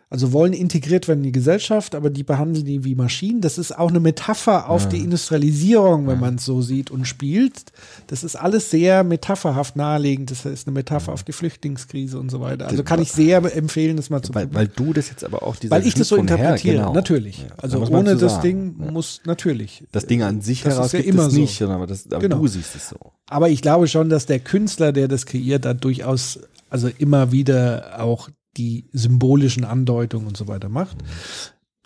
[0.08, 3.40] also wollen integriert werden in die Gesellschaft, aber die behandeln die wie Maschinen.
[3.40, 7.72] Das ist auch eine Metapher auf die Industrialisierung, wenn man es so sieht und spielt.
[8.06, 10.30] Das ist alles sehr metapherhaft naheliegend.
[10.30, 12.68] Das ist eine Metapher auf die Flüchtlingskrise und so weiter.
[12.68, 15.56] Also kann ich sehr empfehlen, das mal zu Weil, weil du das jetzt aber auch
[15.56, 16.92] diese weil ich das so her- interpretiere, genau.
[16.92, 17.38] natürlich.
[17.38, 18.42] Ja, also da ohne das sagen.
[18.42, 18.90] Ding Ja.
[18.92, 19.84] muss natürlich.
[19.92, 21.40] Das Ding an sich Das ist heraus ja gibt immer es so.
[21.40, 22.38] nicht, aber, das, aber Genau.
[22.38, 22.96] du siehst es so.
[23.28, 26.38] Aber ich glaube schon, dass der Künstler, der das kreiert, da durchaus,
[26.70, 30.98] also immer wieder auch die symbolischen Andeutungen und so weiter macht.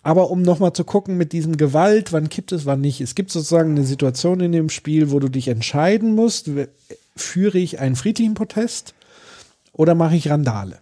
[0.03, 3.01] Aber um nochmal zu gucken mit diesem Gewalt, wann kippt es, wann nicht.
[3.01, 6.49] Es gibt sozusagen eine Situation in dem Spiel, wo du dich entscheiden musst,
[7.15, 8.95] führe ich einen friedlichen Protest
[9.73, 10.79] oder mache ich Randale?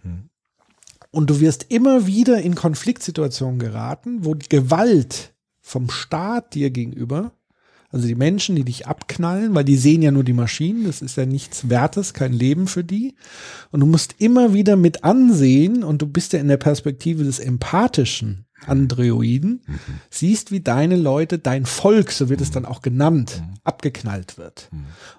[1.10, 7.32] Und du wirst immer wieder in Konfliktsituationen geraten, wo die Gewalt vom Staat dir gegenüber,
[7.90, 11.16] also die Menschen, die dich abknallen, weil die sehen ja nur die Maschinen, das ist
[11.16, 13.14] ja nichts Wertes, kein Leben für die.
[13.72, 17.40] Und du musst immer wieder mit ansehen und du bist ja in der Perspektive des
[17.40, 19.62] empathischen Androiden,
[20.10, 24.68] siehst, wie deine Leute, dein Volk, so wird es dann auch genannt, abgeknallt wird.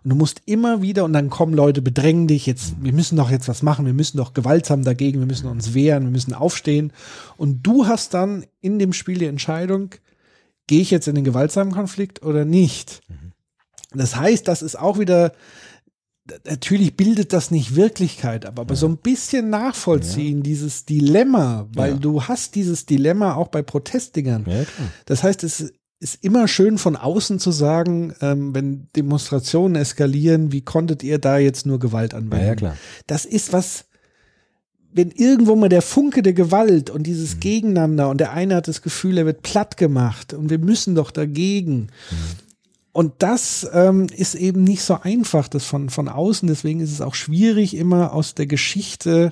[0.03, 3.31] Und du musst immer wieder, und dann kommen Leute, bedrängen dich, jetzt, wir müssen doch
[3.31, 6.93] jetzt was machen, wir müssen doch gewaltsam dagegen, wir müssen uns wehren, wir müssen aufstehen.
[7.35, 9.95] Und du hast dann in dem Spiel die Entscheidung,
[10.71, 13.01] gehe ich jetzt in den gewaltsamen Konflikt oder nicht?
[13.93, 15.33] Das heißt, das ist auch wieder,
[16.45, 21.97] natürlich bildet das nicht Wirklichkeit, aber, aber so ein bisschen nachvollziehen, dieses Dilemma, weil Ja.
[21.97, 24.45] du hast dieses Dilemma auch bei Protestdingern.
[24.47, 24.63] Ja.
[25.05, 30.61] Das heißt, es ist immer schön von außen zu sagen, ähm, wenn Demonstrationen eskalieren, wie
[30.61, 32.37] konntet ihr da jetzt nur Gewalt anwenden?
[32.45, 32.77] Ja, ja, klar.
[33.07, 33.85] Das ist was,
[34.93, 38.81] wenn irgendwo mal der Funke der Gewalt und dieses Gegeneinander und der eine hat das
[38.81, 41.87] Gefühl, er wird platt gemacht und wir müssen doch dagegen.
[42.93, 46.47] Und das ähm, ist eben nicht so einfach, das von, von außen.
[46.47, 49.31] Deswegen ist es auch schwierig, immer aus der Geschichte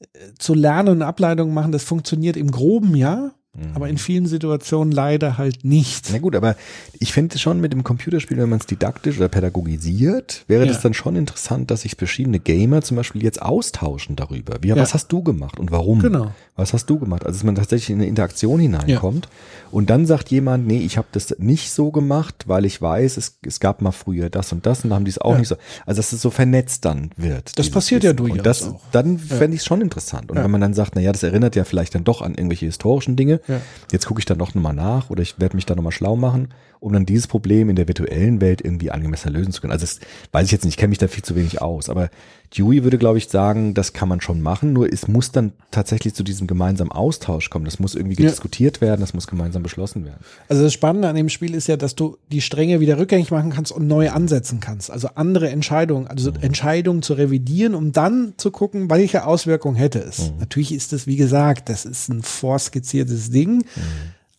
[0.00, 0.06] äh,
[0.38, 1.72] zu lernen und Ableitungen machen.
[1.72, 3.32] Das funktioniert im Groben ja,
[3.74, 6.08] aber in vielen Situationen leider halt nicht.
[6.10, 6.56] Na gut, aber
[6.98, 10.72] ich finde schon mit dem Computerspiel, wenn man es didaktisch oder pädagogisiert, wäre Ja.
[10.72, 14.56] das dann schon interessant, dass sich verschiedene Gamer zum Beispiel jetzt austauschen darüber.
[14.62, 14.76] Wie, Ja.
[14.76, 15.98] Was hast du gemacht und warum?
[16.00, 16.32] Genau.
[16.56, 17.24] Was hast du gemacht?
[17.26, 19.28] Also dass man tatsächlich in eine Interaktion hineinkommt
[19.70, 23.38] und dann sagt jemand, nee, ich habe das nicht so gemacht, weil ich weiß, es,
[23.46, 25.38] es gab mal früher das und das und dann haben die es auch Ja.
[25.38, 25.56] nicht so.
[25.86, 27.58] Also dass es so vernetzt dann wird.
[27.58, 28.16] Das passiert ja Wissen.
[28.16, 28.80] durchaus Und das, auch.
[28.92, 30.30] dann fände ich es schon interessant.
[30.30, 30.44] Und Ja.
[30.44, 33.16] wenn man dann sagt, na ja, das erinnert ja vielleicht dann doch an irgendwelche historischen
[33.16, 33.60] Dinge, Ja.
[33.90, 36.48] jetzt gucke ich dann doch nochmal nach oder ich werde mich da nochmal schlau machen,
[36.80, 39.72] um dann dieses Problem in der virtuellen Welt irgendwie angemesser lösen zu können.
[39.72, 40.00] Also das
[40.32, 42.10] weiß ich jetzt nicht, ich kenne mich da viel zu wenig aus, aber
[42.56, 46.14] Dewey würde, glaube ich, sagen, das kann man schon machen, nur es muss dann tatsächlich
[46.14, 47.64] zu diesem gemeinsamen Austausch kommen.
[47.64, 48.28] Das muss irgendwie Ja.
[48.28, 50.20] diskutiert werden, das muss gemeinsam beschlossen werden.
[50.48, 53.50] Also das Spannende an dem Spiel ist ja, dass du die Stränge wieder rückgängig machen
[53.50, 54.90] kannst und neu ansetzen kannst.
[54.90, 60.32] Also andere Entscheidungen, also Entscheidungen zu revidieren, um dann zu gucken, welche Auswirkungen hätte es.
[60.38, 63.64] Natürlich ist es, wie gesagt, das ist ein vorskizziertes Ding.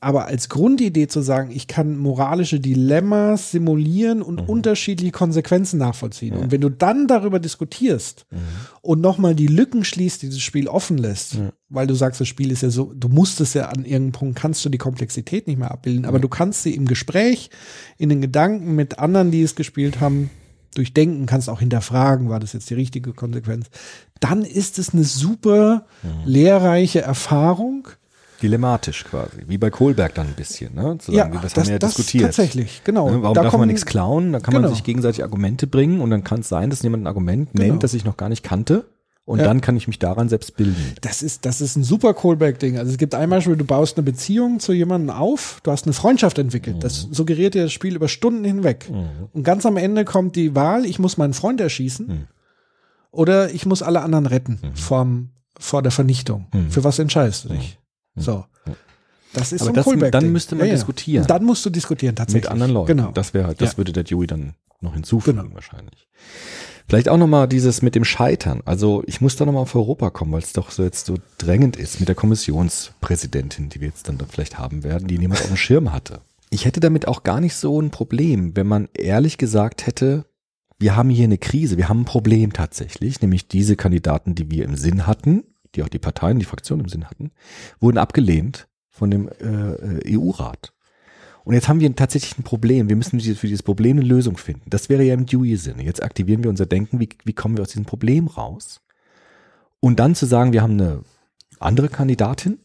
[0.03, 6.35] Aber als Grundidee zu sagen, ich kann moralische Dilemmas simulieren und unterschiedliche Konsequenzen nachvollziehen.
[6.35, 8.25] Und wenn du dann darüber diskutierst
[8.81, 11.37] und nochmal die Lücken schließt, die das Spiel offen lässt,
[11.69, 14.39] weil du sagst, das Spiel ist ja so, du musst es ja an irgendeinem Punkt,
[14.39, 17.49] kannst du die Komplexität nicht mehr abbilden, aber du kannst sie im Gespräch,
[17.97, 20.29] in den Gedanken mit anderen, die es gespielt haben,
[20.75, 23.67] durchdenken, kannst auch hinterfragen, war das jetzt die richtige Konsequenz,
[24.19, 25.85] dann ist es eine super
[26.25, 27.87] lehrreiche Erfahrung.
[28.43, 30.97] Dilematisch quasi, wie bei Kohlberg dann ein bisschen, ne?
[30.99, 32.23] Zu sagen, das, haben wir ja diskutiert.
[32.25, 33.09] tatsächlich, genau.
[33.09, 34.33] Ne, Warum Da darf kommen- man nichts klauen?
[34.33, 34.73] Da kann man Genau.
[34.73, 37.65] sich gegenseitig Argumente bringen und dann kann es sein, dass jemand ein Argument Genau.
[37.67, 38.85] nennt, das ich noch gar nicht kannte.
[39.25, 39.45] Und Ja.
[39.45, 40.75] dann kann ich mich daran selbst bilden.
[40.99, 42.77] Das ist, das ist ein super Callback-Ding.
[42.77, 45.93] Also es gibt ein Beispiel, du baust eine Beziehung zu jemandem auf, du hast eine
[45.93, 46.83] Freundschaft entwickelt.
[46.83, 48.91] Das suggeriert dir das Spiel über Stunden hinweg.
[49.31, 52.27] Und ganz am Ende kommt die Wahl, ich muss meinen Freund erschießen
[53.11, 56.47] oder ich muss alle anderen retten vom, vor der Vernichtung.
[56.69, 57.79] Für was entscheidest du dich?
[58.15, 58.45] So.
[59.33, 61.23] Das ist Aber so ein das- dann müsste man diskutieren.
[61.23, 62.43] Und dann musst du diskutieren, tatsächlich.
[62.43, 62.97] mit anderen Leuten.
[62.97, 63.11] Genau.
[63.11, 63.77] Das wäre halt, das Ja.
[63.77, 65.55] würde der Dewey dann noch hinzufügen Genau.
[65.55, 66.07] wahrscheinlich.
[66.87, 68.61] Vielleicht auch nochmal dieses mit dem Scheitern.
[68.65, 71.77] Also ich muss da nochmal auf Europa kommen, weil es doch so jetzt so drängend
[71.77, 75.47] ist mit der Kommissionspräsidentin, die wir jetzt dann, dann vielleicht haben werden, die niemand auf
[75.47, 76.19] dem Schirm hatte.
[76.49, 80.25] Ich hätte damit auch gar nicht so ein Problem, wenn man ehrlich gesagt hätte,
[80.77, 84.65] wir haben hier eine Krise, wir haben ein Problem tatsächlich, nämlich diese Kandidaten, die wir
[84.65, 85.43] im Sinn hatten,
[85.75, 87.31] die auch die Parteien, die Fraktionen im Sinn hatten,
[87.79, 90.73] wurden abgelehnt von dem äh, EU-Rat.
[91.43, 92.87] Und jetzt haben wir tatsächlich ein Problem.
[92.87, 94.69] Wir müssen für dieses Problem eine Lösung finden.
[94.69, 95.83] Das wäre ja im Dewey-Sinne.
[95.83, 98.81] Jetzt aktivieren wir unser Denken, wie, wie kommen wir aus diesem Problem raus?
[99.79, 101.03] Und dann zu sagen, wir haben eine
[101.59, 102.59] andere Kandidatin,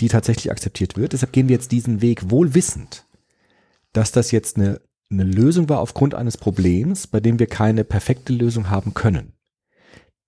[0.00, 1.12] die tatsächlich akzeptiert wird.
[1.12, 3.06] Deshalb gehen wir jetzt diesen Weg wohl wissend,
[3.92, 4.80] dass das jetzt eine,
[5.10, 9.34] eine Lösung war aufgrund eines Problems, bei dem wir keine perfekte Lösung haben können.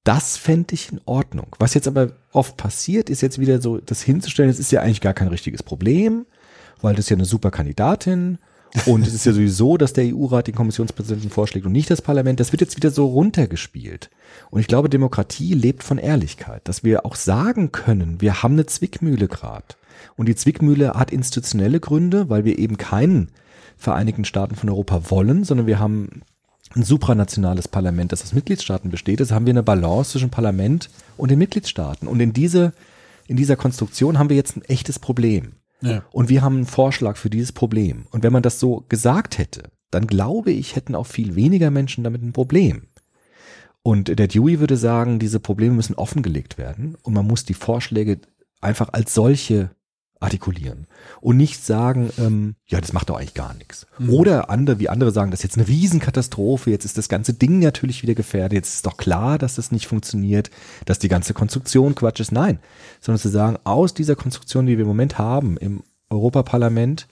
[0.07, 1.49] Das fände ich in Ordnung.
[1.59, 5.01] Was jetzt aber oft passiert, ist jetzt wieder so, das hinzustellen, es ist ja eigentlich
[5.01, 6.27] gar kein richtiges Problem,
[6.81, 8.39] weil das ist ja eine super Kandidatin
[8.85, 12.39] und es ist ja sowieso, dass der EU-Rat den Kommissionspräsidenten vorschlägt und nicht das Parlament.
[12.39, 14.11] Das wird jetzt wieder so runtergespielt.
[14.51, 18.67] Und ich glaube, Demokratie lebt von Ehrlichkeit, dass wir auch sagen können, wir haben eine
[18.67, 19.75] Zwickmühle gerade.
[20.17, 23.33] Und die Zwickmühle hat institutionelle Gründe, weil wir eben keinen
[23.77, 26.23] Vereinigten Staaten von Europa wollen, sondern wir haben
[26.77, 29.21] ein supranationales Parlament, das aus Mitgliedstaaten besteht.
[29.21, 32.07] Jetzt haben wir eine Balance zwischen Parlament und den Mitgliedstaaten.
[32.07, 32.73] Und in, diese,
[33.27, 35.55] in dieser Konstruktion haben wir jetzt ein echtes Problem.
[35.81, 36.05] Ja.
[36.13, 38.07] Und wir haben einen Vorschlag für dieses Problem.
[38.11, 42.05] Und wenn man das so gesagt hätte, dann glaube ich, hätten auch viel weniger Menschen
[42.05, 42.89] damit ein Problem.
[43.83, 48.19] Und der Dewey würde sagen, diese Probleme müssen offengelegt werden und man muss die Vorschläge
[48.61, 49.71] einfach als solche
[50.21, 50.87] artikulieren
[51.21, 53.87] und nicht sagen, ähm, ja, das macht doch eigentlich gar nichts.
[54.09, 57.59] Oder andere, wie andere sagen, das ist jetzt eine Riesenkatastrophe, jetzt ist das ganze Ding
[57.59, 60.51] natürlich wieder gefährdet, jetzt ist doch klar, dass das nicht funktioniert,
[60.87, 62.33] dass die ganze Konstruktion Quatsch ist.
[62.33, 62.59] Nein,
[63.01, 67.09] sondern zu sagen, aus dieser Konstruktion, die wir im Moment haben im Europaparlament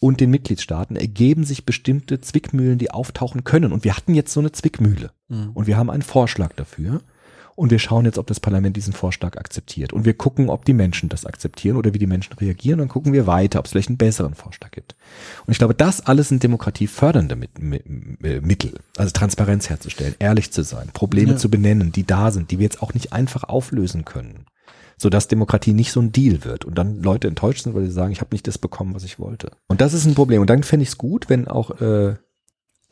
[0.00, 3.72] und den Mitgliedstaaten, ergeben sich bestimmte Zwickmühlen, die auftauchen können.
[3.72, 5.12] Und wir hatten jetzt so eine Zwickmühle.
[5.54, 7.00] Und wir haben einen Vorschlag dafür.
[7.56, 9.92] Und wir schauen jetzt, ob das Parlament diesen Vorschlag akzeptiert.
[9.92, 12.80] Und wir gucken, ob die Menschen das akzeptieren oder wie die Menschen reagieren.
[12.80, 14.96] Und dann gucken wir weiter, ob es vielleicht einen besseren Vorschlag gibt.
[15.46, 18.80] Und ich glaube, das alles sind demokratiefördernde Mit Mi- Mi- Mittel.
[18.96, 21.36] Also Transparenz herzustellen, ehrlich zu sein, Probleme Ja.
[21.36, 24.46] zu benennen, die da sind, die wir jetzt auch nicht einfach auflösen können.
[24.96, 28.12] Sodass Demokratie nicht so ein Deal wird und dann Leute enttäuscht sind, weil sie sagen,
[28.12, 29.50] ich habe nicht das bekommen, was ich wollte.
[29.68, 30.40] Und das ist ein Problem.
[30.40, 32.14] Und dann fände ich es gut, wenn auch äh,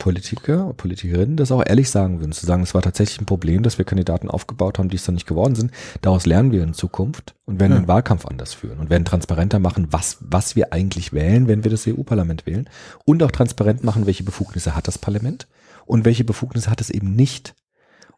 [0.03, 3.79] Politiker, Politikerinnen das auch ehrlich sagen würden, zu sagen, es war tatsächlich ein Problem, dass
[3.79, 5.71] wir Kandidaten aufgebaut haben, die es dann nicht geworden sind.
[6.01, 7.79] Daraus lernen wir in Zukunft und werden Ja.
[7.79, 11.71] den Wahlkampf anders führen und werden transparenter machen, was, was wir eigentlich wählen, wenn wir
[11.71, 12.69] das EU-Parlament wählen
[13.05, 15.47] und auch transparent machen, welche Befugnisse hat das Parlament
[15.87, 17.55] und welche Befugnisse hat es eben nicht.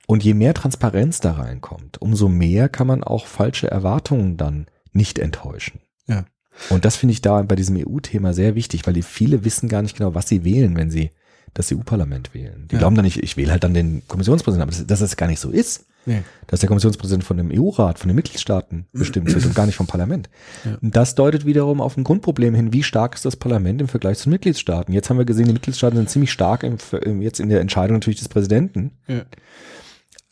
[0.07, 5.19] Und je mehr Transparenz da reinkommt, umso mehr kann man auch falsche Erwartungen dann nicht
[5.19, 5.81] enttäuschen.
[6.07, 6.25] Ja.
[6.71, 9.83] Und das finde ich da bei diesem EU-Thema sehr wichtig, weil die viele wissen gar
[9.83, 11.11] nicht genau, was sie wählen, wenn sie
[11.55, 12.67] das EU-Parlament wählen.
[12.71, 12.81] Die Ja.
[12.81, 15.41] glauben dann nicht, ich wähle halt dann den Kommissionspräsidenten, aber das- dass das gar nicht
[15.41, 15.87] so ist.
[16.07, 16.23] Nee.
[16.49, 19.87] Dass der Kommissionspräsident von dem EU-Rat, von den Mitgliedstaaten bestimmt wird und gar nicht vom
[19.87, 20.29] Parlament.
[20.65, 20.77] Ja.
[20.83, 24.19] Und das deutet wiederum auf ein Grundproblem hin, wie stark ist das Parlament im Vergleich
[24.19, 24.93] zu den Mitgliedstaaten.
[24.93, 27.97] Jetzt haben wir gesehen, die Mitgliedstaaten sind ziemlich stark im, im, jetzt in der Entscheidung
[27.97, 28.91] natürlich des Präsidenten.
[29.09, 29.23] Ja.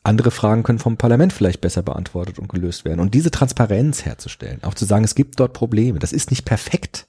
[0.05, 2.99] Andere Fragen können vom Parlament vielleicht besser beantwortet und gelöst werden.
[3.01, 7.07] Und diese Transparenz herzustellen, auch zu sagen, es gibt dort Probleme, das ist nicht perfekt.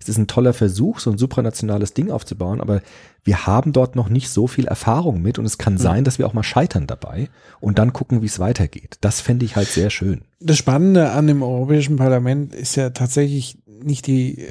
[0.00, 2.82] Es ist ein toller Versuch, so ein supranationales Ding aufzubauen, aber
[3.24, 6.26] wir haben dort noch nicht so viel Erfahrung mit und es kann sein, dass wir
[6.26, 7.28] auch mal scheitern dabei
[7.60, 8.96] und dann gucken, wie es weitergeht.
[9.00, 10.22] Das fände ich halt sehr schön.
[10.40, 14.46] Das Spannende an dem Europäischen Parlament ist ja tatsächlich nicht die äh,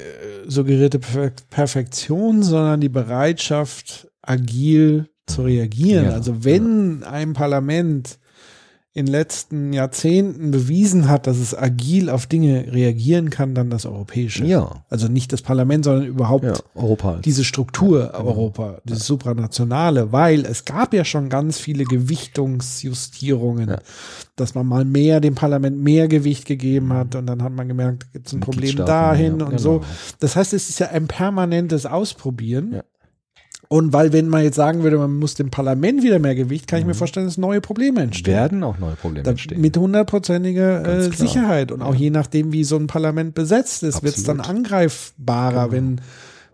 [0.48, 6.06] suggerierte Perfe- Perfektion, sondern die Bereitschaft, agil zu reagieren.
[6.06, 8.20] Ja, also wenn ein Parlament
[8.98, 13.86] in den letzten Jahrzehnten bewiesen hat, dass es agil auf Dinge reagieren kann, dann das
[13.86, 14.44] Europäische.
[14.44, 14.84] Ja.
[14.90, 17.20] Also nicht das Parlament, sondern überhaupt Ja, Europa.
[17.24, 23.78] diese Struktur Europa, dieses Supranationale, weil es gab ja schon ganz viele Gewichtungsjustierungen, Ja.
[24.36, 28.12] dass man mal mehr dem Parlament mehr Gewicht gegeben hat und dann hat man gemerkt,
[28.14, 29.58] gibt es ein Problem dahin ja, und genau.
[29.62, 29.82] so.
[30.20, 32.82] Das heißt, es ist ja ein permanentes Ausprobieren.
[33.70, 36.80] Und weil, wenn man jetzt sagen würde, man muss dem Parlament wieder mehr Gewicht, kann
[36.80, 38.34] ich mir vorstellen, dass neue Probleme entstehen.
[38.34, 39.60] werden auch neue Probleme Da, entstehen.
[39.60, 41.12] mit hundertprozentiger äh.
[41.12, 44.64] Sicherheit und auch je nachdem, wie so ein Parlament besetzt ist, wird es dann Absolut.
[44.64, 44.78] Genau.
[44.78, 46.00] angreifbarer, wenn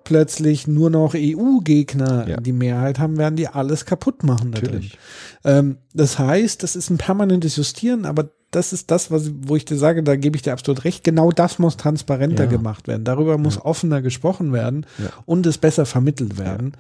[0.04, 2.38] plötzlich nur noch EU-Gegner Ja.
[2.38, 4.52] die Mehrheit haben, werden die alles kaputt machen.
[4.52, 4.60] da.
[4.62, 4.98] Natürlich.
[5.46, 9.66] Ähm, das heißt, das ist ein permanentes Justieren, aber das ist das, was, wo ich
[9.66, 11.04] dir sage, da gebe ich dir absolut recht.
[11.04, 12.50] Genau das muss transparenter Ja.
[12.50, 13.04] gemacht werden.
[13.04, 15.10] Darüber muss offener gesprochen werden Ja.
[15.26, 16.74] und es besser vermittelt werden.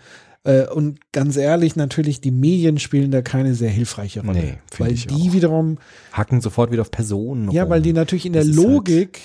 [0.45, 4.39] Äh, Und ganz ehrlich, natürlich, die Medien spielen da keine sehr hilfreiche Rolle.
[4.39, 5.33] Nee, weil die auch.
[5.33, 5.77] wiederum
[6.11, 7.49] Hacken sofort wieder auf Personen.
[7.51, 7.69] ja, rum.
[7.71, 9.19] weil die natürlich in der Das ist halt- Logik,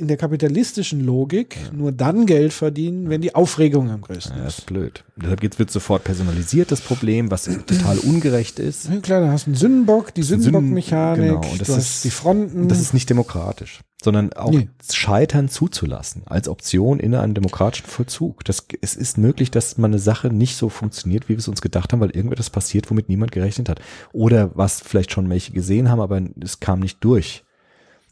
[0.00, 4.54] in der kapitalistischen Logik, nur dann Geld verdienen, wenn die Aufregung am größten Ja, das
[4.54, 4.58] ist.
[4.60, 5.04] ist blöd.
[5.16, 8.88] Deshalb wird sofort personalisiert, das Problem, was total ungerecht ist.
[8.88, 11.78] Ja, klar, da hast du einen Sündenbock, die Sünden- Sündenbock-Mechanik, genau, und das du ist-
[11.78, 12.68] hast die Fronten.
[12.68, 14.68] Das ist nicht demokratisch, sondern auch Nee.
[14.90, 18.44] Scheitern zuzulassen als Option in einem demokratischen Vollzug.
[18.44, 21.60] Das, es ist möglich, dass man eine Sache nicht so funktioniert, wie wir es uns
[21.60, 23.80] gedacht haben, weil irgendetwas passiert, womit niemand gerechnet hat.
[24.12, 27.44] Oder was vielleicht schon welche gesehen haben, aber es kam nicht durch.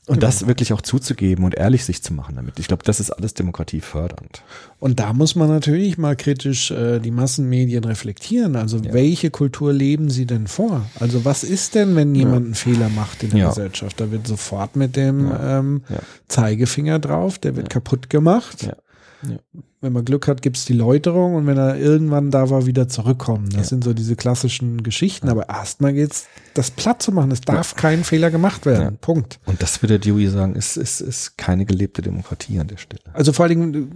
[0.09, 2.59] Und das wirklich auch zuzugeben und ehrlich sich zu machen damit.
[2.59, 4.43] Ich glaube, das ist alles demokratiefördernd.
[4.81, 8.57] Und da muss man natürlich mal kritisch äh, die Massenmedien reflektieren.
[8.57, 8.93] Also Ja.
[8.93, 10.87] welche Kultur leben sie denn vor?
[10.99, 13.49] Also was ist denn, wenn jemand einen Fehler macht in der Ja.
[13.51, 14.01] Gesellschaft?
[14.01, 15.59] Da wird sofort mit dem Ja.
[15.59, 15.99] ähm, Ja.
[16.29, 18.63] Zeigefinger drauf, der wird kaputt gemacht.
[18.63, 19.37] Ja.
[19.81, 19.87] Ja.
[19.87, 23.47] Wenn man Glück hat, gibt's die Läuterung und wenn er irgendwann da war, wieder zurückkommen.
[23.51, 23.65] Das Ja.
[23.65, 25.29] sind so diese klassischen Geschichten.
[25.29, 27.31] Aber erstmal geht's, das platt zu machen.
[27.31, 28.83] Es darf kein Fehler gemacht werden.
[28.83, 28.91] Ja.
[29.01, 29.39] Punkt.
[29.47, 33.03] Und das würde Dewey sagen, ist, ist, ist keine gelebte Demokratie an der Stelle.
[33.13, 33.95] Also vor allen Dingen,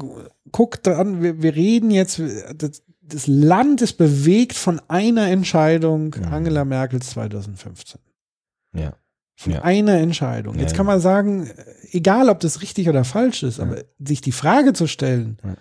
[0.53, 2.21] guck dran, wir, wir reden jetzt,
[2.57, 6.15] das, das Land ist bewegt von einer Entscheidung.
[6.31, 8.01] Angela Merkels 2015.
[8.75, 8.93] Ja.
[9.35, 9.63] Von Ja.
[9.63, 10.57] einer Entscheidung.
[10.61, 11.51] Jetzt Ja, kann man sagen,
[11.91, 15.57] egal ob das richtig oder falsch ist, aber sich die Frage zu stellen, Ja.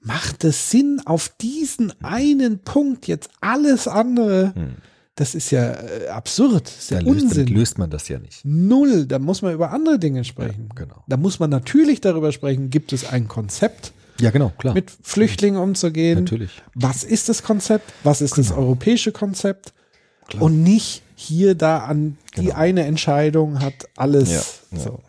[0.00, 4.76] Macht es Sinn, auf diesen einen Punkt jetzt alles andere, Hm.
[5.14, 7.46] das ist ja äh, absurd, das ist ja Da löst, Unsinn.
[7.48, 8.44] löst man das ja nicht.
[8.44, 10.68] Null, da muss man über andere Dinge sprechen.
[10.74, 11.04] Ja, genau.
[11.06, 14.72] Da muss man natürlich darüber sprechen, gibt es ein Konzept, Ja, genau, klar.
[14.74, 16.20] mit Flüchtlingen umzugehen?
[16.24, 16.50] Natürlich.
[16.74, 17.92] Was ist das Konzept?
[18.02, 19.72] Was ist das europäische Konzept?
[20.28, 20.44] Klar.
[20.44, 22.54] Und nicht hier da an die Genau.
[22.56, 24.30] eine Entscheidung hat alles.
[24.30, 24.84] Ja, ja.
[24.84, 25.00] So.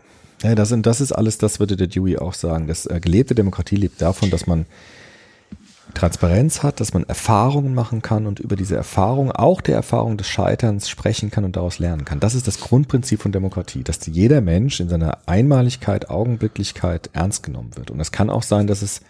[0.44, 2.68] Ja, das, sind, das ist alles, das würde der Dewey auch sagen.
[2.68, 4.66] Das äh, gelebte Demokratie lebt davon, dass man
[5.94, 10.28] Transparenz hat, dass man Erfahrungen machen kann und über diese Erfahrung, auch der Erfahrung des
[10.28, 12.20] Scheiterns sprechen kann und daraus lernen kann.
[12.20, 17.76] Das ist das Grundprinzip von Demokratie, dass jeder Mensch in seiner Einmaligkeit, Augenblicklichkeit ernst genommen
[17.76, 17.92] wird.
[17.92, 19.02] Und es kann auch sein, dass es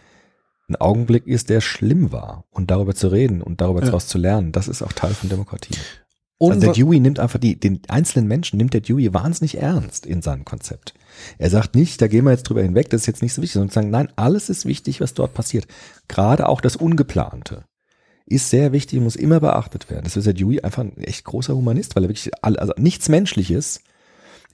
[0.70, 3.88] ein Augenblick ist, der schlimm war und darüber zu reden und darüber Ja.
[3.88, 5.76] daraus zu lernen, das ist auch Teil von Demokratie.
[6.38, 10.08] Und Also der Dewey nimmt einfach die, den einzelnen Menschen nimmt der Dewey wahnsinnig ernst
[10.08, 10.96] in seinem Konzept.
[11.38, 13.54] Er sagt nicht, da gehen wir jetzt drüber hinweg, das ist jetzt nicht so wichtig,
[13.54, 15.68] sondern sagen, nein, alles ist wichtig, was dort passiert.
[16.08, 17.64] Gerade auch das Ungeplante
[18.26, 20.04] ist sehr wichtig und muss immer beachtet werden.
[20.06, 23.10] Das ist der Dewey einfach ein echt großer Humanist, weil er wirklich, all- also nichts
[23.10, 23.82] Menschliches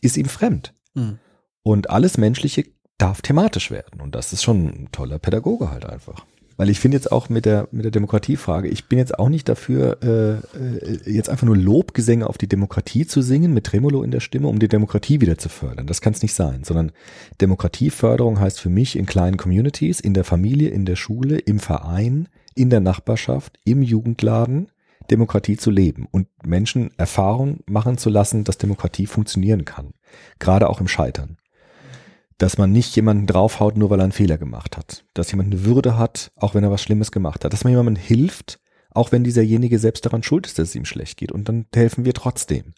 [0.01, 0.73] ist ihm fremd.
[0.95, 1.19] Hm.
[1.63, 2.65] Und alles Menschliche
[2.97, 4.01] darf thematisch werden.
[4.01, 6.25] Und das ist schon ein toller Pädagoge halt einfach.
[6.57, 9.47] Weil ich finde jetzt auch mit der, mit der Demokratiefrage, ich bin jetzt auch nicht
[9.47, 14.09] dafür, äh, äh, jetzt einfach nur Lobgesänge auf die Demokratie zu singen mit Tremolo in
[14.09, 15.85] der Stimme, um die Demokratie wieder zu fördern.
[15.85, 16.91] Das kann es nicht sein, sondern
[17.39, 22.27] Demokratieförderung heißt für mich in kleinen Communities, in der Familie, in der Schule, im Verein,
[22.55, 24.69] in der Nachbarschaft, im Jugendladen,
[25.11, 29.93] Demokratie zu leben und Menschen Erfahrung machen zu lassen, dass Demokratie funktionieren kann.
[30.39, 31.37] Gerade auch im Scheitern
[32.37, 35.03] dass man nicht jemanden draufhaut, nur weil er einen Fehler gemacht hat.
[35.13, 37.53] Dass jemand eine Würde hat, auch wenn er was Schlimmes gemacht hat.
[37.53, 38.59] Dass man jemandem hilft,
[38.91, 41.31] auch wenn dieserjenige selbst daran schuld ist, dass es ihm schlecht geht.
[41.31, 42.73] Und dann helfen wir trotzdem.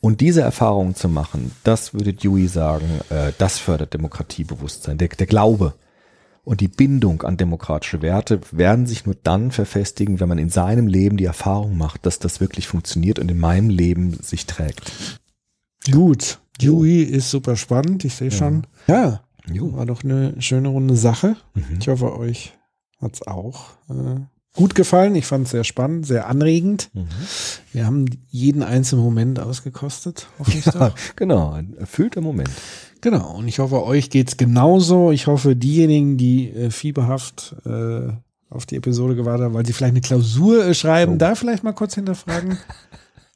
[0.00, 4.98] Und diese Erfahrungen zu machen, das würde Dewey sagen, äh, das fördert Demokratiebewusstsein.
[4.98, 5.74] Der, der Glaube
[6.44, 10.86] und die Bindung an demokratische Werte werden sich nur dann verfestigen, wenn man in seinem
[10.86, 14.92] Leben die Erfahrung macht, dass das wirklich funktioniert und in meinem Leben sich trägt.
[15.90, 16.38] Gut.
[16.60, 18.66] Dewey ist super spannend, ich sehe schon.
[18.86, 19.20] Ja,
[19.52, 19.74] Jo.
[19.76, 21.36] war doch eine schöne runde Sache.
[21.54, 21.78] Mhm.
[21.80, 22.52] Ich hoffe, euch
[23.00, 24.20] hat's auch äh,
[24.54, 25.14] gut gefallen.
[25.16, 26.90] Ich fand es sehr spannend, sehr anregend.
[26.94, 27.08] Mhm.
[27.72, 30.94] Wir haben jeden einzelnen Moment ausgekostet, hoffe ich Ja, doch.
[31.16, 32.50] genau, ein erfüllter Moment.
[33.00, 35.10] Genau, und ich hoffe, euch geht's genauso.
[35.12, 38.12] Ich hoffe, diejenigen, die äh, fieberhaft äh,
[38.48, 41.18] auf die Episode gewartet haben, weil sie vielleicht eine Klausur äh, schreiben, Oh.
[41.18, 42.56] da vielleicht mal kurz hinterfragen.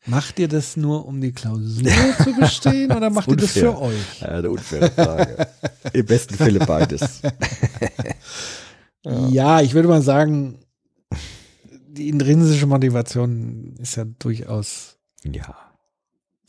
[0.09, 1.91] Macht ihr das nur, um die Klausur
[2.25, 4.21] zu bestehen oder macht ihr das für euch?
[4.21, 5.49] Ja, eine unfaire Frage.
[5.93, 7.23] Im besten Falle beides.
[9.31, 9.63] Ja.
[9.63, 10.59] ich würde mal sagen,
[11.89, 14.99] die intrinsische Motivation ist ja durchaus.
[15.25, 15.57] Ja.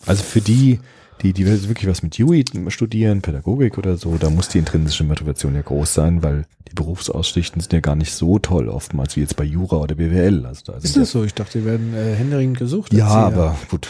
[0.05, 0.79] Also für die,
[1.21, 5.55] die, die wirklich was mit Dewey studieren, Pädagogik oder so, da muss die intrinsische Motivation
[5.55, 9.35] ja groß sein, weil die Berufsausrichten sind ja gar nicht so toll oftmals wie jetzt
[9.35, 10.45] bei Jura oder BWL.
[10.45, 11.23] Also da Ist das so?
[11.23, 12.93] Ich dachte, die werden äh, händeringend gesucht.
[12.93, 13.87] ja, aber gut.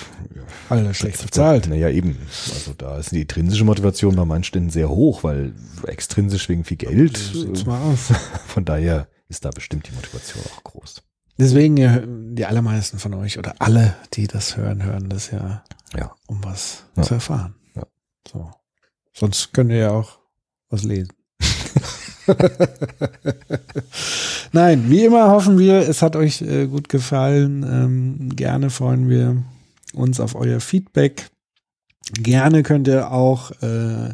[0.69, 1.68] Alle schlecht bezahlt.
[1.68, 2.18] Naja, eben.
[2.53, 5.53] Also da ist die intrinsische Motivation bei manchen Stellen sehr hoch, weil
[5.85, 7.18] extrinsisch wegen viel Geld.
[7.18, 8.11] Sieht's äh, mal aus.
[8.47, 11.03] Von daher ist da bestimmt die Motivation auch groß.
[11.38, 15.64] Deswegen, ja, die allermeisten von euch oder alle, die das hören, hören das ja,
[15.95, 16.14] Ja.
[16.28, 17.03] um was Ja.
[17.03, 17.56] zu erfahren.
[17.76, 17.84] Ja.
[18.32, 18.52] So.
[19.14, 20.20] Sonst könnt ihr ja auch
[20.70, 21.14] was lesen.
[24.52, 27.64] Nein, wie immer hoffen wir, es hat euch äh, gut gefallen.
[27.64, 29.44] Ähm, gerne freuen wir
[29.94, 31.30] uns auf euer Feedback.
[32.14, 34.14] Gerne könnt ihr auch äh,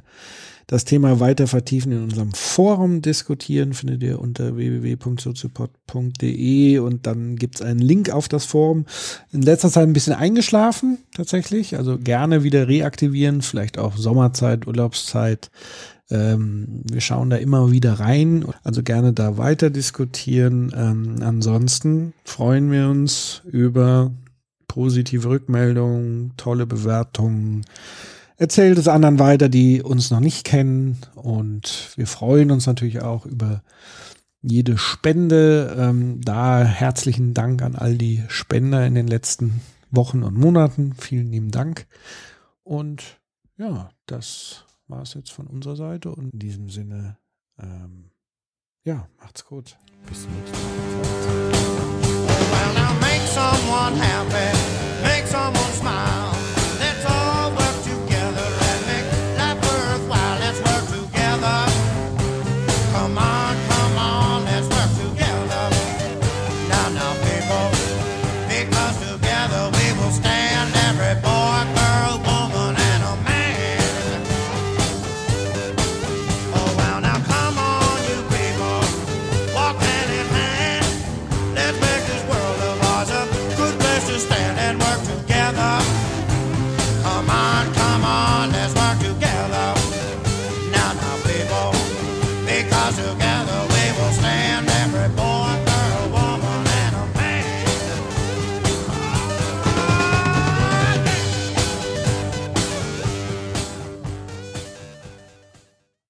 [0.67, 7.61] das Thema weiter vertiefen in unserem Forum diskutieren, findet ihr unter www.soziopod.de und dann gibt's
[7.61, 8.85] einen Link auf das Forum.
[9.31, 15.51] In letzter Zeit ein bisschen eingeschlafen tatsächlich, also gerne wieder reaktivieren, vielleicht auch Sommerzeit, Urlaubszeit.
[16.09, 20.71] Ähm, wir schauen da immer wieder rein, also gerne da weiter diskutieren.
[20.75, 24.11] Ähm, ansonsten freuen wir uns über
[24.67, 27.65] positive Rückmeldungen, tolle Bewertungen,
[28.37, 30.97] erzählt es anderen weiter, die uns noch nicht kennen.
[31.15, 33.63] Und wir freuen uns natürlich auch über
[34.41, 35.75] jede Spende.
[35.77, 40.93] Ähm, da herzlichen Dank an all die Spender in den letzten Wochen und Monaten.
[40.97, 41.87] Vielen lieben Dank.
[42.63, 43.19] Und
[43.57, 46.11] ja, das war es jetzt von unserer Seite.
[46.11, 47.17] Und in diesem Sinne,
[47.59, 48.11] ähm,
[48.83, 49.77] ja, macht's gut.
[50.07, 50.75] Bis zum nächsten Mal.
[52.51, 54.75] Well, now make someone happy.